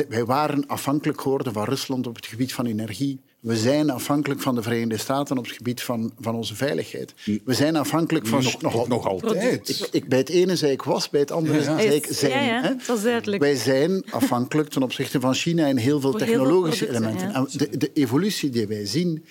wij, 0.09 0.25
waren 0.25 0.67
afhankelijk 0.67 1.21
geworden 1.21 1.53
van 1.53 1.63
Rusland 1.63 2.07
op 2.07 2.15
het 2.15 2.25
gebied 2.25 2.53
van 2.53 2.65
energie. 2.65 3.19
We 3.39 3.57
zijn 3.57 3.89
afhankelijk 3.89 4.41
van 4.41 4.55
de 4.55 4.61
Verenigde 4.61 4.97
Staten 4.97 5.37
op 5.37 5.43
het 5.43 5.55
gebied 5.55 5.81
van, 5.81 6.11
van 6.19 6.35
onze 6.35 6.55
veiligheid. 6.55 7.13
We 7.45 7.53
zijn 7.53 7.75
afhankelijk 7.75 8.27
van... 8.27 8.43
Nog, 8.43 8.61
nog, 8.61 8.87
nog 8.87 9.07
altijd. 9.07 9.69
Ik, 9.69 9.87
ik, 9.91 10.07
bij 10.07 10.17
het 10.17 10.29
ene 10.29 10.55
zei 10.55 10.71
ik 10.71 10.81
was, 10.81 11.09
bij 11.09 11.19
het 11.19 11.31
andere 11.31 11.63
zei 11.63 11.87
ik 11.87 12.07
zijn. 12.09 12.31
Ja, 12.31 12.61
ja, 12.61 12.77
dat 12.87 12.97
is 12.97 13.03
duidelijk. 13.03 13.41
Wij 13.41 13.55
zijn 13.55 14.03
afhankelijk 14.11 14.69
ten 14.69 14.83
opzichte 14.83 15.19
van 15.19 15.33
China 15.33 15.67
in 15.67 15.77
heel 15.77 15.99
veel 15.99 16.13
technologische 16.13 16.89
elementen. 16.89 17.47
De, 17.51 17.77
de 17.77 17.91
evolutie 17.93 18.49
die 18.49 18.67
wij 18.67 18.85
zien, 18.85 19.25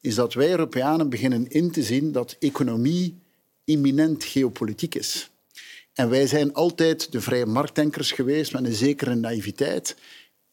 is 0.00 0.14
dat 0.14 0.34
wij 0.34 0.50
Europeanen 0.50 1.08
beginnen 1.08 1.48
in 1.48 1.70
te 1.70 1.82
zien 1.82 2.12
dat 2.12 2.36
economie 2.38 3.22
imminent 3.64 4.24
geopolitiek 4.24 4.94
is. 4.94 5.30
En 5.94 6.08
wij 6.08 6.26
zijn 6.26 6.54
altijd 6.54 7.12
de 7.12 7.20
vrije 7.20 7.46
marktdenkers 7.46 8.12
geweest 8.12 8.52
met 8.52 8.64
een 8.64 8.74
zekere 8.74 9.14
naïviteit. 9.14 9.96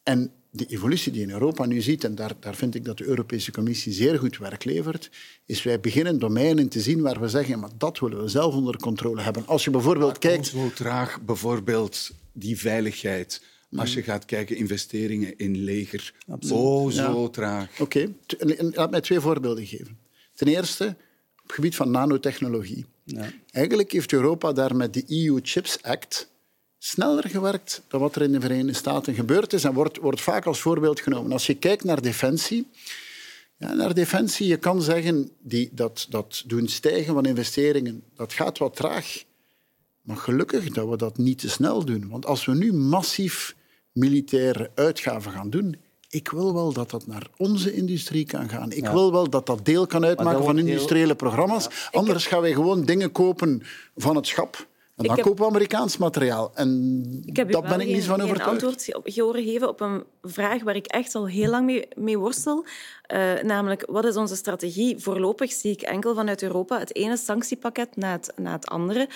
En 0.02 0.32
de 0.50 0.66
evolutie 0.66 1.12
die 1.12 1.22
in 1.22 1.30
Europa 1.30 1.66
nu 1.66 1.80
ziet, 1.80 2.04
en 2.04 2.14
daar, 2.14 2.32
daar 2.40 2.54
vind 2.54 2.74
ik 2.74 2.84
dat 2.84 2.98
de 2.98 3.04
Europese 3.04 3.52
Commissie 3.52 3.92
zeer 3.92 4.18
goed 4.18 4.38
werk 4.38 4.64
levert, 4.64 5.10
is 5.46 5.62
wij 5.62 5.80
beginnen 5.80 6.18
domeinen 6.18 6.68
te 6.68 6.80
zien 6.80 7.00
waar 7.00 7.20
we 7.20 7.28
zeggen, 7.28 7.58
maar 7.58 7.70
dat 7.78 7.98
willen 7.98 8.22
we 8.22 8.28
zelf 8.28 8.54
onder 8.54 8.76
controle 8.76 9.22
hebben. 9.22 9.46
Als 9.46 9.64
je 9.64 9.70
bijvoorbeeld 9.70 10.18
kijkt... 10.18 10.46
Zo 10.46 10.70
traag 10.74 11.20
bijvoorbeeld 11.20 12.10
die 12.32 12.58
veiligheid. 12.58 13.42
Als 13.76 13.94
je 13.94 14.02
gaat 14.02 14.24
kijken, 14.24 14.56
investeringen 14.56 15.38
in 15.38 15.56
leger. 15.56 16.14
Absoluut. 16.28 16.62
Oh, 16.62 16.90
zo 16.90 17.30
traag. 17.30 17.80
Oké, 17.80 18.08
okay. 18.38 18.56
laat 18.74 18.90
mij 18.90 19.00
twee 19.00 19.20
voorbeelden 19.20 19.66
geven. 19.66 19.98
Ten 20.34 20.46
eerste, 20.46 20.86
op 21.36 21.42
het 21.42 21.52
gebied 21.52 21.76
van 21.76 21.90
nanotechnologie. 21.90 22.86
Eigenlijk 23.50 23.92
heeft 23.92 24.12
Europa 24.12 24.52
daar 24.52 24.76
met 24.76 24.94
de 24.94 25.04
EU 25.08 25.40
Chips 25.42 25.82
Act 25.82 26.30
sneller 26.78 27.28
gewerkt 27.28 27.82
dan 27.88 28.00
wat 28.00 28.16
er 28.16 28.22
in 28.22 28.32
de 28.32 28.40
Verenigde 28.40 28.72
Staten 28.72 29.14
gebeurd 29.14 29.52
is 29.52 29.64
en 29.64 29.74
wordt, 29.74 29.98
wordt 29.98 30.20
vaak 30.20 30.46
als 30.46 30.60
voorbeeld 30.60 31.00
genomen. 31.00 31.32
Als 31.32 31.46
je 31.46 31.54
kijkt 31.54 31.84
naar 31.84 32.02
defensie, 32.02 32.66
ja, 33.56 33.72
naar 33.72 33.94
defensie, 33.94 34.46
je 34.46 34.56
kan 34.56 34.82
zeggen 34.82 35.30
die, 35.40 35.70
dat, 35.72 36.06
dat 36.08 36.42
doen 36.46 36.68
stijgen 36.68 37.14
van 37.14 37.26
investeringen, 37.26 38.02
dat 38.16 38.32
gaat 38.32 38.58
wat 38.58 38.76
traag. 38.76 39.24
Maar 40.02 40.16
gelukkig 40.16 40.70
dat 40.70 40.88
we 40.88 40.96
dat 40.96 41.18
niet 41.18 41.38
te 41.38 41.50
snel 41.50 41.84
doen. 41.84 42.08
Want 42.08 42.26
als 42.26 42.44
we 42.44 42.54
nu 42.54 42.72
massief 42.72 43.54
militaire 43.92 44.70
uitgaven 44.74 45.32
gaan 45.32 45.50
doen, 45.50 45.76
ik 46.12 46.30
wil 46.30 46.54
wel 46.54 46.72
dat 46.72 46.90
dat 46.90 47.06
naar 47.06 47.26
onze 47.36 47.74
industrie 47.74 48.26
kan 48.26 48.48
gaan. 48.48 48.72
Ik 48.72 48.86
wil 48.86 49.12
wel 49.12 49.30
dat 49.30 49.46
dat 49.46 49.64
deel 49.64 49.86
kan 49.86 50.04
uitmaken 50.04 50.44
van 50.44 50.58
industriële 50.58 51.14
programma's. 51.14 51.88
Anders 51.90 52.26
gaan 52.26 52.40
wij 52.40 52.52
gewoon 52.52 52.84
dingen 52.84 53.12
kopen 53.12 53.62
van 53.96 54.16
het 54.16 54.26
schap. 54.26 54.66
En 54.96 55.04
dan 55.04 55.16
kopen 55.16 55.44
we 55.44 55.50
Amerikaans 55.50 55.96
materiaal. 55.96 56.50
En 56.54 57.02
dat 57.24 57.62
ben 57.62 57.80
ik 57.80 57.86
niet 57.86 58.04
van 58.04 58.20
overtuigd. 58.20 58.30
Ik 58.30 58.38
heb 58.38 58.94
antwoord 58.94 59.16
horen 59.16 59.44
geven 59.44 59.68
op 59.68 59.80
een 59.80 60.04
vraag 60.22 60.62
waar 60.62 60.76
ik 60.76 60.86
echt 60.86 61.14
al 61.14 61.28
heel 61.28 61.50
lang 61.50 61.66
mee, 61.66 61.88
mee 61.94 62.18
worstel. 62.18 62.64
Uh, 63.12 63.42
namelijk, 63.42 63.84
wat 63.86 64.04
is 64.04 64.16
onze 64.16 64.36
strategie? 64.36 64.98
Voorlopig 64.98 65.52
zie 65.52 65.72
ik 65.72 65.82
enkel 65.82 66.14
vanuit 66.14 66.42
Europa 66.42 66.78
het 66.78 66.94
ene 66.94 67.16
sanctiepakket 67.16 67.96
na 67.96 68.12
het, 68.12 68.32
na 68.36 68.52
het 68.52 68.66
andere. 68.66 69.08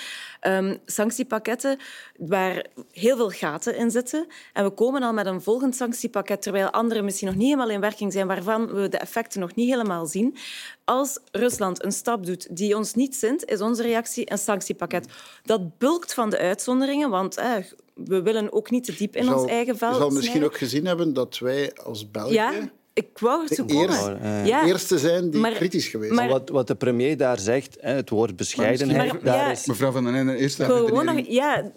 Um, 0.46 0.78
sanctiepakketten 0.84 1.78
waar 2.18 2.66
heel 2.92 3.16
veel 3.16 3.30
gaten 3.30 3.76
in 3.76 3.90
zitten. 3.90 4.26
En 4.52 4.64
we 4.64 4.70
komen 4.70 5.02
al 5.02 5.12
met 5.12 5.26
een 5.26 5.42
volgend 5.42 5.76
sanctiepakket, 5.76 6.42
terwijl 6.42 6.70
andere 6.70 7.02
misschien 7.02 7.26
nog 7.26 7.36
niet 7.36 7.46
helemaal 7.46 7.70
in 7.70 7.80
werking 7.80 8.12
zijn, 8.12 8.26
waarvan 8.26 8.66
we 8.66 8.88
de 8.88 8.98
effecten 8.98 9.40
nog 9.40 9.54
niet 9.54 9.68
helemaal 9.68 10.06
zien. 10.06 10.36
Als 10.84 11.18
Rusland 11.32 11.84
een 11.84 11.92
stap 11.92 12.26
doet 12.26 12.56
die 12.56 12.76
ons 12.76 12.94
niet 12.94 13.16
zint, 13.16 13.44
is 13.44 13.60
onze 13.60 13.82
reactie 13.82 14.30
een 14.30 14.38
sanctiepakket. 14.38 15.06
Dat 15.42 15.78
bulkt 15.78 16.14
van 16.14 16.30
de 16.30 16.38
uitzonderingen, 16.38 17.10
want 17.10 17.36
eh, 17.36 17.54
we 17.94 18.22
willen 18.22 18.52
ook 18.52 18.70
niet 18.70 18.84
te 18.84 18.94
diep 18.94 19.16
in 19.16 19.34
ons 19.34 19.50
eigen 19.50 19.78
vel 19.78 19.92
Je 19.92 19.96
zal 19.96 20.10
misschien 20.10 20.44
ook 20.44 20.56
gezien 20.56 20.86
hebben 20.86 21.12
dat 21.12 21.38
wij 21.38 21.74
als 21.74 22.10
België... 22.10 22.34
Ja? 22.34 22.52
Ik 22.96 23.18
wou 23.18 23.42
het 23.42 23.54
zo 23.54 23.64
de 23.64 23.74
eerste, 23.74 24.18
ja. 24.44 24.66
eerste 24.66 24.98
zijn 24.98 25.30
die 25.30 25.50
kritisch 25.50 25.88
geweest. 25.88 26.12
maar, 26.12 26.28
wat, 26.28 26.48
wat 26.48 26.66
de 26.66 26.74
premier 26.74 27.16
daar 27.16 27.38
zegt, 27.38 27.76
het 27.80 28.10
woord 28.10 28.36
bescheidenheid, 28.36 29.12
maar, 29.12 29.22
daar 29.22 29.50
is... 29.50 29.66
Mevrouw 29.66 29.92
Van 29.92 30.04
den 30.04 30.14
Ende, 30.14 30.36
eerst 30.36 30.58
nog, 30.58 31.26
Ja, 31.26 31.72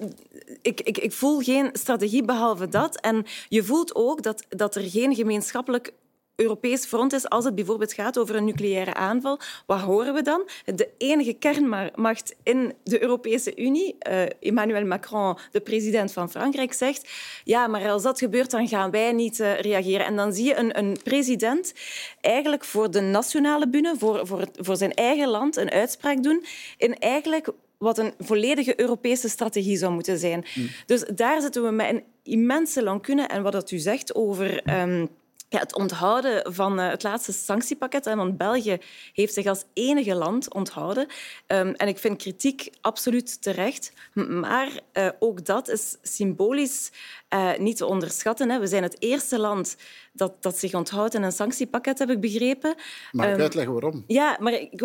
ik, 0.61 0.81
ik, 0.81 0.97
ik 0.97 1.11
voel 1.11 1.39
geen 1.39 1.69
strategie 1.73 2.23
behalve 2.23 2.67
dat. 2.67 2.99
En 2.99 3.25
je 3.49 3.63
voelt 3.63 3.95
ook 3.95 4.23
dat, 4.23 4.43
dat 4.49 4.75
er 4.75 4.81
geen 4.81 5.15
gemeenschappelijk 5.15 5.93
Europees 6.39 6.85
front 6.85 7.13
is 7.13 7.29
als 7.29 7.45
het 7.45 7.55
bijvoorbeeld 7.55 7.93
gaat 7.93 8.17
over 8.17 8.35
een 8.35 8.45
nucleaire 8.45 8.93
aanval. 8.93 9.39
Wat 9.65 9.79
horen 9.79 10.13
we 10.13 10.21
dan? 10.21 10.49
De 10.65 10.89
enige 10.97 11.33
kernmacht 11.33 12.35
in 12.43 12.73
de 12.83 13.01
Europese 13.01 13.57
Unie, 13.57 13.95
uh, 14.09 14.21
Emmanuel 14.39 14.85
Macron, 14.85 15.37
de 15.51 15.59
president 15.59 16.11
van 16.11 16.29
Frankrijk, 16.29 16.73
zegt 16.73 17.09
ja, 17.43 17.67
maar 17.67 17.89
als 17.89 18.03
dat 18.03 18.19
gebeurt, 18.19 18.51
dan 18.51 18.67
gaan 18.67 18.91
wij 18.91 19.11
niet 19.11 19.39
uh, 19.39 19.59
reageren. 19.59 20.05
En 20.05 20.15
dan 20.15 20.33
zie 20.33 20.45
je 20.45 20.55
een, 20.55 20.77
een, 20.77 20.97
president 21.03 21.73
eigenlijk 22.21 22.63
voor 22.63 22.91
de 22.91 23.01
nationale 23.01 23.69
bühne, 23.69 23.95
voor, 23.97 24.27
voor, 24.27 24.47
voor 24.55 24.75
zijn 24.75 24.93
eigen 24.93 25.27
land, 25.27 25.57
een 25.57 25.71
uitspraak 25.71 26.23
doen 26.23 26.45
in 26.77 26.97
eigenlijk 26.97 27.49
wat 27.77 27.97
een 27.97 28.13
volledige 28.19 28.79
Europese 28.79 29.29
strategie 29.29 29.77
zou 29.77 29.93
moeten 29.93 30.17
zijn. 30.17 30.45
Mm. 30.55 30.69
Dus 30.85 31.03
daar 31.15 31.41
zitten 31.41 31.63
we 31.63 31.71
met 31.71 31.89
een 31.89 32.03
immense 32.23 32.83
lacune. 32.83 33.23
En 33.23 33.43
wat 33.43 33.51
dat 33.51 33.71
u 33.71 33.77
zegt 33.77 34.15
over... 34.15 34.79
Um, 34.81 35.09
ja, 35.49 35.59
het 35.59 35.75
onthouden 35.75 36.53
van 36.53 36.79
uh, 36.79 36.89
het 36.89 37.03
laatste 37.03 37.31
sanctiepakket. 37.31 38.05
Hè, 38.05 38.15
want 38.15 38.37
België 38.37 38.77
heeft 39.13 39.33
zich 39.33 39.45
als 39.45 39.63
enige 39.73 40.15
land 40.15 40.53
onthouden. 40.53 41.07
Um, 41.47 41.73
en 41.73 41.87
ik 41.87 41.97
vind 41.97 42.17
kritiek 42.17 42.69
absoluut 42.81 43.41
terecht. 43.41 43.93
Maar 44.13 44.79
uh, 44.93 45.09
ook 45.19 45.45
dat 45.45 45.67
is 45.67 45.97
symbolisch 46.01 46.91
uh, 47.33 47.57
niet 47.57 47.77
te 47.77 47.85
onderschatten. 47.85 48.49
Hè. 48.49 48.59
We 48.59 48.67
zijn 48.67 48.83
het 48.83 48.95
eerste 48.99 49.39
land 49.39 49.75
dat, 50.13 50.43
dat 50.43 50.57
zich 50.57 50.73
onthoudt 50.73 51.13
in 51.13 51.23
een 51.23 51.31
sanctiepakket, 51.31 51.99
heb 51.99 52.09
ik 52.09 52.19
begrepen. 52.19 52.75
Mag 53.11 53.25
ik 53.25 53.33
um, 53.33 53.41
uitleggen 53.41 53.73
waarom? 53.73 54.03
Ja, 54.07 54.37
maar 54.39 54.53
ik, 54.53 54.79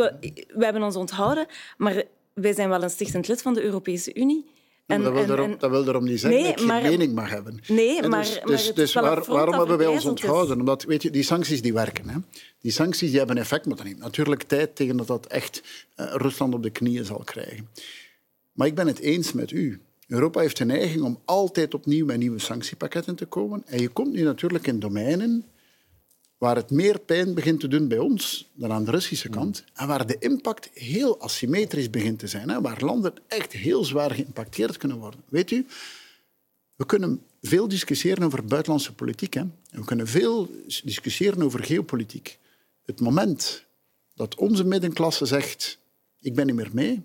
we 0.54 0.64
hebben 0.64 0.82
ons 0.82 0.96
onthouden. 0.96 1.46
Maar 1.76 2.02
wij 2.32 2.52
zijn 2.52 2.68
wel 2.68 2.82
een 2.82 2.90
stichtend 2.90 3.28
lid 3.28 3.42
van 3.42 3.54
de 3.54 3.62
Europese 3.62 4.14
Unie. 4.14 4.52
En, 4.86 5.02
dat, 5.02 5.12
wil 5.12 5.22
en, 5.22 5.28
daarom, 5.28 5.54
dat 5.58 5.70
wil 5.70 5.84
daarom 5.84 6.04
niet 6.04 6.20
zeggen 6.20 6.40
nee, 6.40 6.50
dat 6.50 6.60
je 6.60 6.66
maar, 6.66 6.80
geen 6.80 6.90
mening 6.90 7.14
mag 7.14 7.30
hebben. 7.30 7.58
Nee, 7.66 8.00
dus, 8.00 8.10
maar, 8.10 8.22
dus, 8.22 8.66
maar 8.66 8.74
dus 8.74 8.92
waar, 8.92 9.24
waarom 9.24 9.54
hebben 9.54 9.78
wij 9.78 9.86
ons 9.86 10.04
onthouden? 10.04 10.58
Omdat 10.58 10.84
weet 10.84 11.02
je, 11.02 11.10
die 11.10 11.22
sancties 11.22 11.62
die 11.62 11.72
werken. 11.72 12.08
Hè? 12.08 12.16
Die 12.60 12.72
sancties 12.72 13.08
die 13.10 13.18
hebben 13.18 13.38
effect, 13.38 13.66
maar 13.66 13.76
dat 13.76 13.84
neemt 13.84 13.98
natuurlijk 13.98 14.42
tijd 14.42 14.76
tegen 14.76 14.96
dat 14.96 15.06
dat 15.06 15.26
echt 15.26 15.62
uh, 15.96 16.06
Rusland 16.14 16.54
op 16.54 16.62
de 16.62 16.70
knieën 16.70 17.04
zal 17.04 17.22
krijgen. 17.24 17.68
Maar 18.52 18.66
ik 18.66 18.74
ben 18.74 18.86
het 18.86 18.98
eens 18.98 19.32
met 19.32 19.50
u. 19.50 19.80
Europa 20.08 20.40
heeft 20.40 20.56
de 20.56 20.64
neiging 20.64 21.02
om 21.02 21.20
altijd 21.24 21.74
opnieuw 21.74 22.06
met 22.06 22.18
nieuwe 22.18 22.38
sanctiepakketten 22.38 23.14
te 23.14 23.26
komen. 23.26 23.62
En 23.66 23.80
je 23.80 23.88
komt 23.88 24.12
nu 24.12 24.22
natuurlijk 24.22 24.66
in 24.66 24.78
domeinen 24.78 25.44
waar 26.44 26.56
het 26.56 26.70
meer 26.70 26.98
pijn 26.98 27.34
begint 27.34 27.60
te 27.60 27.68
doen 27.68 27.88
bij 27.88 27.98
ons 27.98 28.50
dan 28.54 28.72
aan 28.72 28.84
de 28.84 28.90
Russische 28.90 29.28
kant. 29.28 29.64
En 29.74 29.86
waar 29.86 30.06
de 30.06 30.16
impact 30.18 30.70
heel 30.74 31.20
asymmetrisch 31.20 31.90
begint 31.90 32.18
te 32.18 32.26
zijn. 32.26 32.48
Hè, 32.48 32.60
waar 32.60 32.84
landen 32.84 33.12
echt 33.28 33.52
heel 33.52 33.84
zwaar 33.84 34.10
geïmpacteerd 34.10 34.76
kunnen 34.76 34.98
worden. 34.98 35.20
Weet 35.28 35.50
u, 35.50 35.66
we 36.76 36.86
kunnen 36.86 37.22
veel 37.42 37.68
discussiëren 37.68 38.22
over 38.22 38.44
buitenlandse 38.44 38.94
politiek. 38.94 39.34
Hè. 39.34 39.42
We 39.70 39.84
kunnen 39.84 40.06
veel 40.06 40.50
discussiëren 40.84 41.42
over 41.42 41.64
geopolitiek. 41.64 42.38
Het 42.84 43.00
moment 43.00 43.64
dat 44.14 44.34
onze 44.34 44.64
middenklasse 44.64 45.26
zegt, 45.26 45.78
ik 46.20 46.34
ben 46.34 46.46
niet 46.46 46.54
meer 46.54 46.70
mee, 46.72 47.02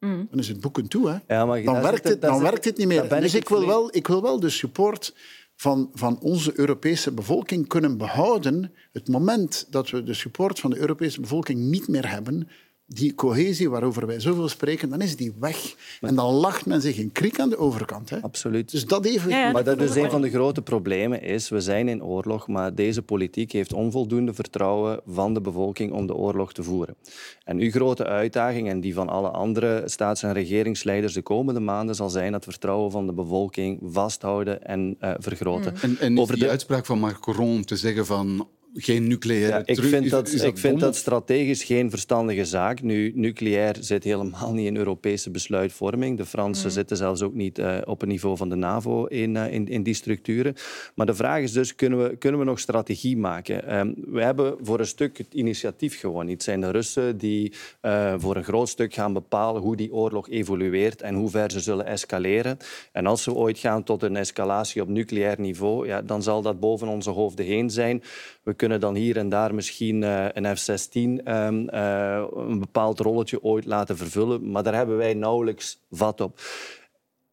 mm. 0.00 0.26
dan 0.30 0.38
is 0.38 0.48
het 0.48 0.60
boeken 0.60 0.88
toe. 0.88 1.08
Hè. 1.08 1.34
Ja, 1.34 1.44
maar 1.44 1.62
dan 1.62 1.82
werkt 1.82 2.08
het, 2.08 2.20
dan 2.20 2.40
werkt 2.40 2.64
het 2.64 2.76
niet 2.76 2.86
meer. 2.86 3.08
Dus 3.08 3.34
ik 3.34 3.48
wil, 3.48 3.66
wel, 3.66 3.96
ik 3.96 4.06
wil 4.06 4.22
wel 4.22 4.40
de 4.40 4.50
support 4.50 5.14
van, 5.56 5.90
van 5.94 6.18
onze 6.20 6.58
Europese 6.58 7.12
bevolking 7.12 7.66
kunnen 7.68 7.96
behouden. 7.98 8.72
Het 8.92 9.08
moment 9.08 9.66
dat 9.70 9.90
we 9.90 10.02
de 10.02 10.14
support 10.14 10.60
van 10.60 10.70
de 10.70 10.78
Europese 10.78 11.20
bevolking 11.20 11.60
niet 11.60 11.88
meer 11.88 12.10
hebben, 12.10 12.48
die 12.88 13.14
cohesie 13.14 13.70
waarover 13.70 14.06
wij 14.06 14.20
zoveel 14.20 14.48
spreken, 14.48 14.88
dan 14.88 15.00
is 15.00 15.16
die 15.16 15.32
weg. 15.38 15.74
En 16.00 16.14
dan 16.14 16.34
lacht 16.34 16.66
men 16.66 16.80
zich 16.80 16.96
in 16.96 17.12
kriek 17.12 17.40
aan 17.40 17.48
de 17.48 17.58
overkant. 17.58 18.10
Hè. 18.10 18.22
Absoluut. 18.22 18.70
Dus 18.70 18.84
dat 18.84 19.04
even... 19.04 19.30
maar 19.52 19.64
dat 19.64 19.80
is 19.80 19.94
een 19.94 20.10
van 20.10 20.22
de 20.22 20.30
grote 20.30 20.62
problemen. 20.62 21.22
Is, 21.22 21.48
we 21.48 21.60
zijn 21.60 21.88
in 21.88 22.04
oorlog, 22.04 22.48
maar 22.48 22.74
deze 22.74 23.02
politiek 23.02 23.52
heeft 23.52 23.72
onvoldoende 23.72 24.34
vertrouwen 24.34 25.00
van 25.06 25.34
de 25.34 25.40
bevolking 25.40 25.92
om 25.92 26.06
de 26.06 26.14
oorlog 26.14 26.52
te 26.52 26.62
voeren. 26.62 26.96
En 27.44 27.58
uw 27.58 27.70
grote 27.70 28.04
uitdaging, 28.04 28.68
en 28.68 28.80
die 28.80 28.94
van 28.94 29.08
alle 29.08 29.30
andere 29.30 29.82
staats- 29.84 30.22
en 30.22 30.32
regeringsleiders 30.32 31.12
de 31.12 31.22
komende 31.22 31.60
maanden, 31.60 31.94
zal 31.94 32.10
zijn 32.10 32.32
dat 32.32 32.44
vertrouwen 32.44 32.90
van 32.90 33.06
de 33.06 33.12
bevolking 33.12 33.80
vasthouden 33.82 34.64
en 34.64 34.96
uh, 35.00 35.14
vergroten. 35.18 35.74
En, 35.80 35.98
en 35.98 36.18
Over 36.18 36.34
die 36.34 36.44
de... 36.44 36.50
uitspraak 36.50 36.86
van 36.86 36.98
Macron 36.98 37.64
te 37.64 37.76
zeggen 37.76 38.06
van 38.06 38.48
geen 38.76 39.06
nucleaire 39.06 39.46
ja, 39.46 39.62
ik 39.64 39.80
vind 39.80 40.10
dat, 40.10 40.42
ik 40.42 40.58
vind 40.58 40.80
dat 40.80 40.96
strategisch 40.96 41.64
geen 41.64 41.90
verstandige 41.90 42.44
zaak. 42.44 42.82
Nu, 42.82 43.12
nucleair 43.14 43.76
zit 43.80 44.04
helemaal 44.04 44.52
niet 44.52 44.66
in 44.66 44.76
Europese 44.76 45.30
besluitvorming. 45.30 46.16
De 46.16 46.26
Fransen 46.26 46.66
mm. 46.66 46.72
zitten 46.72 46.96
zelfs 46.96 47.22
ook 47.22 47.34
niet 47.34 47.58
uh, 47.58 47.78
op 47.84 48.00
het 48.00 48.08
niveau 48.08 48.36
van 48.36 48.48
de 48.48 48.54
NAVO 48.54 49.04
in, 49.04 49.34
uh, 49.34 49.52
in, 49.52 49.68
in, 49.68 49.82
die 49.82 49.94
structuren. 49.94 50.54
Maar 50.94 51.06
de 51.06 51.14
vraag 51.14 51.42
is 51.42 51.52
dus, 51.52 51.74
kunnen 51.74 52.02
we, 52.02 52.16
kunnen 52.16 52.40
we 52.40 52.46
nog 52.46 52.58
strategie 52.58 53.16
maken? 53.16 53.78
Um, 53.78 53.94
we 54.06 54.22
hebben 54.22 54.54
voor 54.60 54.80
een 54.80 54.86
stuk 54.86 55.18
het 55.18 55.34
initiatief 55.34 56.00
gewonnen. 56.00 56.34
Het 56.34 56.42
zijn 56.42 56.60
de 56.60 56.70
Russen 56.70 57.18
die 57.18 57.52
uh, 57.82 58.14
voor 58.18 58.36
een 58.36 58.44
groot 58.44 58.68
stuk 58.68 58.94
gaan 58.94 59.12
bepalen 59.12 59.62
hoe 59.62 59.76
die 59.76 59.92
oorlog 59.92 60.28
evolueert 60.28 61.02
en 61.02 61.14
hoe 61.14 61.30
ver 61.30 61.50
ze 61.50 61.60
zullen 61.60 61.86
escaleren. 61.86 62.56
En 62.92 63.06
als 63.06 63.24
we 63.24 63.34
ooit 63.34 63.58
gaan 63.58 63.82
tot 63.82 64.02
een 64.02 64.16
escalatie 64.16 64.82
op 64.82 64.88
nucleair 64.88 65.40
niveau, 65.40 65.86
ja, 65.86 66.02
dan 66.02 66.22
zal 66.22 66.42
dat 66.42 66.60
boven 66.60 66.88
onze 66.88 67.10
hoofden 67.10 67.44
heen 67.44 67.70
zijn. 67.70 68.02
We 68.46 68.54
kunnen 68.54 68.80
dan 68.80 68.94
hier 68.94 69.16
en 69.16 69.28
daar 69.28 69.54
misschien 69.54 70.02
uh, 70.02 70.26
een 70.32 70.56
F-16 70.56 70.94
um, 70.94 71.68
uh, 71.74 72.24
een 72.32 72.58
bepaald 72.58 73.00
rolletje 73.00 73.42
ooit 73.42 73.64
laten 73.64 73.96
vervullen, 73.96 74.50
maar 74.50 74.62
daar 74.62 74.74
hebben 74.74 74.96
wij 74.96 75.14
nauwelijks 75.14 75.78
vat 75.90 76.20
op. 76.20 76.40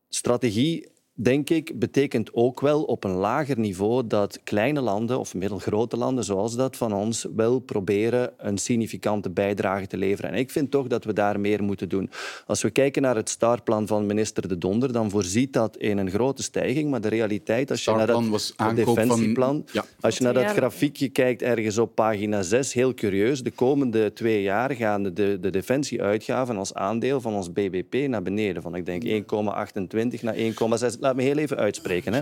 Strategie 0.09 0.87
denk 1.13 1.49
ik, 1.49 1.79
betekent 1.79 2.33
ook 2.33 2.59
wel 2.59 2.83
op 2.83 3.03
een 3.03 3.11
lager 3.11 3.59
niveau 3.59 4.07
dat 4.07 4.39
kleine 4.43 4.81
landen 4.81 5.19
of 5.19 5.33
middelgrote 5.33 5.97
landen 5.97 6.23
zoals 6.23 6.55
dat 6.55 6.77
van 6.77 6.93
ons 6.93 7.27
wel 7.35 7.59
proberen 7.59 8.33
een 8.37 8.57
significante 8.57 9.29
bijdrage 9.29 9.87
te 9.87 9.97
leveren. 9.97 10.31
En 10.31 10.37
ik 10.37 10.51
vind 10.51 10.71
toch 10.71 10.87
dat 10.87 11.03
we 11.03 11.13
daar 11.13 11.39
meer 11.39 11.63
moeten 11.63 11.89
doen. 11.89 12.09
Als 12.45 12.61
we 12.61 12.69
kijken 12.69 13.01
naar 13.01 13.15
het 13.15 13.29
startplan 13.29 13.87
van 13.87 14.05
minister 14.05 14.47
De 14.47 14.57
Donder, 14.57 14.93
dan 14.93 15.09
voorziet 15.09 15.53
dat 15.53 15.77
in 15.77 15.97
een 15.97 16.09
grote 16.09 16.43
stijging. 16.43 16.89
Maar 16.89 17.01
de 17.01 17.07
realiteit, 17.07 17.71
als 17.71 17.83
je 17.83 17.91
naar 17.91 18.07
dat 18.07 18.27
was 18.27 18.53
defensieplan, 18.75 19.63
van... 19.65 19.65
ja. 19.71 19.85
als 19.99 20.17
je 20.17 20.23
naar 20.23 20.33
dat 20.33 20.51
grafiekje 20.51 21.09
kijkt 21.09 21.41
ergens 21.41 21.77
op 21.77 21.95
pagina 21.95 22.41
6, 22.41 22.73
heel 22.73 22.93
curieus, 22.93 23.43
de 23.43 23.51
komende 23.51 24.13
twee 24.13 24.41
jaar 24.41 24.71
gaan 24.71 25.03
de, 25.03 25.37
de 25.39 25.49
defensieuitgaven 25.49 26.57
als 26.57 26.73
aandeel 26.73 27.21
van 27.21 27.33
ons 27.33 27.51
BBP 27.51 28.07
naar 28.07 28.21
beneden. 28.21 28.61
Van 28.61 28.75
ik 28.75 28.85
denk 28.85 29.03
1,28 29.03 30.21
naar 30.21 30.35
1,6 30.35 30.99
laat 31.03 31.15
me 31.15 31.21
heel 31.21 31.37
even 31.37 31.57
uitspreken. 31.57 32.13
Hè. 32.13 32.21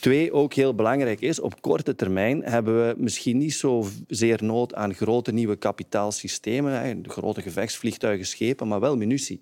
Twee, 0.00 0.32
ook 0.32 0.54
heel 0.54 0.74
belangrijk 0.74 1.20
is, 1.20 1.40
op 1.40 1.60
korte 1.60 1.94
termijn 1.94 2.42
hebben 2.44 2.86
we 2.86 2.94
misschien 2.98 3.38
niet 3.38 3.54
zozeer 3.54 4.44
nood 4.44 4.74
aan 4.74 4.94
grote 4.94 5.32
nieuwe 5.32 5.56
kapitaalsystemen, 5.56 7.04
grote 7.06 7.42
gevechtsvliegtuigen, 7.42 8.26
schepen, 8.26 8.68
maar 8.68 8.80
wel 8.80 8.96
munitie. 8.96 9.40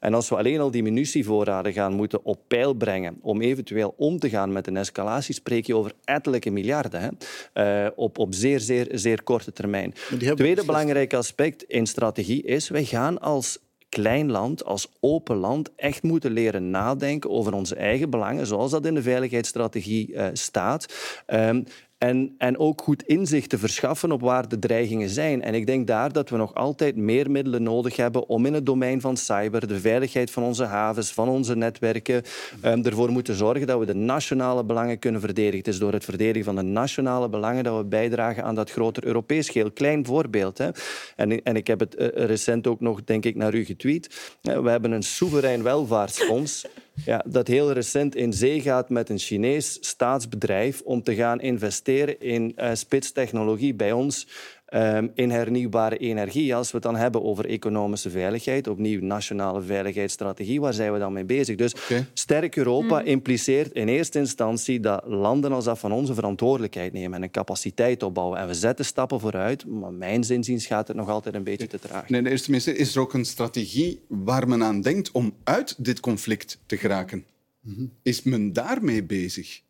En 0.00 0.14
als 0.14 0.28
we 0.28 0.36
alleen 0.36 0.60
al 0.60 0.70
die 0.70 0.82
munitievoorraden 0.82 1.72
gaan 1.72 1.92
moeten 1.92 2.24
op 2.24 2.40
peil 2.48 2.74
brengen 2.74 3.18
om 3.20 3.40
eventueel 3.40 3.94
om 3.96 4.18
te 4.18 4.28
gaan 4.28 4.52
met 4.52 4.66
een 4.66 4.76
escalatie, 4.76 5.34
spreek 5.34 5.66
je 5.66 5.76
over 5.76 5.92
ettelijke 6.04 6.50
miljarden 6.50 7.00
hè, 7.00 7.84
uh, 7.84 7.90
op, 7.96 8.18
op 8.18 8.34
zeer, 8.34 8.60
zeer, 8.60 8.88
zeer 8.90 9.22
korte 9.22 9.52
termijn. 9.52 9.94
Tweede 10.34 10.64
belangrijk 10.64 11.14
aspect 11.14 11.62
in 11.62 11.86
strategie 11.86 12.42
is, 12.42 12.68
wij 12.68 12.84
gaan 12.84 13.20
als 13.20 13.58
klein 13.88 14.30
land, 14.30 14.64
als 14.64 14.88
open 15.00 15.36
land, 15.36 15.70
echt 15.76 16.02
moeten 16.02 16.30
leren 16.30 16.70
nadenken 16.70 17.30
over 17.30 17.52
onze 17.52 17.74
eigen 17.74 18.10
belangen, 18.10 18.46
zoals 18.46 18.70
dat 18.70 18.86
in 18.86 18.94
de 18.94 19.02
veiligheidsstrategie 19.02 20.12
uh, 20.12 20.26
staat. 20.32 20.94
Um, 21.26 21.64
en, 21.98 22.34
en 22.38 22.58
ook 22.58 22.82
goed 22.82 23.02
inzicht 23.02 23.48
te 23.48 23.58
verschaffen 23.58 24.12
op 24.12 24.20
waar 24.20 24.48
de 24.48 24.58
dreigingen 24.58 25.08
zijn. 25.08 25.42
En 25.42 25.54
ik 25.54 25.66
denk 25.66 25.86
daar 25.86 26.12
dat 26.12 26.30
we 26.30 26.36
nog 26.36 26.54
altijd 26.54 26.96
meer 26.96 27.30
middelen 27.30 27.62
nodig 27.62 27.96
hebben 27.96 28.28
om 28.28 28.46
in 28.46 28.54
het 28.54 28.66
domein 28.66 29.00
van 29.00 29.16
cyber, 29.16 29.66
de 29.66 29.80
veiligheid 29.80 30.30
van 30.30 30.42
onze 30.42 30.64
havens, 30.64 31.12
van 31.12 31.28
onze 31.28 31.56
netwerken, 31.56 32.22
um, 32.64 32.84
ervoor 32.84 33.10
moeten 33.10 33.34
zorgen 33.34 33.66
dat 33.66 33.78
we 33.78 33.86
de 33.86 33.94
nationale 33.94 34.64
belangen 34.64 34.98
kunnen 34.98 35.20
verdedigen. 35.20 35.58
Het 35.58 35.68
is 35.68 35.78
door 35.78 35.92
het 35.92 36.04
verdedigen 36.04 36.44
van 36.44 36.56
de 36.56 36.62
nationale 36.62 37.28
belangen 37.28 37.64
dat 37.64 37.76
we 37.76 37.84
bijdragen 37.84 38.44
aan 38.44 38.54
dat 38.54 38.70
groter 38.70 39.04
Europees 39.04 39.48
geheel. 39.48 39.70
Klein 39.70 40.06
voorbeeld. 40.06 40.58
Hè. 40.58 40.68
En, 41.16 41.42
en 41.42 41.56
ik 41.56 41.66
heb 41.66 41.80
het 41.80 41.98
uh, 41.98 42.06
recent 42.12 42.66
ook 42.66 42.80
nog, 42.80 43.04
denk 43.04 43.24
ik, 43.24 43.36
naar 43.36 43.54
u 43.54 43.64
getweet. 43.64 44.36
Uh, 44.42 44.58
we 44.58 44.70
hebben 44.70 44.92
een 44.92 45.02
soeverein 45.02 45.62
welvaartsfonds 45.62 46.66
ja, 47.04 47.24
dat 47.26 47.46
heel 47.46 47.72
recent 47.72 48.14
in 48.14 48.32
zee 48.32 48.60
gaat 48.60 48.90
met 48.90 49.08
een 49.08 49.18
Chinees 49.18 49.78
staatsbedrijf 49.80 50.80
om 50.80 51.02
te 51.02 51.14
gaan 51.14 51.40
investeren 51.40 52.20
in 52.20 52.52
uh, 52.56 52.70
spitstechnologie 52.72 53.74
bij 53.74 53.92
ons 53.92 54.26
um, 54.74 55.10
in 55.14 55.30
hernieuwbare 55.30 55.96
energie. 55.96 56.54
Als 56.54 56.70
we 56.70 56.76
het 56.76 56.86
dan 56.86 56.96
hebben 56.96 57.22
over 57.22 57.46
economische 57.46 58.10
veiligheid, 58.10 58.68
opnieuw 58.68 59.00
nationale 59.00 59.62
veiligheidsstrategie, 59.62 60.60
waar 60.60 60.72
zijn 60.72 60.92
we 60.92 60.98
dan 60.98 61.12
mee 61.12 61.24
bezig? 61.24 61.56
Dus 61.56 61.74
sterk 62.12 62.56
Europa 62.56 63.00
mm. 63.00 63.06
impliceert 63.06 63.72
in 63.72 63.88
eerste 63.88 64.18
instantie 64.18 64.80
dat 64.80 65.02
landen 65.06 65.52
als 65.52 65.64
dat 65.64 65.78
van 65.78 65.92
onze 65.92 66.14
verantwoordelijkheid 66.14 66.92
nemen 66.92 67.16
en 67.16 67.22
een 67.22 67.30
capaciteit 67.30 68.02
opbouwen. 68.02 68.38
En 68.38 68.46
we 68.46 68.54
zetten 68.54 68.84
stappen 68.84 69.20
vooruit, 69.20 69.66
maar 69.66 69.92
mijn 69.92 70.24
zinziens 70.24 70.66
gaat 70.66 70.88
het 70.88 70.96
nog 70.96 71.08
altijd 71.08 71.34
een 71.34 71.44
beetje 71.44 71.66
te 71.66 71.78
traag. 71.78 72.08
Nee, 72.08 72.22
de 72.22 72.30
eerste 72.30 72.50
minister, 72.50 72.76
is 72.76 72.94
er 72.94 73.00
ook 73.00 73.14
een 73.14 73.24
strategie 73.24 74.00
waar 74.08 74.48
men 74.48 74.62
aan 74.62 74.80
denkt 74.80 75.10
om 75.10 75.34
uit 75.44 75.74
dit 75.78 76.00
conflict 76.00 76.58
te 76.66 76.76
geraken? 76.76 77.24
Mhm. 77.60 77.86
Is 78.02 78.22
men 78.22 78.52
daarmee 78.52 79.02
bezig? 79.02 79.60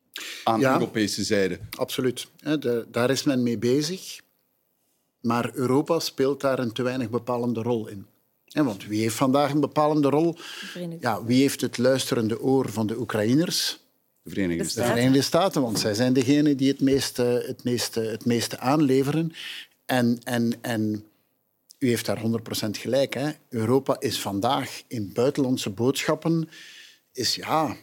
aan 0.44 0.60
de 0.60 0.66
Europese 0.66 1.24
zijde. 1.24 1.58
Absoluut. 1.76 2.26
daar 2.90 3.10
is 3.10 3.22
men 3.22 3.42
mee 3.42 3.58
bezig. 3.58 4.20
Maar 5.20 5.50
Europa 5.54 5.98
speelt 5.98 6.40
daar 6.40 6.58
een 6.58 6.72
te 6.72 6.82
weinig 6.82 7.10
bepalende 7.10 7.62
rol 7.62 7.88
in. 7.88 8.06
Want 8.44 8.86
wie 8.86 9.00
heeft 9.00 9.14
vandaag 9.14 9.50
een 9.50 9.60
bepalende 9.60 10.08
rol? 10.08 10.36
Ja, 11.00 11.24
wie 11.24 11.40
heeft 11.40 11.60
het 11.60 11.78
luisterende 11.78 12.40
oor 12.40 12.68
van 12.68 12.86
de 12.86 12.98
Oekraïners? 12.98 13.78
De 14.22 14.30
Verenigde 14.30 14.64
Staten. 14.64 14.82
De 14.82 14.96
Verenigde 14.96 15.22
Staten, 15.22 15.62
want 15.62 15.78
zij 15.78 15.94
zijn 15.94 16.12
degene 16.12 16.54
die 16.54 16.68
het 16.68 16.80
meeste, 16.80 17.44
het 17.46 17.64
meeste, 17.64 18.00
het 18.00 18.24
meeste 18.24 18.58
aanleveren. 18.58 19.32
En, 19.86 20.18
en, 20.24 20.52
en 20.60 21.04
u 21.78 21.88
heeft 21.88 22.06
daar 22.06 22.22
100% 22.66 22.70
gelijk. 22.70 23.14
Hè? 23.14 23.30
Europa 23.48 23.96
is 23.98 24.20
vandaag 24.20 24.82
in 24.86 25.10
buitenlandse 25.12 25.70
boodschappen 25.70 26.48
is, 27.12 27.34
ja, 27.34 27.76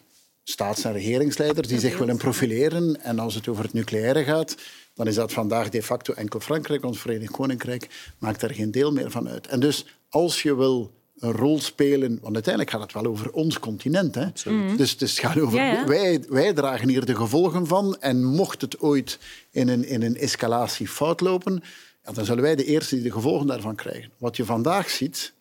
staats- 0.48 0.84
en 0.84 0.94
regeringsleiders 0.94 1.68
die 1.68 1.80
zich 1.80 1.98
willen 1.98 2.18
profileren. 2.18 3.02
En 3.02 3.20
als 3.20 3.36
het 3.36 3.48
over 3.48 3.64
het 3.64 3.74
nucleaire 3.74 4.24
gaat, 4.24 4.56
dan 4.94 5.08
is 5.08 5.16
dat 5.16 5.34
vandaag 5.34 5.70
de 5.70 5.84
facto 5.84 6.14
enkel 6.14 6.40
Frankrijk. 6.40 6.84
Ons 6.84 7.00
Verenigd 7.00 7.32
Koninkrijk 7.32 8.14
maakt 8.18 8.40
daar 8.40 8.54
geen 8.54 8.72
deel 8.72 8.92
meer 8.92 9.12
van 9.12 9.30
uit. 9.30 9.48
En 9.48 9.60
dus 9.60 9.86
als 10.10 10.42
je 10.42 10.56
wil 10.56 10.92
een 11.20 11.32
rol 11.32 11.60
spelen, 11.60 12.20
want 12.22 12.34
uiteindelijk 12.34 12.74
gaat 12.74 12.82
het 12.82 12.94
wel 12.94 13.06
over 13.06 13.32
ons 13.32 13.60
continent. 13.60 14.16
Hè? 14.16 14.26
Mm. 14.46 14.78
Dus, 14.78 14.98
dus 14.98 15.12
het 15.12 15.20
gaat 15.20 15.40
over, 15.40 15.86
Wij, 15.88 16.24
wij 16.30 16.54
dragen 16.54 16.90
hier 16.90 17.06
de 17.06 17.16
gevolgen 17.16 17.68
van. 17.68 17.98
En 18.00 18.24
mocht 18.24 18.62
het 18.62 18.80
ooit 18.80 19.20
in 19.52 19.68
een, 19.68 19.86
in 19.86 20.02
een 20.02 20.18
escalatie 20.18 20.88
fout 20.88 21.22
lopen, 21.22 21.64
ja, 22.06 22.12
dan 22.12 22.26
zullen 22.26 22.44
wij 22.44 22.56
de 22.56 22.66
eerste 22.66 22.96
die 22.96 23.04
de 23.04 23.12
gevolgen 23.12 23.48
daarvan 23.48 23.76
krijgen. 23.76 24.12
Wat 24.18 24.36
je 24.36 24.46
vandaag 24.46 24.90
ziet, 24.90 25.34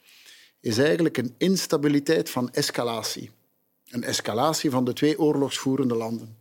is 0.60 0.78
eigenlijk 0.78 1.16
een 1.16 1.34
instabiliteit 1.38 2.30
van 2.30 2.52
escalatie. 2.52 3.30
Een 3.90 4.04
escalatie 4.04 4.70
van 4.70 4.84
de 4.84 4.92
twee 4.92 5.18
oorlogsvoerende 5.18 5.94
landen. 5.94 6.36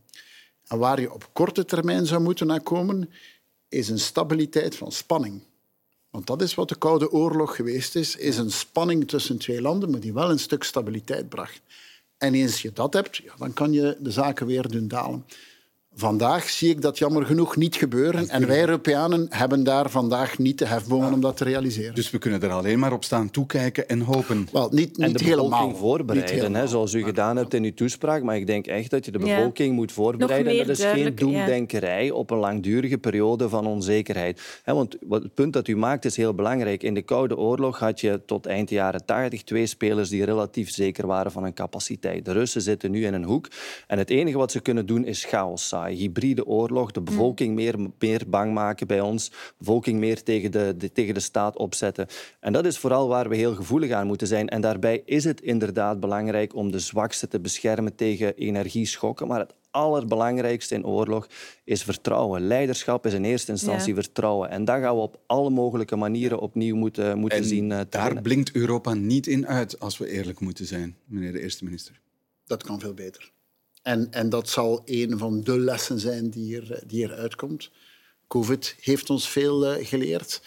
En 0.68 0.78
waar 0.78 1.02
je 1.02 1.14
op 1.14 1.30
korte 1.34 1.66
termijn 1.66 2.06
zou 2.06 2.22
moeten 2.22 2.48
naar 2.48 2.62
komen, 2.62 3.10
is 3.70 3.90
een 3.90 4.00
stabiliteit 4.00 4.76
van 4.76 4.92
spanning. 4.92 5.42
Want 6.10 6.28
dat 6.28 6.42
is 6.42 6.56
wat 6.56 6.70
de 6.70 6.78
Koude 6.78 7.12
Oorlog 7.12 7.56
geweest 7.56 7.96
is, 7.96 8.16
is 8.16 8.38
een 8.38 8.52
spanning 8.52 9.08
tussen 9.08 9.38
twee 9.38 9.62
landen, 9.62 9.92
maar 9.92 10.00
die 10.00 10.14
wel 10.14 10.30
een 10.30 10.40
stuk 10.40 10.64
stabiliteit 10.64 11.30
bracht. 11.30 11.62
En 12.18 12.34
eens 12.34 12.62
je 12.62 12.74
dat 12.74 12.94
hebt, 12.94 13.16
ja, 13.16 13.34
dan 13.38 13.54
kan 13.54 13.74
je 13.74 13.98
de 14.00 14.12
zaken 14.12 14.46
weer 14.46 14.68
doen 14.68 14.88
dalen. 14.88 15.26
Vandaag 15.96 16.50
zie 16.50 16.70
ik 16.70 16.82
dat 16.82 16.98
jammer 16.98 17.26
genoeg 17.26 17.56
niet 17.56 17.76
gebeuren. 17.76 18.30
En 18.30 18.48
wij 18.48 18.60
Europeanen 18.60 19.26
hebben 19.30 19.64
daar 19.64 19.90
vandaag 19.90 20.38
niet 20.38 20.60
de 20.60 20.66
hefbomen 20.66 21.14
om 21.14 21.22
dat 21.22 21.38
te 21.38 21.44
realiseren. 21.44 21.96
Dus 21.96 22.12
we 22.12 22.18
kunnen 22.18 22.42
er 22.42 22.52
alleen 22.52 22.80
maar 22.80 22.94
op 22.94 23.04
staan 23.04 23.30
toekijken 23.30 23.90
en 23.90 24.02
hopen. 24.02 24.48
Wel, 24.52 24.70
niet, 24.72 24.98
niet 24.98 25.08
en 25.08 25.14
de 25.14 25.24
helemaal. 25.24 25.50
bevolking 25.50 25.78
voorbereiden, 25.78 26.56
hè, 26.56 26.68
zoals 26.68 26.94
u 26.94 27.04
gedaan 27.04 27.38
hebt 27.38 27.54
in 27.54 27.64
uw 27.64 27.74
toespraak. 27.74 28.24
Maar 28.24 28.36
ik 28.36 28.48
denk 28.48 28.68
echt 28.68 28.90
dat 28.90 29.06
je 29.06 29.12
de 29.12 29.20
bevolking 29.20 29.76
moet 29.76 29.92
voorbereiden. 29.92 30.58
dat 30.58 30.78
is 30.78 30.84
geen 30.84 31.16
doemdenkerij 31.16 32.12
op 32.12 32.30
een 32.30 32.38
langdurige 32.38 32.98
periode 32.98 33.50
van 33.50 33.68
onzekerheid. 33.68 34.62
want 34.66 34.98
het 35.10 35.34
punt 35.34 35.54
dat 35.54 35.68
u 35.68 35.78
maakt 35.78 36.06
is 36.06 36.16
heel 36.16 36.34
belangrijk. 36.34 36.84
In 36.84 36.94
de 36.94 37.02
Koude 37.02 37.38
Oorlog 37.38 37.80
had 37.80 38.02
je 38.02 38.22
tot 38.26 38.46
eind 38.46 38.70
jaren 38.70 39.06
80 39.06 39.44
twee 39.44 39.66
spelers 39.66 40.10
die 40.10 40.26
relatief 40.26 40.72
zeker 40.72 41.08
waren 41.08 41.32
van 41.32 41.44
hun 41.44 41.54
capaciteit. 41.54 42.26
De 42.26 42.32
Russen 42.32 42.62
zitten 42.62 42.92
nu 42.92 43.06
in 43.06 43.14
een 43.14 43.24
hoek. 43.24 43.48
En 43.88 43.98
het 43.98 44.10
enige 44.10 44.38
wat 44.38 44.52
ze 44.52 44.60
kunnen 44.60 44.86
doen 44.86 45.06
is 45.06 45.24
chaos 45.24 45.68
zaaien 45.68 45.83
hybride 45.90 46.46
oorlog, 46.46 46.92
de 46.92 47.02
bevolking 47.02 47.50
mm. 47.50 47.56
meer, 47.56 47.76
meer 48.00 48.22
bang 48.28 48.54
maken 48.54 48.88
bij 48.88 49.02
ons, 49.02 49.30
de 49.30 49.36
bevolking 49.58 50.00
meer 50.00 50.24
tegen 50.24 50.52
de, 50.52 50.76
de, 50.78 50.92
tegen 50.92 51.14
de 51.14 51.20
staat 51.20 51.58
opzetten. 51.58 52.08
En 52.40 52.54
dat 52.54 52.66
is 52.66 52.78
vooral 52.78 53.08
waar 53.08 53.30
we 53.30 53.36
heel 53.36 53.56
gevoelig 53.56 53.92
aan 53.92 54.08
moeten 54.08 54.28
zijn. 54.28 54.50
En 54.50 54.62
daarbij 54.62 55.02
is 55.06 55.24
het 55.24 55.42
inderdaad 55.42 56.00
belangrijk 56.00 56.56
om 56.56 56.72
de 56.72 56.80
zwakste 56.80 57.28
te 57.28 57.40
beschermen 57.40 57.96
tegen 57.96 58.36
energieschokken. 58.36 59.28
Maar 59.28 59.40
het 59.40 59.54
allerbelangrijkste 59.74 60.76
in 60.76 60.86
oorlog 60.86 61.28
is 61.64 61.84
vertrouwen. 61.84 62.48
Leiderschap 62.48 63.06
is 63.06 63.14
in 63.14 63.24
eerste 63.24 63.52
instantie 63.52 63.94
vertrouwen. 63.94 64.50
En 64.50 64.66
dat 64.66 64.80
gaan 64.80 64.96
we 64.96 65.02
op 65.02 65.20
alle 65.26 65.50
mogelijke 65.50 65.96
manieren 65.96 66.40
opnieuw 66.40 66.76
moeten, 66.76 67.18
moeten 67.18 67.44
zien. 67.44 67.70
Uh, 67.70 67.80
daar 67.90 68.22
blinkt 68.22 68.52
Europa 68.52 68.94
niet 68.94 69.28
in 69.28 69.48
uit, 69.48 69.80
als 69.80 69.98
we 69.98 70.10
eerlijk 70.10 70.40
moeten 70.40 70.66
zijn, 70.66 70.98
meneer 71.06 71.32
de 71.32 71.42
eerste 71.42 71.64
minister. 71.64 72.00
Dat 72.46 72.64
kan 72.64 72.80
veel 72.80 72.94
beter. 72.94 73.33
En, 73.84 74.12
en 74.12 74.30
dat 74.30 74.50
zal 74.50 74.82
een 74.86 75.18
van 75.18 75.42
de 75.42 75.60
lessen 75.60 76.00
zijn 76.00 76.30
die, 76.30 76.44
hier, 76.44 76.84
die 76.88 77.04
eruit 77.04 77.36
komt. 77.36 77.70
Covid 78.28 78.76
heeft 78.80 79.10
ons 79.10 79.30
veel 79.30 79.78
uh, 79.78 79.88
geleerd. 79.88 80.42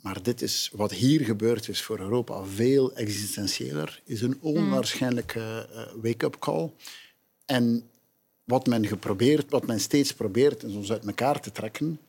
Maar 0.00 0.22
dit 0.22 0.42
is, 0.42 0.70
wat 0.72 0.92
hier 0.92 1.24
gebeurd 1.24 1.68
is 1.68 1.82
voor 1.82 1.98
Europa 1.98 2.44
veel 2.44 2.94
existentiëler. 2.94 4.02
is 4.04 4.22
een 4.22 4.38
onwaarschijnlijke 4.40 5.68
uh, 5.72 6.02
wake-up 6.02 6.38
call. 6.38 6.72
En 7.44 7.90
wat 8.44 8.66
men, 8.66 8.86
geprobeerd, 8.86 9.50
wat 9.50 9.66
men 9.66 9.80
steeds 9.80 10.12
probeert 10.12 10.62
is 10.62 10.74
ons 10.74 10.92
uit 10.92 11.06
elkaar 11.06 11.40
te 11.40 11.52
trekken. 11.52 12.00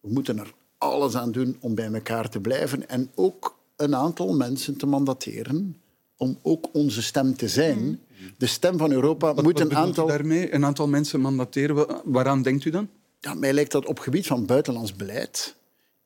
We 0.00 0.08
moeten 0.10 0.38
er 0.38 0.54
alles 0.78 1.14
aan 1.14 1.32
doen 1.32 1.56
om 1.60 1.74
bij 1.74 1.92
elkaar 1.92 2.30
te 2.30 2.40
blijven. 2.40 2.88
En 2.88 3.10
ook 3.14 3.58
een 3.76 3.94
aantal 3.94 4.34
mensen 4.34 4.76
te 4.76 4.86
mandateren 4.86 5.76
om 6.18 6.38
ook 6.42 6.68
onze 6.72 7.02
stem 7.02 7.36
te 7.36 7.48
zijn. 7.48 7.78
Mm. 7.78 7.98
De 8.36 8.46
stem 8.46 8.78
van 8.78 8.92
Europa 8.92 9.32
moet 9.32 9.60
een 9.60 9.76
aantal... 9.76 10.06
daarmee? 10.06 10.54
Een 10.54 10.64
aantal 10.64 10.88
mensen 10.88 11.20
mandateren. 11.20 12.00
Waaraan 12.04 12.42
denkt 12.42 12.64
u 12.64 12.70
dan? 12.70 12.88
Ja, 13.20 13.34
mij 13.34 13.52
lijkt 13.52 13.72
dat 13.72 13.86
op 13.86 13.98
gebied 13.98 14.26
van 14.26 14.46
buitenlands 14.46 14.96
beleid 14.96 15.57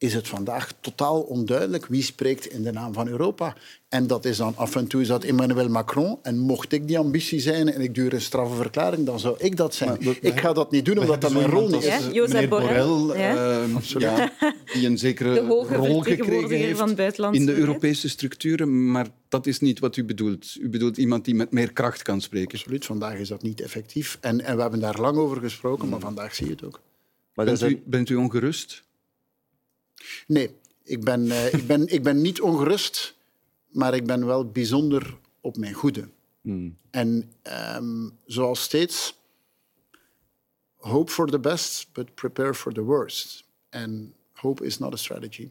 is 0.03 0.15
het 0.15 0.29
vandaag 0.29 0.73
totaal 0.81 1.21
onduidelijk 1.21 1.87
wie 1.87 2.03
spreekt 2.03 2.47
in 2.47 2.63
de 2.63 2.73
naam 2.73 2.93
van 2.93 3.09
Europa. 3.09 3.57
En 3.89 4.07
dat 4.07 4.25
is 4.25 4.37
dan 4.37 4.57
af 4.57 4.77
en 4.77 4.87
toe 4.87 5.01
is 5.01 5.09
dat 5.09 5.25
Emmanuel 5.25 5.69
Macron. 5.69 6.19
En 6.23 6.39
mocht 6.39 6.73
ik 6.73 6.87
die 6.87 6.99
ambitie 6.99 7.41
zijn 7.41 7.73
en 7.73 7.81
ik 7.81 7.95
duur 7.95 8.15
een 8.15 8.21
straffe 8.21 8.55
verklaring, 8.55 9.07
dan 9.07 9.21
zou 9.21 9.35
ik 9.39 9.57
dat 9.57 9.75
zijn. 9.75 9.99
ik 10.21 10.41
ga 10.41 10.53
dat 10.53 10.71
niet 10.71 10.85
doen 10.85 10.99
omdat 10.99 11.21
dat 11.21 11.33
mijn 11.33 11.47
rol 11.47 11.69
niet 11.69 11.85
is. 11.85 11.85
Ja, 11.85 12.11
Jozef 12.13 12.49
Borrell, 12.49 13.19
ja. 13.19 13.63
Uh, 13.65 14.23
die 14.73 14.87
een 14.87 14.99
zekere 14.99 15.41
rol 15.69 16.01
gekregen 16.01 16.57
heeft 16.57 17.19
in 17.31 17.47
de 17.47 17.55
Europese 17.55 18.09
structuren. 18.09 18.91
Maar 18.91 19.07
dat 19.29 19.47
is 19.47 19.61
niet 19.61 19.79
wat 19.79 19.97
u 19.97 20.05
bedoelt. 20.05 20.57
U 20.61 20.69
bedoelt 20.69 20.97
iemand 20.97 21.25
die 21.25 21.35
met 21.35 21.53
meer 21.53 21.73
kracht 21.73 22.03
kan 22.03 22.21
spreken. 22.21 22.59
Absoluut. 22.59 22.85
Vandaag 22.85 23.19
is 23.19 23.29
dat 23.29 23.43
niet 23.43 23.61
effectief. 23.61 24.19
En, 24.21 24.41
en 24.45 24.57
we 24.57 24.63
hebben 24.63 24.81
daar 24.81 25.01
lang 25.01 25.17
over 25.17 25.41
gesproken, 25.41 25.89
maar 25.89 26.01
vandaag 26.01 26.35
zie 26.35 26.47
je 26.47 26.53
het 26.53 26.65
ook. 26.65 26.81
Maar 27.35 27.45
bent, 27.45 27.63
u, 27.63 27.83
bent 27.85 28.09
u 28.09 28.15
ongerust? 28.15 28.83
Nee, 30.27 30.51
ik 30.83 31.05
ben, 31.05 31.25
uh, 31.25 31.53
ik, 31.59 31.67
ben, 31.67 31.87
ik 31.87 32.03
ben 32.03 32.21
niet 32.21 32.41
ongerust, 32.41 33.17
maar 33.69 33.95
ik 33.95 34.07
ben 34.07 34.27
wel 34.27 34.51
bijzonder 34.51 35.19
op 35.41 35.57
mijn 35.57 35.75
goede. 35.75 36.09
Hmm. 36.41 36.77
En 36.91 37.33
um, 37.77 38.19
zoals 38.27 38.63
steeds, 38.63 39.19
hope 40.77 41.13
for 41.13 41.31
the 41.31 41.39
best, 41.39 41.89
but 41.93 42.15
prepare 42.15 42.55
for 42.55 42.73
the 42.73 42.83
worst. 42.83 43.45
En 43.69 44.15
hope 44.33 44.65
is 44.65 44.79
not 44.79 44.93
a 44.93 44.97
strategy. 44.97 45.51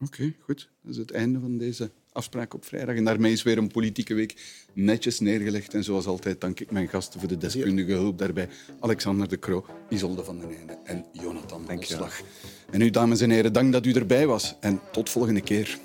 Oké, 0.00 0.34
goed. 0.40 0.68
Dat 0.82 0.92
is 0.92 0.96
het 0.96 1.10
einde 1.10 1.40
van 1.40 1.58
deze 1.58 1.90
afspraak 2.18 2.54
op 2.54 2.64
vrijdag. 2.64 2.96
En 2.96 3.04
daarmee 3.04 3.32
is 3.32 3.42
weer 3.42 3.58
een 3.58 3.68
politieke 3.68 4.14
week 4.14 4.34
netjes 4.72 5.20
neergelegd. 5.20 5.74
En 5.74 5.84
zoals 5.84 6.06
altijd 6.06 6.40
dank 6.40 6.60
ik 6.60 6.70
mijn 6.70 6.88
gasten 6.88 7.20
voor 7.20 7.28
de 7.28 7.36
deskundige 7.36 7.92
hulp 7.92 8.18
daarbij. 8.18 8.48
Alexander 8.80 9.28
de 9.28 9.38
Croo, 9.38 9.64
Isolde 9.88 10.24
van 10.24 10.38
den 10.38 10.56
Einde 10.56 10.78
en 10.84 11.04
Jonathan 11.12 11.66
Slag. 11.78 12.20
En 12.70 12.80
u, 12.80 12.90
dames 12.90 13.20
en 13.20 13.30
heren, 13.30 13.52
dank 13.52 13.72
dat 13.72 13.86
u 13.86 13.92
erbij 13.92 14.26
was. 14.26 14.54
En 14.60 14.80
tot 14.92 15.10
volgende 15.10 15.40
keer. 15.40 15.78